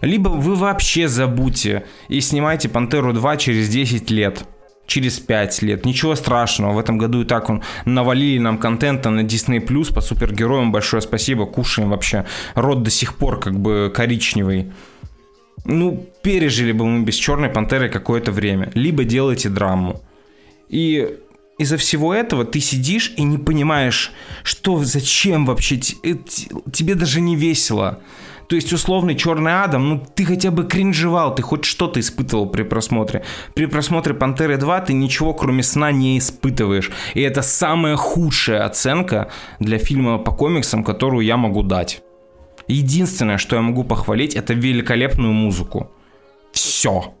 Либо 0.00 0.28
вы 0.28 0.54
вообще 0.54 1.08
забудьте 1.08 1.84
и 2.08 2.20
снимайте 2.20 2.68
Пантеру 2.68 3.12
2 3.12 3.36
через 3.36 3.68
10 3.68 4.10
лет 4.10 4.46
через 4.86 5.18
5 5.18 5.62
лет. 5.62 5.84
Ничего 5.84 6.14
страшного. 6.14 6.72
В 6.72 6.78
этом 6.78 6.98
году 6.98 7.22
и 7.22 7.24
так 7.24 7.50
он 7.50 7.62
навалили 7.84 8.38
нам 8.38 8.58
контента 8.58 9.10
на 9.10 9.20
Disney 9.20 9.64
Plus 9.64 9.92
по 9.92 10.00
супергероям. 10.00 10.72
Большое 10.72 11.02
спасибо. 11.02 11.46
Кушаем 11.46 11.90
вообще. 11.90 12.24
Рот 12.54 12.82
до 12.82 12.90
сих 12.90 13.16
пор 13.16 13.40
как 13.40 13.58
бы 13.58 13.92
коричневый. 13.94 14.72
Ну, 15.64 16.06
пережили 16.22 16.72
бы 16.72 16.86
мы 16.86 17.04
без 17.04 17.16
Черной 17.16 17.48
Пантеры 17.48 17.88
какое-то 17.88 18.30
время. 18.30 18.70
Либо 18.74 19.04
делайте 19.04 19.48
драму. 19.48 20.00
И 20.68 21.16
из-за 21.58 21.76
всего 21.76 22.14
этого 22.14 22.44
ты 22.44 22.60
сидишь 22.60 23.12
и 23.16 23.22
не 23.22 23.38
понимаешь, 23.38 24.12
что, 24.42 24.84
зачем 24.84 25.46
вообще, 25.46 25.78
тебе 25.78 26.94
даже 26.94 27.20
не 27.20 27.34
весело. 27.34 28.00
То 28.48 28.56
есть 28.56 28.72
условный 28.72 29.16
Черный 29.16 29.62
Адам, 29.64 29.88
ну 29.88 30.02
ты 30.14 30.24
хотя 30.24 30.50
бы 30.50 30.64
кринжевал, 30.64 31.34
ты 31.34 31.42
хоть 31.42 31.64
что-то 31.64 32.00
испытывал 32.00 32.46
при 32.46 32.62
просмотре. 32.62 33.24
При 33.54 33.66
просмотре 33.66 34.14
Пантеры 34.14 34.56
2 34.56 34.80
ты 34.80 34.92
ничего 34.92 35.34
кроме 35.34 35.62
сна 35.62 35.90
не 35.92 36.18
испытываешь. 36.18 36.90
И 37.14 37.20
это 37.20 37.42
самая 37.42 37.96
худшая 37.96 38.64
оценка 38.64 39.30
для 39.58 39.78
фильма 39.78 40.18
по 40.18 40.32
комиксам, 40.32 40.84
которую 40.84 41.24
я 41.24 41.36
могу 41.36 41.62
дать. 41.62 42.02
Единственное, 42.68 43.38
что 43.38 43.56
я 43.56 43.62
могу 43.62 43.84
похвалить, 43.84 44.34
это 44.34 44.54
великолепную 44.54 45.32
музыку. 45.32 45.90
Все. 46.52 47.14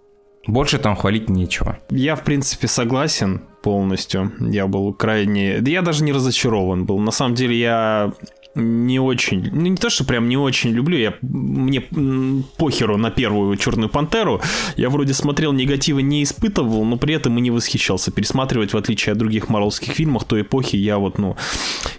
Больше 0.46 0.78
там 0.78 0.96
хвалить 0.96 1.28
нечего. 1.28 1.78
Я, 1.90 2.14
в 2.14 2.22
принципе, 2.22 2.68
согласен 2.68 3.42
полностью. 3.62 4.32
Я 4.38 4.68
был 4.68 4.92
крайне... 4.94 5.58
Я 5.58 5.82
даже 5.82 6.04
не 6.04 6.12
разочарован 6.12 6.84
был. 6.84 7.00
На 7.00 7.10
самом 7.10 7.34
деле 7.34 7.58
я 7.58 8.12
не 8.56 8.98
очень, 8.98 9.50
ну 9.52 9.62
не 9.62 9.76
то, 9.76 9.90
что 9.90 10.04
прям 10.04 10.28
не 10.28 10.36
очень 10.36 10.70
люблю, 10.70 10.96
я, 10.96 11.14
мне 11.22 11.82
похеру 12.56 12.96
на 12.96 13.10
первую 13.10 13.56
Черную 13.56 13.88
Пантеру, 13.88 14.40
я 14.76 14.90
вроде 14.90 15.14
смотрел 15.14 15.52
негатива, 15.52 15.98
не 15.98 16.22
испытывал, 16.22 16.84
но 16.84 16.96
при 16.96 17.14
этом 17.14 17.36
и 17.38 17.40
не 17.40 17.50
восхищался. 17.50 18.10
Пересматривать, 18.10 18.72
в 18.72 18.76
отличие 18.76 19.12
от 19.12 19.18
других 19.18 19.48
марвелских 19.48 19.92
фильмов 19.92 20.24
той 20.24 20.42
эпохи, 20.42 20.76
я 20.76 20.98
вот, 20.98 21.18
ну, 21.18 21.36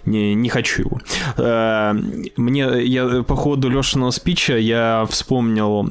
не, 0.04 0.34
не 0.34 0.48
хочу 0.48 0.82
его. 0.82 1.00
Э, 1.36 1.94
мне, 2.36 2.82
я 2.84 3.22
по 3.22 3.36
ходу 3.36 3.68
Лешиного 3.68 4.10
спича 4.10 4.56
я 4.56 5.06
вспомнил, 5.08 5.90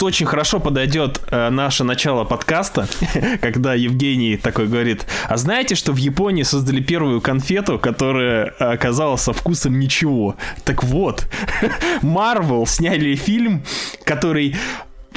очень 0.00 0.26
хорошо 0.26 0.60
подойдет 0.60 1.20
э, 1.30 1.50
наше 1.50 1.84
начало 1.84 2.24
подкаста, 2.24 2.88
когда 3.40 3.74
Евгений 3.74 4.36
такой 4.36 4.66
говорит, 4.66 5.06
а 5.28 5.36
знаете, 5.36 5.74
что 5.74 5.92
в 5.92 5.96
Японии 5.96 6.42
создали 6.42 6.80
первую 6.80 7.20
конфету, 7.20 7.78
которая 7.78 8.46
оказалась 8.58 9.09
со 9.16 9.32
вкусом 9.32 9.78
ничего. 9.78 10.36
Так 10.64 10.84
вот, 10.84 11.26
Marvel 12.02 12.66
сняли 12.66 13.14
фильм, 13.14 13.62
который 14.04 14.56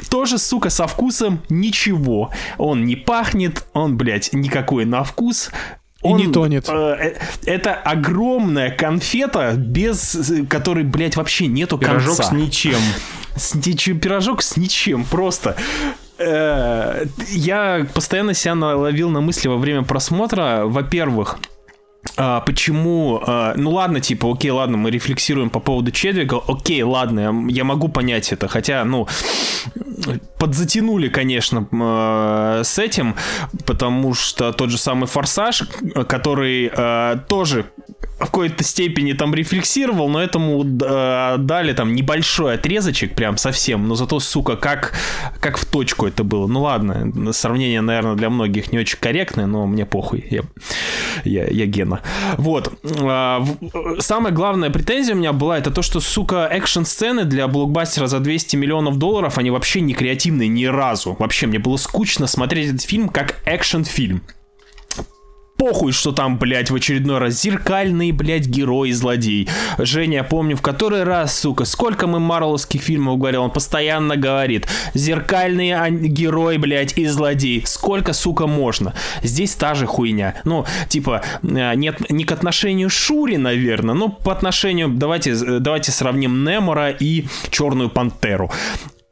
тоже, 0.10 0.38
сука, 0.38 0.70
со 0.70 0.88
вкусом 0.88 1.42
ничего. 1.50 2.32
Он 2.58 2.86
не 2.86 2.96
пахнет, 2.96 3.66
он, 3.74 3.98
блядь, 3.98 4.32
никакой 4.34 4.86
на 4.86 5.04
вкус. 5.04 5.50
Он, 6.02 6.20
и 6.20 6.26
не 6.26 6.34
тонет. 6.34 6.68
Э, 6.70 7.16
это 7.46 7.74
огромная 7.74 8.70
конфета, 8.70 9.54
без 9.56 10.32
которой, 10.50 10.84
блядь, 10.84 11.16
вообще 11.16 11.48
нету 11.48 11.78
Пирожок 11.78 12.18
конца. 12.18 12.24
с 12.24 12.32
ничем. 12.32 12.80
С, 13.36 13.56
ничем. 13.56 14.00
Пирожок 14.00 14.44
с 14.44 14.58
ничем, 14.58 15.06
просто. 15.06 15.56
Э, 16.20 17.06
я 17.30 17.88
постоянно 17.94 18.34
себя 18.34 18.56
наловил 18.56 19.10
на 19.10 19.22
мысли 19.22 19.48
во 19.48 19.58
время 19.58 19.84
просмотра. 19.84 20.64
Во-первых, 20.66 21.40
а, 22.16 22.42
почему, 22.42 23.22
а, 23.26 23.54
ну 23.56 23.72
ладно, 23.72 24.00
типа, 24.00 24.32
окей, 24.32 24.52
ладно, 24.52 24.78
мы 24.78 24.92
рефлексируем 24.92 25.50
по 25.50 25.60
поводу 25.60 25.92
Чедвига, 25.92 26.42
окей, 26.48 26.84
ладно, 26.84 27.48
я 27.50 27.64
могу 27.64 27.88
понять 27.88 28.32
это, 28.32 28.48
хотя, 28.48 28.84
ну, 28.86 29.08
подзатянули, 30.38 31.08
конечно, 31.08 31.68
а, 31.72 32.62
с 32.64 32.78
этим, 32.78 33.16
потому 33.66 34.14
что 34.14 34.52
тот 34.52 34.70
же 34.70 34.78
самый 34.78 35.08
Форсаж, 35.08 35.64
который 36.08 36.70
а, 36.76 37.18
тоже 37.18 37.66
в 38.16 38.26
какой-то 38.26 38.64
степени 38.64 39.14
там 39.14 39.34
рефлексировал, 39.34 40.08
но 40.08 40.22
этому 40.22 40.64
э, 40.64 41.36
дали 41.40 41.74
там 41.74 41.94
небольшой 41.94 42.56
отрезочек, 42.56 43.16
прям 43.16 43.38
совсем, 43.38 43.88
но 43.88 43.96
зато, 43.96 44.20
сука, 44.20 44.56
как, 44.56 44.94
как 45.40 45.58
в 45.58 45.66
точку 45.66 46.08
это 46.08 46.24
было. 46.24 46.48
Ну 46.48 46.62
ладно, 46.62 47.34
сравнение, 47.34 47.82
наверное, 47.82 48.16
для 48.16 48.30
многих 48.30 48.72
не 48.72 48.80
очень 48.80 48.98
корректное, 49.00 49.46
но 49.46 49.66
мне 49.66 49.86
похуй, 49.86 50.26
я, 50.30 50.44
я, 51.24 51.46
я 51.46 51.66
Гена. 51.94 52.02
Вот. 52.38 52.74
Э, 52.84 53.40
самая 54.00 54.34
главная 54.34 54.70
претензия 54.70 55.16
у 55.16 55.18
меня 55.18 55.34
была, 55.34 55.58
это 55.58 55.72
то, 55.72 55.82
что, 55.82 56.00
сука, 56.00 56.48
экшн-сцены 56.52 57.26
для 57.26 57.48
блокбастера 57.48 58.08
за 58.08 58.20
200 58.20 58.56
миллионов 58.56 58.98
долларов, 58.98 59.38
они 59.38 59.52
вообще 59.52 59.82
не 59.82 59.94
креативные 59.94 60.50
ни 60.50 60.66
разу. 60.66 61.16
Вообще, 61.20 61.48
мне 61.48 61.60
было 61.60 61.78
скучно 61.78 62.28
смотреть 62.28 62.70
этот 62.70 62.82
фильм 62.82 63.10
как 63.10 63.42
экшн-фильм 63.46 64.24
похуй, 65.64 65.94
что 65.94 66.12
там, 66.12 66.38
блядь, 66.38 66.72
в 66.72 66.76
очередной 66.76 67.20
раз 67.20 67.42
зеркальный, 67.42 68.12
блядь, 68.12 68.48
герой 68.48 68.90
и 68.90 68.92
злодей. 68.92 69.48
Женя, 69.78 70.26
помню, 70.26 70.58
в 70.58 70.62
который 70.62 71.04
раз, 71.04 71.40
сука, 71.40 71.64
сколько 71.64 72.06
мы 72.06 72.20
марвеловских 72.20 72.82
фильмов 72.82 73.18
говорил, 73.18 73.44
он 73.44 73.50
постоянно 73.50 74.18
говорит, 74.18 74.68
зеркальный 74.94 75.72
ан- 75.72 76.00
герой, 76.00 76.58
блядь, 76.58 76.98
и 76.98 77.06
злодей. 77.06 77.64
Сколько, 77.66 78.12
сука, 78.12 78.46
можно? 78.46 78.94
Здесь 79.22 79.56
та 79.56 79.74
же 79.74 79.86
хуйня. 79.86 80.36
Ну, 80.44 80.66
типа, 80.90 81.22
э, 81.42 81.76
нет, 81.76 82.10
не 82.10 82.26
к 82.26 82.34
отношению 82.34 82.90
Шури, 82.90 83.38
наверное, 83.38 83.96
но 83.96 84.10
по 84.10 84.34
отношению, 84.34 84.90
давайте, 84.90 85.32
э, 85.32 85.60
давайте 85.60 85.94
сравним 85.94 86.44
Немора 86.44 86.90
и 86.90 87.24
Черную 87.52 87.90
Пантеру. 87.90 88.52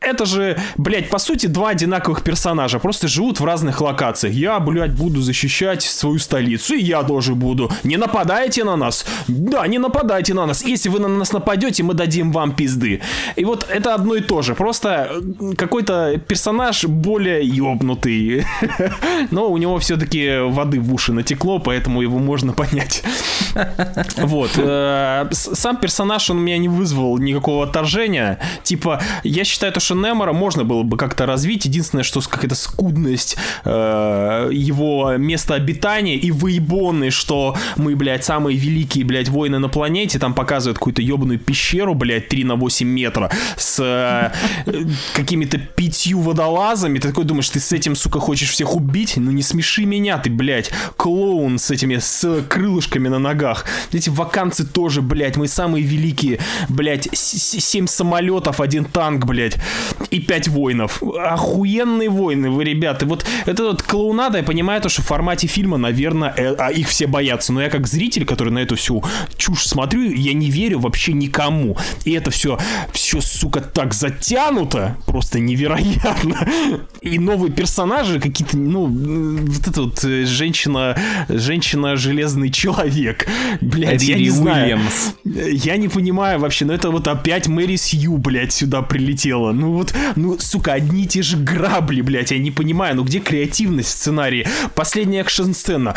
Это 0.02 0.26
же, 0.26 0.58
блядь, 0.78 1.10
по 1.10 1.20
сути, 1.20 1.46
два 1.46 1.70
одинаковых 1.70 2.24
персонажа, 2.24 2.80
просто 2.80 3.08
живут 3.08 3.40
в 3.40 3.46
разных 3.46 3.82
локациях. 3.82 4.34
Я, 4.34 4.60
блядь, 4.60 4.94
буду 4.94 5.22
защищать 5.22 5.84
свою 5.84 6.18
столицу, 6.18 6.74
и 6.74 6.82
я 6.82 7.04
тоже 7.04 7.36
буду. 7.36 7.72
Не 7.84 7.98
нападайте 7.98 8.64
на 8.64 8.76
нас. 8.76 9.06
Да, 9.28 9.68
не 9.68 9.78
нападайте 9.78 10.34
на 10.34 10.48
нас. 10.48 10.64
Если 10.64 10.90
вы 10.90 11.00
на 11.00 11.08
нас 11.08 11.34
нападете, 11.34 11.84
мы 11.84 11.94
дадим 11.94 12.32
вам 12.32 12.56
пизды. 12.56 13.00
И 13.36 13.46
вот 13.46 13.68
это 13.70 13.94
одно 13.94 14.16
и 14.16 14.22
то 14.22 14.42
же. 14.42 14.56
Просто 14.56 15.12
какой-то 15.56 16.20
персонаж 16.28 16.86
более 16.86 17.46
ёбнутый. 17.46 18.44
Но 19.32 19.52
у 19.52 19.58
него 19.58 19.78
все-таки 19.78 20.40
воды 20.40 20.80
в 20.80 20.92
уши 20.92 21.14
натекло, 21.14 21.60
поэтому 21.60 22.02
его 22.02 22.18
можно 22.18 22.54
понять. 22.54 23.04
Вот. 24.18 24.52
э, 24.58 25.28
Сам 25.32 25.78
персонаж, 25.78 26.30
он 26.30 26.40
меня 26.40 26.58
не 26.58 26.70
вызвал 26.70 27.18
никакого 27.18 27.66
отторжения. 27.66 28.40
Типа, 28.64 29.02
я 29.24 29.44
считаю, 29.44 29.74
то, 29.74 29.80
что 29.80 29.91
Немора 29.96 30.34
можно 30.34 30.64
было 30.64 30.84
бы 30.84 30.98
как-то 30.98 31.26
развить. 31.26 31.66
Единственное, 31.66 32.04
что 32.04 32.22
какая-то 32.22 32.56
скудность 32.56 33.36
э, 33.66 34.50
его 34.52 35.14
места 35.18 35.56
обитания 35.56 36.16
и 36.16 36.32
выебоны, 36.32 37.10
что 37.10 37.56
мы, 37.78 37.96
блядь, 37.96 38.24
самые 38.24 38.58
великие, 38.58 39.06
блядь, 39.06 39.30
воины 39.30 39.60
на 39.60 39.70
планете. 39.70 40.20
Там 40.20 40.34
показывают 40.34 40.78
какую-то 40.78 41.02
ебаную 41.02 41.40
пещеру, 41.40 41.96
блядь, 41.96 42.28
3 42.30 42.44
на 42.44 42.56
8 42.56 42.88
метра 42.88 43.32
с 43.58 43.80
э, 43.80 44.32
какими-то 45.14 45.58
пятью 45.58 46.20
водолазами. 46.22 47.00
Ты 47.00 47.10
такой 47.10 47.24
думаешь, 47.26 47.50
ты 47.50 47.60
с 47.60 47.72
этим, 47.72 47.96
сука, 47.96 48.20
хочешь 48.20 48.50
всех 48.52 48.76
убить? 48.76 49.14
Ну 49.18 49.32
не 49.32 49.42
смеши 49.44 49.86
меня, 49.86 50.18
ты, 50.18 50.30
блядь, 50.30 50.72
клоун 50.98 51.58
с 51.60 51.72
этими, 51.72 51.98
с 51.98 52.44
крылышками 52.50 53.08
на 53.08 53.20
ногах. 53.20 53.66
Эти 53.92 54.10
ваканцы 54.10 54.66
тоже, 54.66 55.02
блядь, 55.02 55.38
мы 55.38 55.48
самые 55.48 55.84
великие, 55.84 56.40
блядь, 56.70 57.08
с- 57.14 57.38
с- 57.38 57.60
семь 57.64 57.88
самолетов, 57.88 58.60
один 58.62 58.86
танк, 58.86 59.26
блядь, 59.26 59.58
и 60.10 60.20
пять 60.20 60.48
воинов. 60.48 61.02
Охуенные 61.04 62.10
воины 62.10 62.50
вы, 62.50 62.64
ребята. 62.64 63.06
Вот 63.06 63.26
это 63.46 63.64
вот 63.64 63.82
клоунада, 63.82 64.38
я 64.40 64.44
понимаю, 64.44 64.82
то, 64.82 64.90
что 64.90 65.02
в 65.02 65.06
формате 65.06 65.48
фильма, 65.48 65.78
наверное, 65.78 66.34
э, 66.36 66.56
а 66.58 66.72
их 66.72 66.88
все 66.88 67.08
боятся. 67.08 67.54
Но 67.54 67.62
я 67.62 67.70
как 67.70 67.88
зритель, 67.88 68.26
который 68.26 68.52
на 68.52 68.60
эту 68.60 68.76
всю 68.76 69.04
чушь 69.38 69.66
смотрю, 69.66 70.12
я 70.12 70.34
не 70.34 70.50
верю 70.50 70.80
вообще 70.80 71.14
никому. 71.14 71.78
И 72.06 72.12
это 72.12 72.32
все, 72.32 72.58
все, 72.92 73.22
сука, 73.22 73.62
так 73.62 73.94
затянуто, 73.94 74.98
просто 75.06 75.40
невероятно. 75.40 76.48
И 77.02 77.20
новые 77.20 77.52
персонажи 77.52 78.20
какие-то, 78.20 78.58
ну, 78.58 78.86
вот 78.86 79.68
эта 79.68 79.82
вот 79.82 80.04
э, 80.04 80.26
женщина, 80.26 80.98
женщина 81.30 81.96
железный 81.96 82.50
человек. 82.50 83.28
Блядь, 83.62 84.04
я 84.04 84.18
не 84.18 84.30
знаю. 84.30 84.78
Уильямс. 84.78 85.14
Я 85.24 85.78
не 85.78 85.88
понимаю 85.88 86.40
вообще, 86.40 86.66
но 86.66 86.74
это 86.74 86.92
вот 86.92 87.08
опять 87.08 87.48
Мэри 87.48 87.76
Сью, 87.76 88.18
блядь, 88.18 88.54
сюда 88.54 88.82
прилетела. 88.82 89.52
Ну 89.52 89.71
вот, 89.72 89.94
ну, 90.16 90.38
сука, 90.40 90.74
одни 90.74 91.04
и 91.04 91.08
те 91.08 91.22
же 91.22 91.38
грабли, 91.38 92.02
блядь, 92.02 92.32
я 92.32 92.40
не 92.40 92.52
понимаю, 92.52 92.96
ну 92.96 93.04
где 93.04 93.20
креативность 93.20 93.90
в 93.90 93.92
сценарии? 93.92 94.48
Последняя 94.76 95.22
экшн-сцена. 95.22 95.96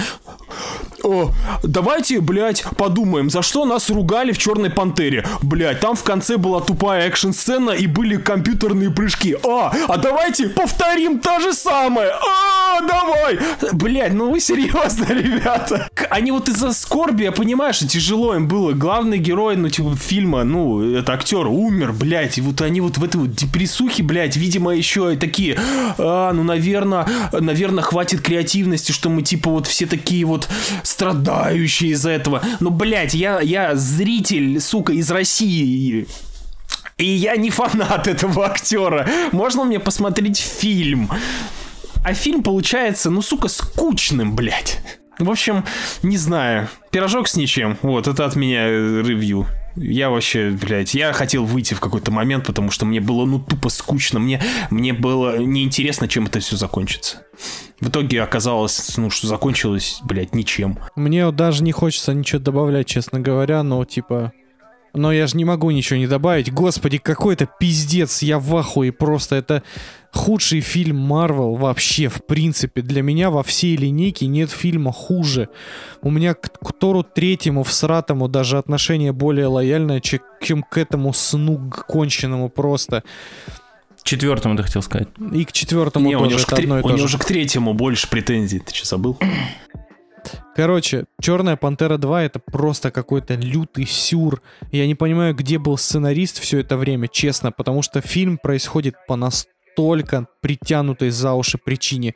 О, 1.05 1.31
давайте, 1.63 2.21
блядь, 2.21 2.65
подумаем, 2.79 3.29
за 3.29 3.43
что 3.43 3.67
нас 3.67 3.91
ругали 3.91 4.33
в 4.33 4.39
Черной 4.39 4.71
Пантере. 4.71 5.27
Блядь, 5.43 5.81
там 5.81 5.97
в 5.97 6.03
конце 6.03 6.39
была 6.39 6.63
тупая 6.63 7.07
экшн-сцена 7.09 7.73
и 7.73 7.87
были 7.87 8.17
компьютерные 8.17 8.91
прыжки. 8.91 9.37
А, 9.47 9.71
а 9.87 9.99
давайте 9.99 10.49
повторим 10.49 11.19
то 11.21 11.41
же 11.41 11.53
самое. 11.53 12.11
А, 12.11 12.81
давай. 12.81 13.39
Блядь, 13.73 14.15
ну 14.15 14.31
вы 14.31 14.41
серьезно, 14.41 15.05
ребята? 15.11 15.91
Они 16.09 16.31
вот 16.31 16.49
из-за 16.49 16.73
скорби, 16.73 17.25
я 17.25 17.33
понимаю, 17.33 17.75
что 17.75 17.87
тяжело 17.87 18.35
им 18.35 18.49
было. 18.49 18.73
Главный 18.73 19.19
герой, 19.19 19.57
ну, 19.57 19.69
типа, 19.69 19.95
фильма, 19.97 20.43
ну, 20.45 20.97
это 20.97 21.13
актер, 21.13 21.47
умер, 21.47 21.93
блядь. 21.93 22.39
И 22.39 22.41
вот 22.41 22.63
они 22.63 22.81
вот 22.81 22.97
в 22.97 23.05
этой 23.05 23.17
вот 23.17 23.37
депрессухе, 23.65 24.03
блядь, 24.03 24.37
видимо, 24.37 24.75
еще 24.75 25.15
и 25.15 25.17
такие, 25.17 25.59
а, 25.99 26.33
ну, 26.33 26.43
наверное, 26.43 27.07
наверное, 27.33 27.83
хватит 27.83 28.21
креативности, 28.21 28.93
что 28.93 29.09
мы, 29.09 29.23
типа, 29.23 29.51
вот 29.51 29.67
все 29.67 29.87
такие 29.87 30.25
вот 30.25 30.49
страдающие 30.83 31.93
из-за 31.93 32.11
этого. 32.11 32.43
Ну, 32.61 32.71
блядь, 32.71 33.15
я, 33.15 33.41
я 33.41 33.75
зритель, 33.75 34.61
сука, 34.61 34.93
из 34.93 35.11
России. 35.11 36.07
И 36.99 37.07
я 37.07 37.37
не 37.37 37.51
фанат 37.51 38.07
этого 38.07 38.47
актера. 38.47 39.09
Можно 39.33 39.65
мне 39.65 39.81
посмотреть 39.81 40.39
фильм? 40.39 41.11
А 42.05 42.13
фильм 42.13 42.43
получается, 42.43 43.11
ну, 43.11 43.23
сука, 43.23 43.49
скучным, 43.49 44.37
блядь. 44.37 44.79
В 45.19 45.31
общем, 45.31 45.65
не 46.03 46.19
знаю. 46.19 46.69
Пирожок 46.91 47.29
с 47.29 47.37
ничем. 47.37 47.79
Вот, 47.83 48.09
это 48.09 48.27
от 48.27 48.37
меня 48.37 48.67
э, 48.67 49.03
ревью. 49.03 49.47
Я 49.77 50.11
вообще, 50.11 50.51
блядь, 50.51 50.95
я 50.95 51.13
хотел 51.13 51.45
выйти 51.45 51.75
в 51.75 51.81
какой-то 51.81 52.11
момент, 52.11 52.47
потому 52.47 52.71
что 52.71 52.87
мне 52.87 53.01
было, 53.01 53.25
ну, 53.25 53.41
тупо 53.41 53.69
скучно. 53.69 54.21
Мне, 54.21 54.41
мне 54.71 54.93
было 54.93 55.39
неинтересно, 55.39 56.07
чем 56.09 56.27
это 56.27 56.41
все 56.41 56.57
закончится. 56.57 57.23
В 57.81 57.89
итоге 57.89 58.23
оказалось, 58.23 58.97
ну, 58.97 59.11
что 59.11 59.27
закончилось, 59.27 60.01
блядь, 60.05 60.35
ничем. 60.35 60.79
Мне 60.95 61.31
даже 61.33 61.65
не 61.65 61.73
хочется 61.73 62.15
ничего 62.15 62.41
добавлять, 62.41 62.87
честно 62.87 63.21
говоря, 63.21 63.63
но 63.63 63.85
типа... 63.85 64.33
Но 64.97 65.13
я 65.13 65.27
же 65.27 65.37
не 65.37 65.45
могу 65.45 65.73
ничего 65.73 65.99
не 65.99 66.07
добавить. 66.07 66.53
Господи, 66.53 66.99
какой-то 66.99 67.49
пиздец, 67.59 68.23
я 68.23 68.39
в 68.39 68.57
ахуе 68.57 68.93
просто. 68.93 69.35
Это 69.35 69.65
худший 70.15 70.61
фильм 70.61 70.97
Марвел 70.97 71.55
вообще, 71.57 72.09
в 72.09 72.25
принципе. 72.25 72.83
Для 72.83 73.03
меня 73.03 73.31
во 73.31 73.43
всей 73.43 73.77
линейке 73.77 74.27
нет 74.27 74.51
фильма 74.51 74.93
хуже. 74.93 75.49
У 76.03 76.11
меня 76.11 76.35
к, 76.35 76.51
к 76.59 76.73
Тору 76.73 77.03
третьему, 77.03 77.63
всратому, 77.65 78.29
даже 78.29 78.59
отношение 78.59 79.13
более 79.13 79.47
лояльное, 79.47 80.01
че- 80.01 80.21
чем 80.41 80.63
к 80.63 80.79
этому 80.79 81.13
сну 81.13 81.71
конченному 81.89 82.49
просто. 82.49 83.03
Четвертому 84.03 84.57
ты 84.57 84.63
хотел 84.63 84.83
сказать. 84.83 85.09
И 85.33 85.45
к 85.45 85.53
четвертому 85.53 86.07
Не, 86.09 86.17
у 86.17 86.19
тоже 86.21 86.31
него, 86.31 86.39
же 86.39 86.45
это 86.47 86.57
к, 86.57 86.59
одно 86.59 86.79
и 86.79 86.83
у 86.83 86.89
него 86.91 87.07
же. 87.09 87.19
к 87.19 87.25
третьему 87.25 87.73
больше 87.75 88.09
претензий. 88.09 88.59
Ты 88.61 88.75
что, 88.75 88.87
забыл? 88.87 89.19
Короче, 90.57 91.05
Черная 91.21 91.57
Пантера 91.57 91.99
2 91.99 92.23
это 92.23 92.39
просто 92.39 92.91
какой-то 92.91 93.35
лютый 93.35 93.87
сюр. 93.87 94.41
Я 94.71 94.87
не 94.87 94.95
понимаю, 94.95 95.35
где 95.35 95.59
был 95.59 95.77
сценарист 95.77 96.39
все 96.39 96.61
это 96.61 96.77
время, 96.77 97.09
честно, 97.09 97.51
потому 97.51 97.83
что 97.83 98.01
фильм 98.01 98.39
происходит 98.39 98.95
по 99.09 99.17
настолько 99.75 100.27
притянутой 100.41 101.11
за 101.11 101.35
уши 101.35 101.59
причине. 101.59 102.15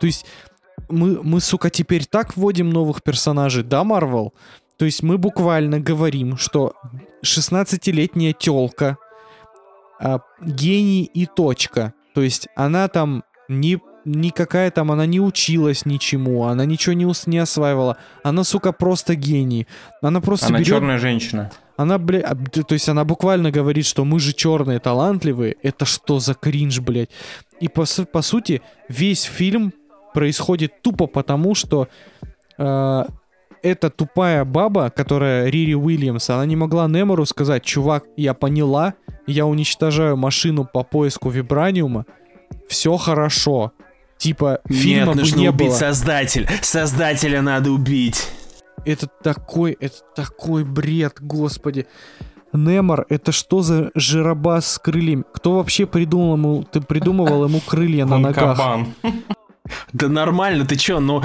То 0.00 0.06
есть 0.06 0.26
мы, 0.88 1.22
мы, 1.22 1.40
сука, 1.40 1.70
теперь 1.70 2.04
так 2.04 2.36
вводим 2.36 2.70
новых 2.70 3.02
персонажей, 3.02 3.62
да, 3.62 3.84
Марвел? 3.84 4.32
То 4.78 4.84
есть 4.84 5.02
мы 5.02 5.18
буквально 5.18 5.80
говорим, 5.80 6.36
что 6.36 6.74
16-летняя 7.24 8.32
телка, 8.32 8.98
а, 9.98 10.20
гений 10.42 11.04
и 11.04 11.26
точка. 11.26 11.92
То 12.14 12.22
есть 12.22 12.48
она 12.56 12.88
там 12.88 13.24
не 13.48 13.78
никакая 14.04 14.70
там, 14.70 14.92
она 14.92 15.04
не 15.06 15.20
училась 15.20 15.84
ничему, 15.84 16.44
она 16.44 16.64
ничего 16.64 16.92
не, 16.92 17.12
не 17.26 17.38
осваивала. 17.38 17.96
Она, 18.22 18.44
сука, 18.44 18.72
просто 18.72 19.16
гений. 19.16 19.66
Она 20.00 20.20
просто 20.20 20.46
Она 20.46 20.58
берет- 20.58 20.68
черная 20.68 20.98
женщина. 20.98 21.50
Она, 21.76 21.98
бля, 21.98 22.20
а, 22.20 22.34
то 22.34 22.72
есть 22.72 22.88
она 22.88 23.04
буквально 23.04 23.50
говорит, 23.50 23.86
что 23.86 24.04
мы 24.04 24.18
же 24.18 24.32
черные, 24.32 24.78
талантливые. 24.78 25.56
Это 25.62 25.84
что 25.84 26.18
за 26.18 26.34
кринж, 26.34 26.80
блядь? 26.80 27.10
И 27.60 27.68
по, 27.68 27.84
по 28.12 28.22
сути 28.22 28.62
весь 28.88 29.22
фильм 29.22 29.72
происходит 30.14 30.82
тупо 30.82 31.06
потому, 31.06 31.54
что 31.54 31.88
э, 32.58 33.04
эта 33.62 33.90
тупая 33.90 34.44
баба, 34.44 34.90
которая 34.90 35.48
Рири 35.48 35.74
Уильямс, 35.74 36.30
она 36.30 36.46
не 36.46 36.56
могла 36.56 36.86
Немору 36.86 37.26
сказать, 37.26 37.64
чувак, 37.64 38.04
я 38.16 38.32
поняла, 38.32 38.94
я 39.26 39.44
уничтожаю 39.46 40.16
машину 40.16 40.64
по 40.64 40.82
поиску 40.82 41.28
вибраниума, 41.30 42.06
все 42.68 42.96
хорошо. 42.96 43.72
Типа, 44.18 44.60
фильма 44.66 44.94
Нет, 44.94 45.08
бы 45.08 45.14
нужно 45.16 45.38
не 45.38 45.48
убить 45.50 45.68
было. 45.68 45.74
создатель. 45.74 46.48
Создателя 46.62 47.42
надо 47.42 47.70
убить. 47.70 48.28
Это 48.86 49.08
такой, 49.22 49.76
это 49.80 49.96
такой 50.14 50.64
бред, 50.64 51.16
господи. 51.20 51.86
Немор, 52.52 53.04
это 53.08 53.32
что 53.32 53.60
за 53.60 53.90
жиробас 53.94 54.72
с 54.72 54.78
крыльями? 54.78 55.24
Кто 55.34 55.56
вообще 55.56 55.86
придумал 55.86 56.34
ему, 56.34 56.62
ты 56.62 56.80
придумывал 56.80 57.44
ему 57.44 57.60
крылья 57.60 58.06
на 58.06 58.18
ногах? 58.18 58.56
кабан. 58.56 58.94
Да 59.92 60.08
нормально, 60.08 60.64
ты 60.64 60.76
чё, 60.76 61.00
ну, 61.00 61.24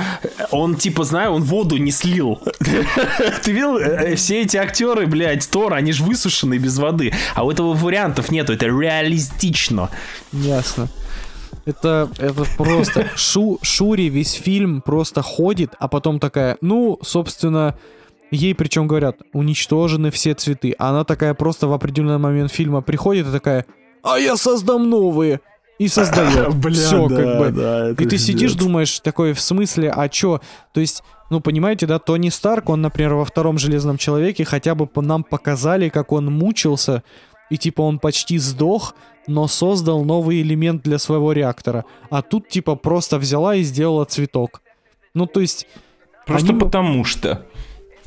он 0.50 0.76
типа, 0.76 1.04
знаю, 1.04 1.32
он 1.34 1.44
воду 1.44 1.78
не 1.78 1.92
слил. 1.92 2.42
Ты 3.44 3.52
видел, 3.52 3.78
э, 3.78 4.16
все 4.16 4.42
эти 4.42 4.58
актеры, 4.58 5.06
блядь, 5.06 5.48
Тор, 5.48 5.76
они 5.76 5.92
же 5.92 6.04
высушены 6.04 6.58
без 6.58 6.80
воды. 6.80 7.14
А 7.36 7.46
у 7.46 7.52
этого 7.52 7.74
вариантов 7.74 8.32
нету, 8.32 8.54
это 8.54 8.66
реалистично. 8.66 9.92
Ясно. 10.32 10.88
Это, 11.66 12.10
это 12.18 12.46
просто... 12.58 13.08
Шу, 13.16 13.60
Шури 13.62 14.10
весь 14.10 14.34
фильм 14.34 14.82
просто 14.82 15.22
ходит, 15.22 15.74
а 15.80 15.88
потом 15.88 16.20
такая, 16.20 16.58
ну, 16.62 16.98
собственно, 17.02 17.76
ей 18.32 18.56
причем 18.56 18.88
говорят, 18.88 19.18
уничтожены 19.34 20.10
все 20.10 20.34
цветы. 20.34 20.74
А 20.80 20.90
она 20.90 21.04
такая 21.04 21.34
просто 21.34 21.68
в 21.68 21.74
определенный 21.74 22.18
момент 22.18 22.52
фильма 22.52 22.82
приходит 22.82 23.28
и 23.28 23.32
такая, 23.32 23.66
а 24.04 24.18
я 24.18 24.36
создам 24.38 24.90
новые. 24.90 25.42
И 25.78 25.88
создает. 25.88 26.54
Бля, 26.56 26.74
Все, 26.76 27.08
да, 27.08 27.16
как 27.16 27.40
бы. 27.40 27.52
да, 27.52 27.90
и 27.90 27.96
ты 27.96 28.20
сидишь, 28.20 28.52
пиздец. 28.52 28.64
думаешь, 28.64 29.00
такой, 29.00 29.34
в 29.34 29.42
смысле, 29.42 29.92
а 29.92 30.10
чё? 30.10 30.40
То 30.74 30.80
есть, 30.80 31.02
ну, 31.32 31.40
понимаете, 31.40 31.88
да, 31.88 31.98
Тони 31.98 32.30
Старк, 32.30 32.70
он, 32.70 32.82
например, 32.82 33.16
во 33.16 33.26
втором 33.26 33.58
Железном 33.58 33.98
Человеке 33.98 34.46
хотя 34.46 34.76
бы 34.76 34.86
по 34.86 35.02
нам 35.02 35.24
показали, 35.24 35.90
как 35.90 36.12
он 36.12 36.32
мучился, 36.32 37.02
и 37.50 37.58
типа 37.58 37.82
он 37.82 37.98
почти 37.98 38.38
сдох, 38.38 38.94
но 39.28 39.48
создал 39.48 40.04
новый 40.04 40.42
элемент 40.42 40.84
для 40.84 40.98
своего 40.98 41.32
реактора. 41.34 41.86
А 42.10 42.22
тут 42.22 42.50
типа 42.50 42.76
просто 42.76 43.18
взяла 43.18 43.56
и 43.56 43.64
сделала 43.64 44.06
цветок. 44.06 44.62
Ну, 45.14 45.26
то 45.26 45.40
есть... 45.42 45.68
Просто 46.26 46.50
они 46.52 46.60
потому 46.60 47.04
что. 47.04 47.46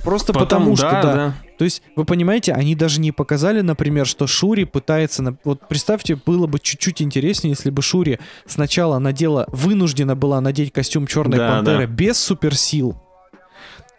Просто 0.04 0.32
потому, 0.32 0.76
что, 0.76 0.90
да, 0.90 1.02
да. 1.02 1.14
да. 1.14 1.34
То 1.58 1.64
есть, 1.64 1.82
вы 1.96 2.04
понимаете, 2.04 2.52
они 2.52 2.74
даже 2.74 3.00
не 3.00 3.12
показали, 3.12 3.60
например, 3.60 4.06
что 4.06 4.26
Шури 4.26 4.64
пытается... 4.64 5.36
Вот 5.44 5.66
представьте, 5.68 6.16
было 6.16 6.46
бы 6.46 6.58
чуть-чуть 6.58 7.00
интереснее, 7.00 7.52
если 7.52 7.70
бы 7.70 7.80
Шури 7.80 8.18
сначала 8.46 8.98
надела, 8.98 9.46
вынуждена 9.48 10.14
была 10.14 10.40
надеть 10.40 10.72
костюм 10.72 11.06
Черной 11.06 11.38
Да, 11.38 11.48
Пантеры 11.48 11.86
да. 11.86 11.92
без 11.92 12.18
суперсил, 12.18 12.96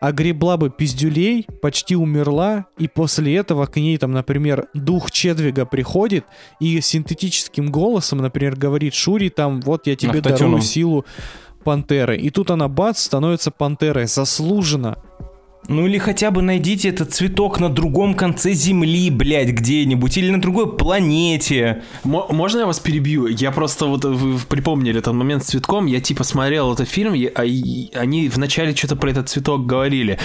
а 0.06 0.12
гребла 0.12 0.56
бы 0.56 0.70
пиздюлей, 0.70 1.48
почти 1.64 1.96
умерла, 1.96 2.68
и 2.78 2.88
после 2.88 3.38
этого 3.38 3.66
к 3.66 3.76
ней 3.78 3.98
там, 3.98 4.12
например, 4.12 4.68
дух 4.76 5.10
Чедвига 5.10 5.66
приходит 5.66 6.26
и 6.60 6.80
синтетическим 6.80 7.72
голосом, 7.72 8.20
например, 8.20 8.56
говорит 8.56 8.94
Шури 8.94 9.30
там, 9.30 9.62
вот 9.62 9.88
я 9.88 9.96
тебе 9.96 10.20
Автотюном. 10.20 10.38
дарую 10.38 10.62
силу 10.62 11.06
пантеры. 11.64 12.18
И 12.18 12.30
тут 12.30 12.52
она 12.52 12.68
бац, 12.68 13.00
становится 13.00 13.50
пантерой, 13.50 14.06
заслуженно. 14.06 15.00
Ну 15.68 15.88
или 15.88 15.98
хотя 15.98 16.30
бы 16.32 16.42
найдите 16.42 16.90
этот 16.90 17.14
цветок 17.14 17.60
на 17.60 17.70
другом 17.70 18.14
конце 18.14 18.54
Земли, 18.54 19.10
блядь, 19.10 19.50
где-нибудь, 19.50 20.18
или 20.18 20.30
на 20.30 20.40
другой 20.42 20.78
планете. 20.78 21.82
Мо- 22.04 22.28
Можно 22.30 22.60
я 22.60 22.66
вас 22.66 22.80
перебью? 22.80 23.28
Я 23.28 23.52
просто 23.52 23.86
вот 23.88 24.06
вы 24.06 24.38
припомнили 24.48 25.00
этот 25.00 25.14
момент 25.14 25.44
с 25.44 25.48
цветком. 25.48 25.88
Я 25.88 26.00
типа 26.00 26.24
смотрел 26.24 26.74
этот 26.74 26.88
фильм, 26.88 27.16
и- 27.16 27.32
а 27.34 27.44
и 27.46 27.90
они 27.96 28.30
вначале 28.30 28.76
что-то 28.76 28.96
про 28.96 29.10
этот 29.12 29.30
цветок 29.30 29.66
говорили. 29.66 30.20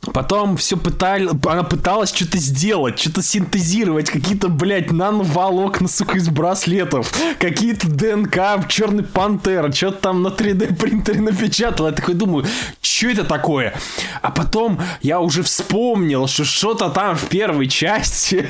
Потом 0.00 0.56
все 0.56 0.76
пытали, 0.76 1.28
она 1.46 1.64
пыталась 1.64 2.14
что-то 2.14 2.38
сделать, 2.38 2.98
что-то 2.98 3.22
синтезировать, 3.22 4.08
какие-то, 4.08 4.48
блядь, 4.48 4.92
нановолокна, 4.92 5.88
сука, 5.88 6.18
из 6.18 6.28
браслетов, 6.28 7.12
какие-то 7.38 7.88
ДНК, 7.88 8.68
черный 8.68 9.02
пантера, 9.02 9.72
что-то 9.72 9.98
там 9.98 10.22
на 10.22 10.28
3D 10.28 10.76
принтере 10.76 11.20
напечатала. 11.20 11.88
Я 11.88 11.92
такой 11.92 12.14
думаю, 12.14 12.46
что 12.80 13.08
это 13.08 13.24
такое? 13.24 13.74
А 14.22 14.30
потом 14.30 14.80
я 15.02 15.20
уже 15.20 15.42
вспомнил, 15.42 16.28
что 16.28 16.44
что-то 16.44 16.90
там 16.90 17.16
в 17.16 17.24
первой 17.24 17.66
части 17.66 18.48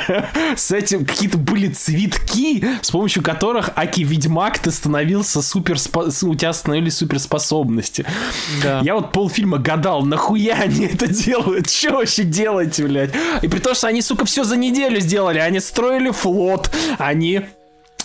с 0.56 0.70
этим 0.70 1.04
какие-то 1.04 1.38
были 1.38 1.68
цветки, 1.68 2.64
с 2.82 2.90
помощью 2.92 3.22
которых 3.22 3.70
Аки 3.74 4.02
Ведьмак 4.02 4.60
ты 4.60 4.70
становился 4.70 5.42
супер, 5.42 5.76
у 5.94 6.34
тебя 6.34 6.52
становились 6.52 6.98
суперспособности. 6.98 8.06
Да. 8.62 8.80
Я 8.84 8.94
вот 8.94 9.12
полфильма 9.12 9.58
гадал, 9.58 10.04
нахуя 10.04 10.54
они 10.54 10.83
это 10.86 11.06
делают? 11.06 11.70
Что 11.70 11.92
вообще 11.92 12.24
делаете, 12.24 12.84
блядь? 12.84 13.10
И 13.42 13.48
при 13.48 13.58
том, 13.58 13.74
что 13.74 13.88
они, 13.88 14.02
сука, 14.02 14.24
все 14.24 14.44
за 14.44 14.56
неделю 14.56 15.00
сделали. 15.00 15.38
Они 15.38 15.60
строили 15.60 16.10
флот, 16.10 16.70
они 16.98 17.42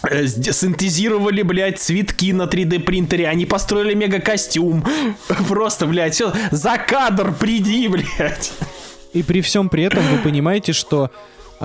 э, 0.03 0.27
синтезировали, 0.27 1.41
блядь, 1.41 1.79
цветки 1.79 2.33
на 2.33 2.43
3D 2.43 2.79
принтере, 2.79 3.27
они 3.27 3.45
построили 3.45 3.93
мега-костюм. 3.93 4.85
Просто, 5.47 5.85
блядь, 5.85 6.15
все, 6.15 6.33
за 6.51 6.77
кадр 6.77 7.33
приди, 7.33 7.87
блядь. 7.87 8.51
И 9.13 9.23
при 9.23 9.41
всем 9.41 9.69
при 9.69 9.83
этом 9.83 10.03
вы 10.03 10.19
понимаете, 10.19 10.73
что 10.73 11.09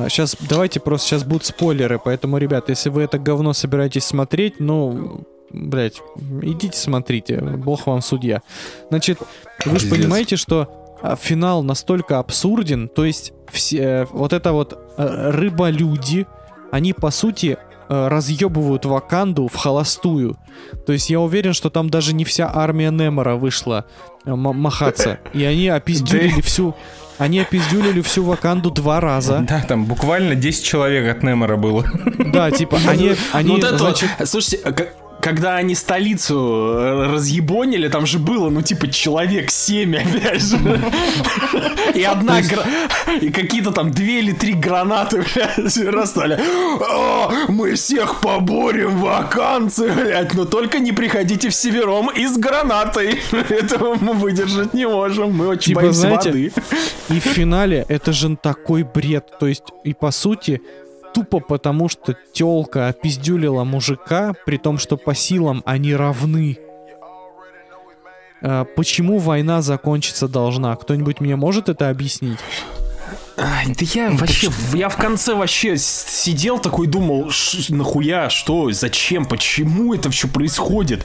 сейчас 0.09 0.37
давайте 0.41 0.81
просто 0.81 1.09
сейчас 1.09 1.25
будут 1.25 1.45
спойлеры, 1.45 2.01
поэтому, 2.03 2.39
ребят, 2.39 2.69
если 2.69 2.89
вы 2.89 3.03
это 3.03 3.19
говно 3.19 3.53
собираетесь 3.53 4.05
смотреть, 4.05 4.59
ну, 4.59 5.25
блять, 5.51 6.01
идите 6.43 6.77
смотрите, 6.77 7.39
бог 7.39 7.87
вам 7.87 8.03
судья. 8.03 8.43
Значит, 8.91 9.19
вы 9.65 9.79
же 9.79 9.89
понимаете, 9.89 10.37
что 10.37 10.63
а, 10.63 10.84
финал 11.21 11.63
настолько 11.63 12.19
абсурден, 12.19 12.89
то 12.89 13.05
есть 13.05 13.33
все, 13.51 13.79
э, 13.79 14.07
вот 14.11 14.33
это 14.33 14.53
вот 14.53 14.79
э, 14.97 15.31
рыболюди, 15.31 16.27
они 16.73 16.93
по 16.93 17.11
сути 17.11 17.57
э, 17.89 18.09
разъебывают 18.09 18.85
Ваканду 18.85 19.49
в 19.49 19.55
холостую. 19.57 20.37
То 20.87 20.93
есть 20.93 21.11
я 21.11 21.21
уверен, 21.21 21.53
что 21.53 21.71
там 21.71 21.91
даже 21.91 22.15
не 22.15 22.25
вся 22.25 22.51
армия 22.53 22.91
Немора 22.91 23.37
вышла 23.37 23.85
м- 24.25 24.39
махаться. 24.39 25.19
И 25.33 25.45
они 25.45 25.69
опиздюлили 25.69 26.41
всю... 26.41 26.75
Они 27.17 27.39
опиздюлили 27.39 28.01
всю 28.01 28.25
Ваканду 28.25 28.73
два 28.73 29.01
раза. 29.01 29.45
Да, 29.49 29.61
там 29.61 29.85
буквально 29.85 30.35
10 30.35 30.65
человек 30.65 31.17
от 31.17 31.23
Немора 31.23 31.57
было. 31.57 31.85
Да, 32.33 32.51
типа, 32.51 32.77
они... 32.89 33.15
они 33.33 33.49
Ну 33.51 33.55
вот 33.55 33.65
это 33.65 33.79
значит, 33.79 34.11
слушайте, 34.25 34.57
а 34.65 34.73
как- 34.73 34.95
когда 35.25 35.57
они 35.57 35.75
столицу 35.75 36.75
э, 36.77 37.07
разъебонили, 37.15 37.89
там 37.89 38.05
же 38.05 38.19
было, 38.19 38.51
ну, 38.51 38.61
типа, 38.61 38.89
человек 38.89 39.51
7, 39.51 39.97
опять 39.97 40.43
же. 40.43 40.59
И 41.95 42.03
одна 42.03 42.41
И 43.23 43.31
какие-то 43.31 43.71
там 43.71 43.91
две 43.91 44.19
или 44.19 44.33
три 44.33 44.53
гранаты, 44.53 45.25
блядь, 45.35 45.77
расстали. 45.79 46.39
«О, 46.79 47.33
мы 47.49 47.75
всех 47.75 48.21
поборем, 48.21 48.99
ваканцы, 48.99 49.91
блядь, 49.91 50.35
но 50.35 50.45
только 50.45 50.79
не 50.79 50.93
приходите 50.93 51.49
в 51.49 51.55
Севером 51.55 52.11
и 52.11 52.27
с 52.27 52.37
гранатой. 52.37 53.19
Этого 53.49 53.97
мы 53.99 54.13
выдержать 54.13 54.75
не 54.75 54.87
можем, 54.87 55.33
мы 55.33 55.47
очень 55.47 55.69
Типа, 55.69 55.81
боимся 55.81 56.01
знаете, 56.01 56.29
воды. 56.29 56.53
И 57.09 57.21
в 57.21 57.25
финале 57.25 57.87
это 57.89 58.13
же 58.13 58.37
такой 58.37 58.83
бред. 58.83 59.39
То 59.41 59.47
есть, 59.47 59.65
и 59.85 59.95
по 59.95 60.11
сути, 60.11 60.61
тупо 61.15 61.41
потому, 61.41 61.89
что 61.89 62.15
телка 62.33 62.89
опиздюлила 62.89 63.65
мужика, 63.65 64.35
при 64.45 64.59
том, 64.59 64.79
что 64.79 64.97
по 64.97 65.15
силам 65.15 65.63
они 65.65 65.95
равны. 65.95 66.59
А, 68.43 68.65
почему 68.65 69.19
война 69.19 69.63
закончиться 69.63 70.29
должна? 70.29 70.75
Кто-нибудь 70.77 71.21
мне 71.21 71.37
может 71.37 71.69
это 71.69 71.89
объяснить? 71.89 72.39
Ай, 73.37 73.67
да 73.67 73.87
я 73.95 74.11
вообще, 74.11 74.49
я 74.75 74.89
в 74.89 74.97
конце 74.97 75.35
вообще 75.35 75.77
сидел 75.77 76.59
такой 76.59 76.87
думал, 76.87 77.31
«Ш- 77.31 77.73
нахуя, 77.75 78.31
что, 78.31 78.71
зачем, 78.71 79.25
почему 79.25 79.95
это 79.95 80.11
все 80.11 80.29
происходит? 80.29 81.05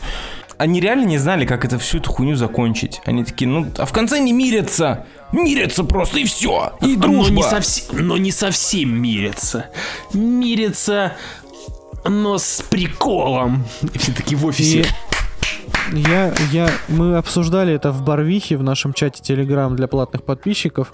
Они 0.57 0.79
реально 0.79 1.05
не 1.05 1.17
знали, 1.17 1.45
как 1.45 1.65
это 1.65 1.79
всю 1.79 1.99
эту 1.99 2.11
хуйню 2.11 2.35
закончить. 2.35 3.01
Они 3.05 3.23
такие, 3.23 3.47
ну, 3.47 3.65
а 3.77 3.85
в 3.85 3.93
конце 3.93 4.19
не 4.19 4.33
мирятся. 4.33 5.05
Мирятся 5.31 5.83
просто 5.83 6.19
и 6.19 6.25
все. 6.25 6.73
И 6.81 6.95
Но 6.95 7.01
дружба. 7.01 7.35
не, 7.35 7.43
совсем, 7.43 8.07
но 8.07 8.17
не 8.17 8.31
совсем 8.31 9.01
мирятся. 9.01 9.69
Мирятся, 10.13 11.13
но 12.05 12.37
с 12.37 12.63
приколом. 12.69 13.65
И 13.93 13.97
все 13.97 14.11
таки 14.11 14.35
в 14.35 14.45
офисе. 14.45 14.85
И 15.93 15.99
я, 15.99 16.33
я, 16.51 16.69
мы 16.87 17.17
обсуждали 17.17 17.73
это 17.73 17.91
в 17.91 18.03
Барвихе, 18.03 18.57
в 18.57 18.63
нашем 18.63 18.93
чате 18.93 19.21
Telegram 19.33 19.75
для 19.75 19.87
платных 19.87 20.23
подписчиков. 20.23 20.93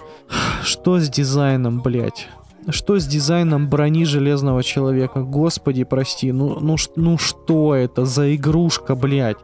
Что 0.62 0.98
с 0.98 1.08
дизайном, 1.08 1.80
блядь? 1.80 2.28
Что 2.68 2.98
с 2.98 3.06
дизайном 3.06 3.68
брони 3.68 4.04
Железного 4.04 4.64
Человека? 4.64 5.20
Господи, 5.20 5.84
прости, 5.84 6.32
ну, 6.32 6.58
ну, 6.60 6.76
ну 6.96 7.16
что 7.16 7.74
это 7.74 8.04
за 8.04 8.34
игрушка, 8.34 8.96
блядь? 8.96 9.36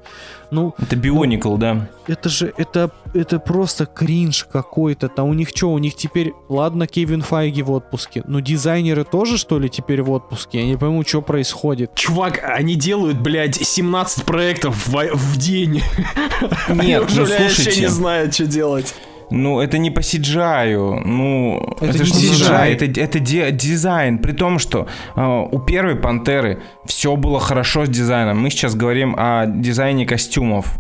Ну, 0.51 0.75
Это 0.79 0.97
Бионикл, 0.97 1.57
да. 1.57 1.89
это 2.07 2.29
же, 2.29 2.53
это, 2.59 2.91
это 3.15 3.39
просто 3.39 3.87
кринж 3.87 4.47
какой-то. 4.53 5.09
Там 5.09 5.29
у 5.29 5.35
них 5.35 5.51
что, 5.55 5.73
у 5.73 5.79
них 5.79 5.95
теперь, 5.95 6.33
ладно, 6.49 6.87
Кевин 6.87 7.23
Файги 7.23 7.63
в 7.63 7.71
отпуске, 7.71 8.23
но 8.27 8.41
дизайнеры 8.41 9.05
тоже, 9.05 9.39
что 9.39 9.59
ли, 9.59 9.71
теперь 9.71 10.03
в 10.03 10.11
отпуске? 10.11 10.59
Я 10.61 10.67
не 10.67 10.77
пойму, 10.77 11.05
что 11.07 11.23
происходит. 11.23 11.95
Чувак, 11.95 12.41
они 12.45 12.75
делают, 12.75 13.19
блядь, 13.19 13.55
17 13.55 14.25
проектов 14.25 14.87
в, 14.89 15.15
в 15.15 15.37
день. 15.39 15.81
Они 16.69 16.89
Нет, 16.89 17.05
уже, 17.05 17.21
ну 17.21 17.27
блядь, 17.27 17.41
вообще 17.41 17.55
слушайте. 17.55 17.81
не 17.83 17.87
знают, 17.87 18.35
что 18.35 18.47
делать. 18.47 18.95
Ну, 19.33 19.61
это 19.61 19.79
не 19.79 19.91
по 19.91 20.01
CGI, 20.01 21.03
ну... 21.05 21.77
Это 21.81 21.99
не 21.99 22.05
же 22.05 22.13
CGI. 22.13 22.75
это, 22.75 23.01
это 23.01 23.19
ди- 23.19 23.51
дизайн. 23.51 24.19
При 24.19 24.33
том, 24.33 24.59
что 24.59 24.87
э, 25.17 25.21
у 25.51 25.59
первой 25.61 25.97
Пантеры 25.97 26.61
все 26.87 27.17
было 27.17 27.41
хорошо 27.41 27.87
с 27.87 27.89
дизайном. 27.89 28.41
Мы 28.41 28.51
сейчас 28.51 28.75
говорим 28.75 29.15
о 29.19 29.47
дизайне 29.47 30.07
костюмов. 30.07 30.79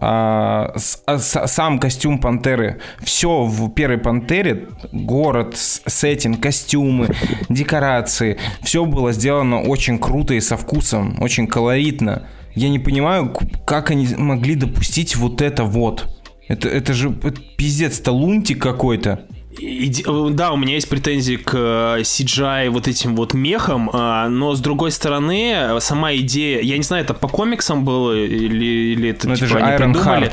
А, 0.00 0.74
с- 0.76 1.02
а, 1.06 1.18
с- 1.18 1.46
сам 1.48 1.78
костюм 1.80 2.18
Пантеры. 2.18 2.80
Все 3.02 3.42
в 3.44 3.70
первой 3.70 3.98
Пантере, 3.98 4.68
город, 4.92 5.56
сеттинг, 5.56 6.40
костюмы, 6.40 7.08
декорации. 7.48 8.38
Все 8.62 8.84
было 8.84 9.12
сделано 9.12 9.62
очень 9.62 9.98
круто 9.98 10.34
и 10.34 10.40
со 10.40 10.56
вкусом, 10.56 11.16
очень 11.20 11.46
колоритно. 11.48 12.28
Я 12.54 12.68
не 12.68 12.78
понимаю, 12.78 13.34
как 13.66 13.90
они 13.90 14.08
могли 14.16 14.54
допустить 14.54 15.16
вот 15.16 15.42
это 15.42 15.64
вот. 15.64 16.08
Это, 16.48 16.68
это 16.68 16.94
же 16.94 17.14
это 17.22 17.40
пиздец, 17.56 18.00
это 18.00 18.12
лунтик 18.12 18.60
какой-то. 18.60 19.26
Э, 19.60 20.28
Да, 20.30 20.52
у 20.52 20.56
меня 20.56 20.74
есть 20.74 20.88
претензии 20.88 21.36
к 21.36 21.54
э, 21.54 22.00
CGI 22.02 22.70
вот 22.70 22.88
этим 22.88 23.16
вот 23.16 23.34
мехам, 23.34 23.90
а, 23.92 24.28
но 24.28 24.54
с 24.54 24.60
другой 24.60 24.90
стороны, 24.90 25.52
э, 25.54 25.80
сама 25.80 26.14
идея, 26.16 26.60
я 26.60 26.76
не 26.76 26.82
знаю, 26.82 27.04
это 27.04 27.14
по 27.14 27.28
комиксам 27.28 27.84
было 27.84 28.12
или, 28.12 28.92
или 28.92 29.10
это 29.10 29.28
Ну, 29.28 29.34
это 29.34 29.46
типа 29.46 29.58
же 29.58 29.64
они 29.64 29.72
Iron 29.72 29.92
придумали, 29.92 30.30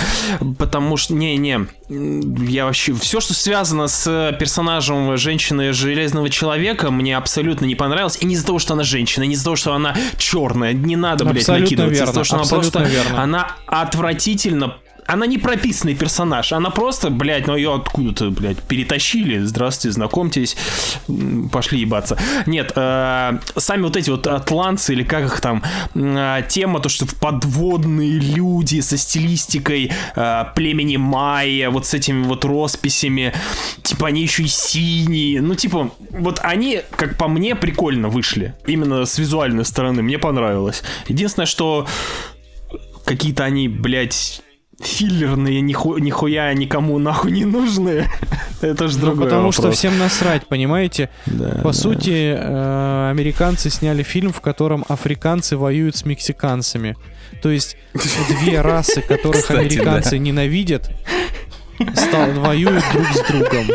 потому 0.58 0.98
что, 0.98 1.14
не-не, 1.14 1.68
я 2.50 2.66
вообще, 2.66 2.94
все, 2.94 3.20
что 3.20 3.34
связано 3.34 3.88
с 3.88 4.36
персонажем 4.40 5.18
женщины 5.18 5.74
Железного 5.74 6.30
Человека, 6.30 6.92
мне 6.92 7.18
абсолютно 7.18 7.66
не 7.66 7.76
понравилось, 7.76 8.18
и 8.22 8.26
не 8.26 8.36
из-за 8.36 8.46
того, 8.46 8.60
что 8.60 8.74
она 8.74 8.84
женщина, 8.84 9.24
не 9.24 9.34
из-за 9.34 9.46
того, 9.46 9.56
что 9.56 9.74
она 9.74 9.96
черная, 10.18 10.74
не 10.74 10.96
надо, 10.96 11.26
блядь, 11.26 11.38
Абсолютно 11.38 11.64
накидываться, 11.64 11.94
из-за 11.94 12.04
верно, 12.04 12.14
того, 12.14 12.24
что 12.24 12.36
она 12.36 12.46
просто, 12.46 12.84
верно. 12.84 13.24
она 13.24 13.48
отвратительно 13.68 14.76
она 15.08 15.28
не 15.28 15.38
прописанный 15.38 15.96
персонаж, 15.96 16.52
она 16.52 16.70
просто, 16.70 17.10
блядь, 17.10 17.48
ну 17.48 17.56
ее 17.56 17.76
откуда-то, 17.76 18.32
блядь, 18.32 18.60
перетащили. 18.60 19.40
Здравствуйте, 19.40 19.94
знакомьтесь, 19.94 20.58
пошли 21.52 21.82
ебаться. 21.82 22.18
Нет, 22.48 22.72
э, 22.76 23.40
сами 23.56 23.84
вот 23.84 23.96
эти 23.98 24.10
вот 24.10 24.26
атланцы 24.26 24.94
или 24.94 25.04
как 25.04 25.26
их 25.26 25.42
там, 25.42 25.64
э, 25.94 26.42
тема 26.50 26.80
то, 26.80 26.90
что 26.90 27.06
подводные 27.06 28.20
люди 28.20 28.80
со 28.80 28.98
стилистикой 28.98 29.92
э, 30.16 30.46
племени 30.56 30.98
майя, 30.98 31.70
вот 31.70 31.86
с 31.86 31.94
этими 31.94 32.24
вот 32.24 32.44
росписями, 32.44 33.34
типа 33.84 34.08
они 34.08 34.24
еще 34.24 34.44
и 34.44 34.48
синие, 34.48 35.42
ну 35.42 35.54
типа, 35.54 35.92
вот 36.10 36.40
они, 36.42 36.82
как 36.96 37.18
по 37.18 37.28
мне, 37.28 37.56
прикольно 37.56 38.10
вышли. 38.10 38.56
Именно 38.66 39.06
с 39.06 39.20
визуальной 39.20 39.66
стороны, 39.66 40.02
мне 40.02 40.18
понравилось. 40.18 40.82
Единственное, 41.08 41.46
что 41.46 41.88
какие-то 43.06 43.44
они, 43.44 43.68
блядь, 43.68 44.42
филлерные, 44.82 45.62
ниху- 45.62 46.00
нихуя 46.00 46.54
никому 46.54 47.00
нахуй 47.00 47.32
не 47.32 47.46
нужные. 47.46 48.10
Это 48.62 48.88
же 48.88 48.98
Ну, 49.00 49.06
другой 49.08 49.26
потому 49.26 49.52
что 49.52 49.72
всем 49.72 49.98
насрать, 49.98 50.48
понимаете? 50.48 51.10
Да, 51.26 51.50
По 51.64 51.70
да. 51.70 51.74
сути, 51.74 52.36
э, 52.38 53.10
американцы 53.12 53.70
сняли 53.70 54.04
фильм, 54.04 54.32
в 54.34 54.42
котором 54.42 54.86
африканцы 54.88 55.58
воюют 55.58 55.96
с 55.96 56.06
мексиканцами. 56.06 56.96
То 57.42 57.50
есть 57.50 57.78
две 58.42 58.62
расы, 58.62 59.02
которых 59.02 59.42
Кстати, 59.42 59.60
американцы 59.60 60.18
ненавидят, 60.18 60.90
стал- 61.96 62.32
воюют 62.34 62.84
друг 62.94 63.08
с 63.08 63.28
другом. 63.28 63.68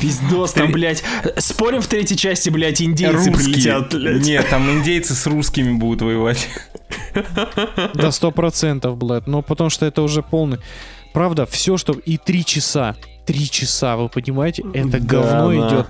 Пиздос 0.00 0.52
там, 0.52 0.72
блядь. 0.72 1.02
Спорим, 1.38 1.80
в 1.80 1.86
третьей 1.86 2.16
части, 2.16 2.50
блядь, 2.50 2.80
индейцы 2.82 3.30
прилетят, 3.32 3.94
блядь. 3.94 4.24
Нет, 4.24 4.48
там 4.48 4.68
индейцы 4.70 5.14
с 5.14 5.26
русскими 5.26 5.72
будут 5.72 6.02
воевать. 6.02 6.48
До 7.94 8.10
сто 8.10 8.30
процентов, 8.30 8.96
блядь. 8.98 9.26
Ну, 9.26 9.42
потому 9.42 9.70
что 9.70 9.86
это 9.86 10.02
уже 10.02 10.22
полный... 10.22 10.58
Правда, 11.12 11.46
все, 11.46 11.76
что... 11.76 11.92
И 11.92 12.16
три 12.18 12.44
часа. 12.44 12.96
Три 13.24 13.48
часа, 13.48 13.96
вы 13.96 14.08
понимаете? 14.08 14.64
Это 14.74 14.98
Да, 14.98 14.98
говно 14.98 15.48
да. 15.50 15.68
идет 15.68 15.86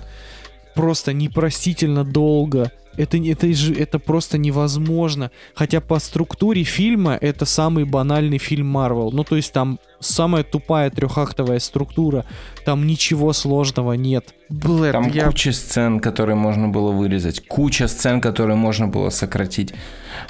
просто 0.75 1.13
непростительно 1.13 2.03
долго. 2.03 2.71
Это, 2.97 3.17
это, 3.17 3.51
же, 3.53 3.73
это 3.73 3.99
просто 3.99 4.37
невозможно. 4.37 5.31
Хотя 5.53 5.81
по 5.81 5.99
структуре 5.99 6.63
фильма 6.63 7.17
это 7.19 7.45
самый 7.45 7.83
банальный 7.83 8.37
фильм 8.37 8.67
Марвел. 8.67 9.11
Ну, 9.11 9.23
то 9.23 9.35
есть 9.35 9.51
там 9.51 9.79
самая 9.99 10.43
тупая 10.43 10.89
трехактовая 10.89 11.59
структура. 11.59 12.25
Там 12.63 12.87
ничего 12.87 13.33
сложного 13.33 13.93
нет. 13.93 14.33
Блэд, 14.49 14.93
Там 14.93 15.09
я... 15.09 15.25
куча 15.25 15.51
сцен, 15.51 15.99
которые 15.99 16.35
можно 16.35 16.69
было 16.69 16.91
вырезать, 16.91 17.45
куча 17.47 17.87
сцен, 17.87 18.21
которые 18.21 18.55
можно 18.55 18.87
было 18.87 19.09
сократить. 19.09 19.73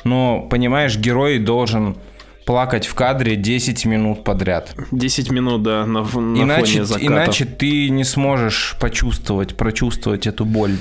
Но, 0.04 0.48
понимаешь, 0.50 0.98
герой 0.98 1.38
должен 1.38 1.98
плакать 2.46 2.86
в 2.86 2.94
кадре 2.94 3.36
10 3.36 3.86
минут 3.86 4.24
подряд. 4.24 4.76
10 4.92 5.32
минут, 5.32 5.64
да, 5.64 5.86
на, 5.86 6.02
на 6.02 6.42
Иначе, 6.44 6.66
фоне 6.74 6.86
заката. 6.86 7.06
иначе 7.06 7.46
ты 7.46 7.90
не 7.90 8.04
сможешь 8.04 8.76
почувствовать, 8.80 9.56
прочувствовать 9.56 10.28
эту 10.28 10.46
боль 10.46 10.78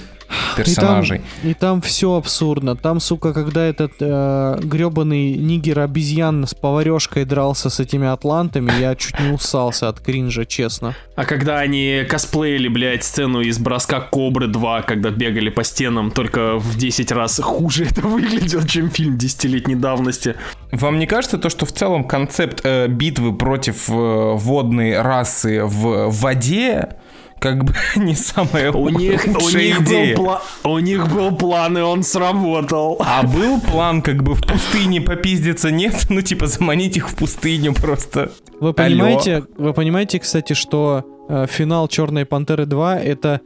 персонажей. 0.57 1.19
И 1.19 1.21
там, 1.21 1.51
и 1.51 1.55
там 1.55 1.83
все 1.83 2.15
абсурдно. 2.15 2.77
Там, 2.77 3.01
сука, 3.01 3.33
когда 3.33 3.65
этот 3.65 3.93
э, 4.01 4.59
гребаный 4.63 5.35
нигер-обезьян 5.35 6.47
с 6.47 6.55
поварешкой 6.55 7.25
дрался 7.25 7.71
с 7.71 7.81
этими 7.81 8.07
атлантами, 8.07 8.73
я 8.81 8.95
чуть 8.95 9.19
не 9.21 9.33
усался 9.33 9.89
от 9.89 10.01
кринжа, 10.01 10.45
честно. 10.45 10.95
А 11.17 11.25
когда 11.25 11.59
они 11.59 12.05
косплеили, 12.09 12.69
блядь, 12.69 13.05
сцену 13.05 13.41
из 13.41 13.59
броска 13.59 14.01
Кобры 14.01 14.49
2, 14.49 14.83
когда 14.83 15.11
бегали 15.11 15.51
по 15.51 15.65
стенам, 15.65 16.11
только 16.11 16.59
в 16.59 16.77
10 16.77 17.13
раз 17.13 17.41
хуже 17.43 17.85
это 17.85 18.03
выглядело, 18.03 18.67
чем 18.67 18.91
фильм 18.91 19.17
десятилетней 19.17 19.77
давности. 19.77 20.35
Вам 20.73 20.99
не 20.99 21.07
кажется 21.07 21.39
то, 21.39 21.49
что 21.51 21.67
в 21.67 21.73
целом 21.73 22.05
концепт 22.05 22.61
э, 22.65 22.89
битвы 22.89 23.37
против 23.37 23.89
э, 23.89 23.93
водной 23.93 25.01
расы 25.01 25.65
в 25.65 26.11
воде 26.11 26.97
как 27.45 27.63
бы 27.63 27.75
не 27.97 28.15
самая 28.15 28.73
У 28.73 28.89
них, 28.89 29.23
у, 29.27 29.51
них 29.51 29.79
был 29.81 29.85
идея? 29.85 30.17
пла- 30.17 30.41
у 30.65 30.79
них 30.79 31.13
был 31.13 31.37
план, 31.37 31.77
и 31.77 31.83
он 31.83 32.03
сработал. 32.03 32.97
А 33.05 33.23
был 33.23 33.61
план 33.61 34.01
как 34.01 34.23
бы 34.23 34.35
в 34.35 34.41
пустыне 34.41 35.03
попиздиться? 35.03 35.71
Нет? 35.71 36.07
Ну 36.09 36.23
типа 36.23 36.47
заманить 36.47 36.97
их 36.97 37.11
в 37.11 37.15
пустыню 37.15 37.75
просто. 37.75 38.33
Вы 38.61 38.69
Алло. 38.69 38.73
понимаете, 38.73 39.45
вы 39.59 39.75
понимаете, 39.75 40.21
кстати, 40.21 40.55
что 40.55 41.05
э, 41.29 41.47
финал 41.51 41.87
Черной 41.89 42.25
Пантеры 42.25 42.65
2 42.65 42.99
это 43.01 43.43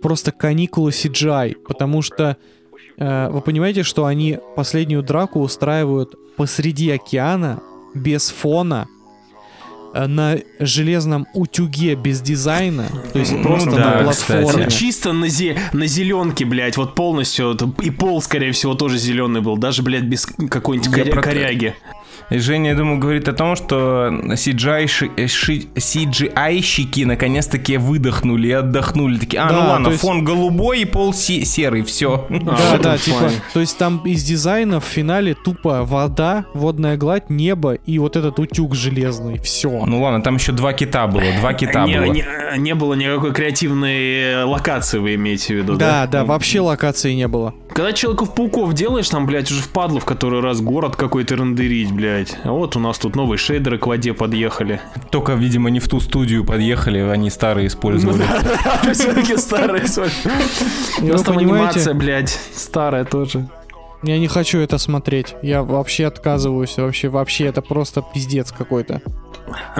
просто 0.00 0.30
каникулы 0.30 0.90
CGI, 0.90 1.56
потому 1.66 2.02
что 2.02 2.36
э, 2.98 3.28
вы 3.30 3.40
понимаете, 3.40 3.82
что 3.82 4.04
они 4.04 4.38
последнюю 4.54 5.02
драку 5.02 5.40
устраивают 5.40 6.14
посреди 6.36 6.90
океана 6.90 7.60
без 7.94 8.30
фона 8.30 8.86
на 9.94 10.38
железном 10.58 11.26
утюге 11.34 11.94
без 11.94 12.20
дизайна, 12.20 12.88
то 13.12 13.18
есть 13.18 13.40
просто 13.42 13.70
Ну 13.70 13.76
да, 13.76 14.02
на 14.02 14.10
кстати. 14.10 14.42
платформе. 14.42 14.70
Чисто 14.70 15.12
на, 15.12 15.26
зе- 15.26 15.56
на 15.72 15.86
зеленке, 15.86 16.44
блядь, 16.44 16.76
вот 16.76 16.94
полностью. 16.94 17.56
И 17.82 17.90
пол, 17.90 18.20
скорее 18.20 18.52
всего, 18.52 18.74
тоже 18.74 18.98
зеленый 18.98 19.40
был. 19.40 19.56
Даже, 19.56 19.82
блядь, 19.82 20.04
без 20.04 20.26
какой-нибудь 20.26 20.88
коря- 20.92 21.10
про- 21.10 21.22
коряги. 21.22 21.74
И 22.30 22.38
Женя, 22.38 22.70
я 22.70 22.76
думаю, 22.76 22.98
говорит 22.98 23.28
о 23.28 23.32
том, 23.32 23.54
что 23.56 24.08
CGI 24.34 24.86
ши- 24.86 25.10
э, 25.16 25.26
CGI-щики 25.76 27.04
наконец-таки 27.04 27.76
выдохнули 27.76 28.48
и 28.48 28.52
отдохнули. 28.52 29.18
Такие, 29.18 29.42
а, 29.42 29.48
Да, 29.48 29.54
ну 29.54 29.68
ладно, 29.70 29.88
есть- 29.88 30.00
фон 30.00 30.24
голубой 30.24 30.80
и 30.80 30.84
пол 30.84 31.12
се- 31.12 31.44
серый, 31.44 31.82
все. 31.82 32.26
А, 32.30 32.34
Да, 32.56 32.68
этом 32.76 32.82
да, 32.82 32.98
типа, 32.98 33.30
то 33.52 33.60
есть 33.60 33.76
там 33.78 33.98
из 34.04 34.22
дизайна 34.24 34.80
в 34.80 34.84
финале 34.84 35.34
тупо 35.34 35.84
вода, 35.84 36.46
водная 36.54 36.96
гладь, 36.96 37.30
небо 37.30 37.74
и 37.74 37.98
вот 37.98 38.16
этот 38.16 38.38
утюг 38.38 38.74
железный. 38.74 39.38
Все. 39.40 39.84
Ну 39.86 40.02
ладно, 40.02 40.22
там 40.22 40.36
еще 40.36 40.52
два 40.52 40.72
кита 40.72 41.06
было, 41.06 41.24
два 41.40 41.52
кита 41.54 41.84
не, 41.86 42.00
было. 42.00 42.12
не- 42.12 42.24
не 42.58 42.74
было 42.74 42.94
никакой 42.94 43.32
креативной 43.32 44.32
э, 44.32 44.44
локации, 44.44 44.98
вы 44.98 45.14
имеете 45.16 45.54
в 45.54 45.56
виду, 45.58 45.74
да? 45.76 46.06
Да, 46.06 46.06
да, 46.20 46.24
вообще 46.24 46.60
локации 46.60 47.12
не 47.12 47.28
было. 47.28 47.54
Когда 47.74 47.92
Человеков-пауков 47.92 48.72
делаешь, 48.74 49.08
там, 49.08 49.26
блядь, 49.26 49.50
уже 49.50 49.60
впадло 49.62 49.98
в 50.00 50.04
который 50.04 50.40
раз 50.40 50.60
город 50.60 50.96
какой-то 50.96 51.34
рендерить, 51.34 51.90
блядь. 51.92 52.13
А 52.44 52.52
вот 52.52 52.76
у 52.76 52.80
нас 52.80 52.98
тут 52.98 53.16
новые 53.16 53.38
шейдеры 53.38 53.78
к 53.78 53.86
воде 53.86 54.14
подъехали. 54.14 54.80
Только, 55.10 55.32
видимо, 55.32 55.70
не 55.70 55.80
в 55.80 55.88
ту 55.88 56.00
студию 56.00 56.44
подъехали, 56.44 56.98
они 56.98 57.30
старые 57.30 57.66
использовали. 57.68 58.24
Все-таки 58.92 59.36
старые. 59.36 59.84
У 61.00 61.04
И 61.04 61.10
нас 61.10 61.22
там 61.22 61.38
анимация, 61.38 61.94
блядь, 61.94 62.38
старая 62.54 63.04
тоже. 63.04 63.48
я 64.02 64.18
не 64.18 64.28
хочу 64.28 64.58
это 64.58 64.78
смотреть. 64.78 65.34
Я 65.42 65.62
вообще 65.62 66.06
отказываюсь. 66.06 66.76
Вообще, 66.76 67.08
вообще, 67.08 67.46
это 67.46 67.62
просто 67.62 68.02
пиздец 68.02 68.52
какой-то. 68.52 69.00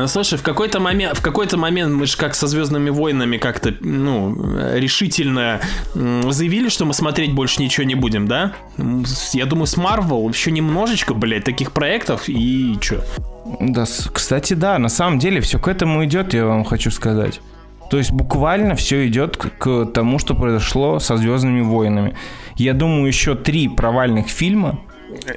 Слушай, 0.06 0.38
в 0.38 0.42
какой-то 0.42 0.78
момент, 0.80 1.16
в 1.16 1.22
какой-то 1.22 1.56
момент 1.56 1.94
мы 1.94 2.06
же 2.06 2.16
как 2.16 2.34
со 2.34 2.46
Звездными 2.46 2.90
войнами 2.90 3.38
как-то, 3.38 3.74
ну, 3.80 4.36
решительно 4.74 5.60
заявили, 5.94 6.68
что 6.68 6.84
мы 6.84 6.92
смотреть 6.94 7.32
больше 7.32 7.62
ничего 7.62 7.86
не 7.86 7.94
будем, 7.94 8.28
да? 8.28 8.52
Я 9.32 9.46
думаю, 9.46 9.66
с 9.66 9.76
Marvel 9.76 10.28
еще 10.28 10.50
немножечко, 10.50 11.14
блядь, 11.14 11.44
таких 11.44 11.72
проектов 11.72 12.28
и 12.28 12.76
чё? 12.80 13.02
Да, 13.60 13.84
кстати, 14.12 14.54
да, 14.54 14.78
на 14.78 14.88
самом 14.88 15.18
деле 15.18 15.40
все 15.40 15.58
к 15.58 15.68
этому 15.68 16.04
идет, 16.04 16.34
я 16.34 16.46
вам 16.46 16.64
хочу 16.64 16.90
сказать. 16.90 17.40
То 17.90 17.98
есть 17.98 18.12
буквально 18.12 18.74
все 18.74 19.06
идет 19.06 19.36
к 19.36 19.86
тому, 19.86 20.18
что 20.18 20.34
произошло 20.34 20.98
со 20.98 21.16
Звездными 21.16 21.60
войнами. 21.60 22.16
Я 22.56 22.72
думаю, 22.72 23.06
еще 23.06 23.34
три 23.34 23.68
провальных 23.68 24.28
фильма. 24.28 24.80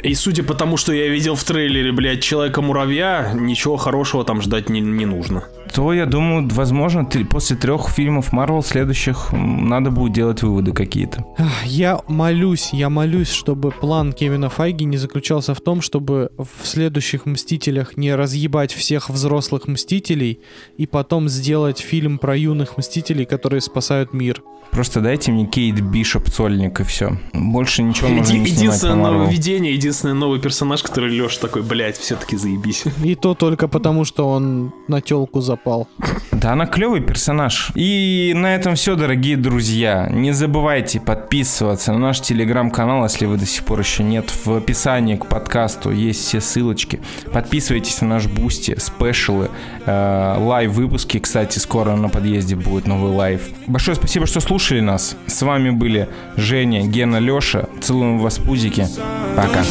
И 0.04 0.14
судя 0.16 0.44
по 0.44 0.54
тому, 0.54 0.78
что 0.78 0.94
я 0.94 1.08
видел 1.08 1.36
в 1.36 1.44
трейлере, 1.44 1.92
блядь, 1.92 2.22
Человека-муравья, 2.22 3.32
ничего 3.34 3.78
хорошего 3.78 4.24
там 4.24 4.42
ждать 4.42 4.70
не, 4.70 4.82
не 4.82 5.06
нужно. 5.06 5.44
То 5.74 5.94
я 5.94 6.06
думаю, 6.06 6.48
возможно, 6.52 7.06
три- 7.06 7.24
после 7.24 7.56
трех 7.56 7.90
фильмов 7.90 8.32
Марвел 8.34 8.64
следующих 8.64 9.30
надо 9.32 9.92
будет 9.92 10.14
делать 10.14 10.42
выводы 10.42 10.72
какие-то. 10.72 11.26
Я 11.66 12.00
молюсь, 12.08 12.70
я 12.74 12.90
молюсь, 12.90 13.30
чтобы 13.32 13.72
план 13.72 14.14
Кевина 14.14 14.50
Файги 14.50 14.86
не 14.86 14.98
заключался 14.98 15.54
в 15.54 15.62
том, 15.62 15.82
чтобы 15.82 16.32
в 16.38 16.66
следующих 16.66 17.26
Мстителях 17.26 17.98
не 17.98 18.16
разъебать 18.16 18.74
всех 18.74 19.10
взрослых 19.10 19.68
Мстителей 19.68 20.40
и 20.78 20.86
потом 20.88 21.30
сделать 21.30 21.80
фильм 21.80 22.18
про 22.18 22.36
юных 22.36 22.78
Мстителей, 22.78 23.26
которые 23.26 23.62
спасают 23.62 24.14
мир. 24.14 24.42
Просто 24.72 25.02
дайте 25.02 25.32
мне 25.32 25.46
Кейт 25.46 25.80
Бишоп 25.82 26.30
Цольник 26.30 26.80
и 26.80 26.84
все. 26.84 27.18
Больше 27.34 27.84
ничего 27.84 28.10
можно 28.10 28.34
Еди- 28.34 28.40
не 28.40 28.50
единственное 28.50 28.96
нововведение, 28.96 29.74
единственный 29.74 30.14
новый 30.14 30.40
персонаж, 30.40 30.84
который 30.84 31.10
Леша 31.10 31.40
такой, 31.42 31.64
блядь, 31.64 31.98
все-таки 31.98 32.38
заебись. 32.38 32.84
И 33.04 33.16
то 33.16 33.34
только 33.34 33.68
потому, 33.68 34.06
что 34.06 34.28
он 34.30 34.72
на 34.88 35.02
телку 35.02 35.42
запал. 35.42 35.58
запал. 35.58 35.88
Да, 36.32 36.52
она 36.54 36.68
клевый 36.68 37.02
персонаж. 37.02 37.72
И 37.74 38.34
на 38.36 38.54
этом 38.56 38.76
все, 38.76 38.96
дорогие 38.96 39.38
друзья. 39.38 40.08
Не 40.12 40.34
забывайте 40.34 41.00
подписываться 41.00 41.94
на 41.94 42.00
наш 42.00 42.22
телеграм-канал, 42.22 43.04
если 43.04 43.26
вы 43.26 43.38
до 43.38 43.46
сих 43.46 43.64
пор 43.64 43.80
еще 43.80 44.04
нет. 44.04 44.32
В 44.46 44.54
описании 44.56 45.16
к 45.16 45.26
подкасту 45.26 45.92
есть 45.92 46.22
все 46.22 46.40
ссылочки. 46.40 47.00
Подписывайтесь 47.34 48.02
на 48.02 48.08
наш 48.08 48.28
Бусти, 48.28 48.78
special 48.80 49.34
ы, 49.34 49.50
э, 49.86 50.36
live 50.40 50.64
-выпуски. 50.64 51.18
Кстати, 51.20 51.58
скоро 51.60 51.96
на 51.96 52.10
подъезде 52.10 52.56
будет 52.56 52.86
новый 52.86 53.12
live. 53.12 53.42
Большое 53.66 53.96
спасибо, 53.96 54.28
что 54.28 54.40
слушали 54.40 54.57
слушали 54.58 54.80
нас. 54.80 55.16
С 55.28 55.44
вами 55.44 55.70
были 55.70 56.10
Женя, 56.36 56.82
Гена, 56.88 57.18
Леша. 57.18 57.66
Целуем 57.80 58.18
вас 58.18 58.40
пузики. 58.40 58.88
Пока. 59.36 59.62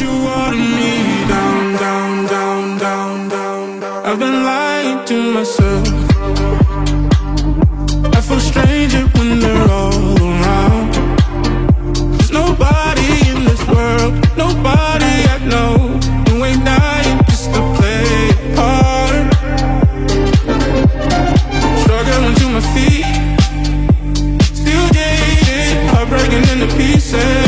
I've 4.05 4.17
been 4.17 4.43
lying 4.45 5.03
to 5.07 5.33
myself. 5.33 5.85
I 8.15 8.21
feel 8.21 8.39
stranger 8.39 9.03
when 9.15 9.41
they're 9.41 9.69
all 9.69 10.15
around. 10.21 10.93
There's 12.17 12.31
nobody 12.31 13.09
in 13.29 13.43
this 13.43 13.61
world, 13.67 14.13
nobody 14.37 15.13
I 15.27 15.37
know. 15.49 15.86
say 27.19 27.46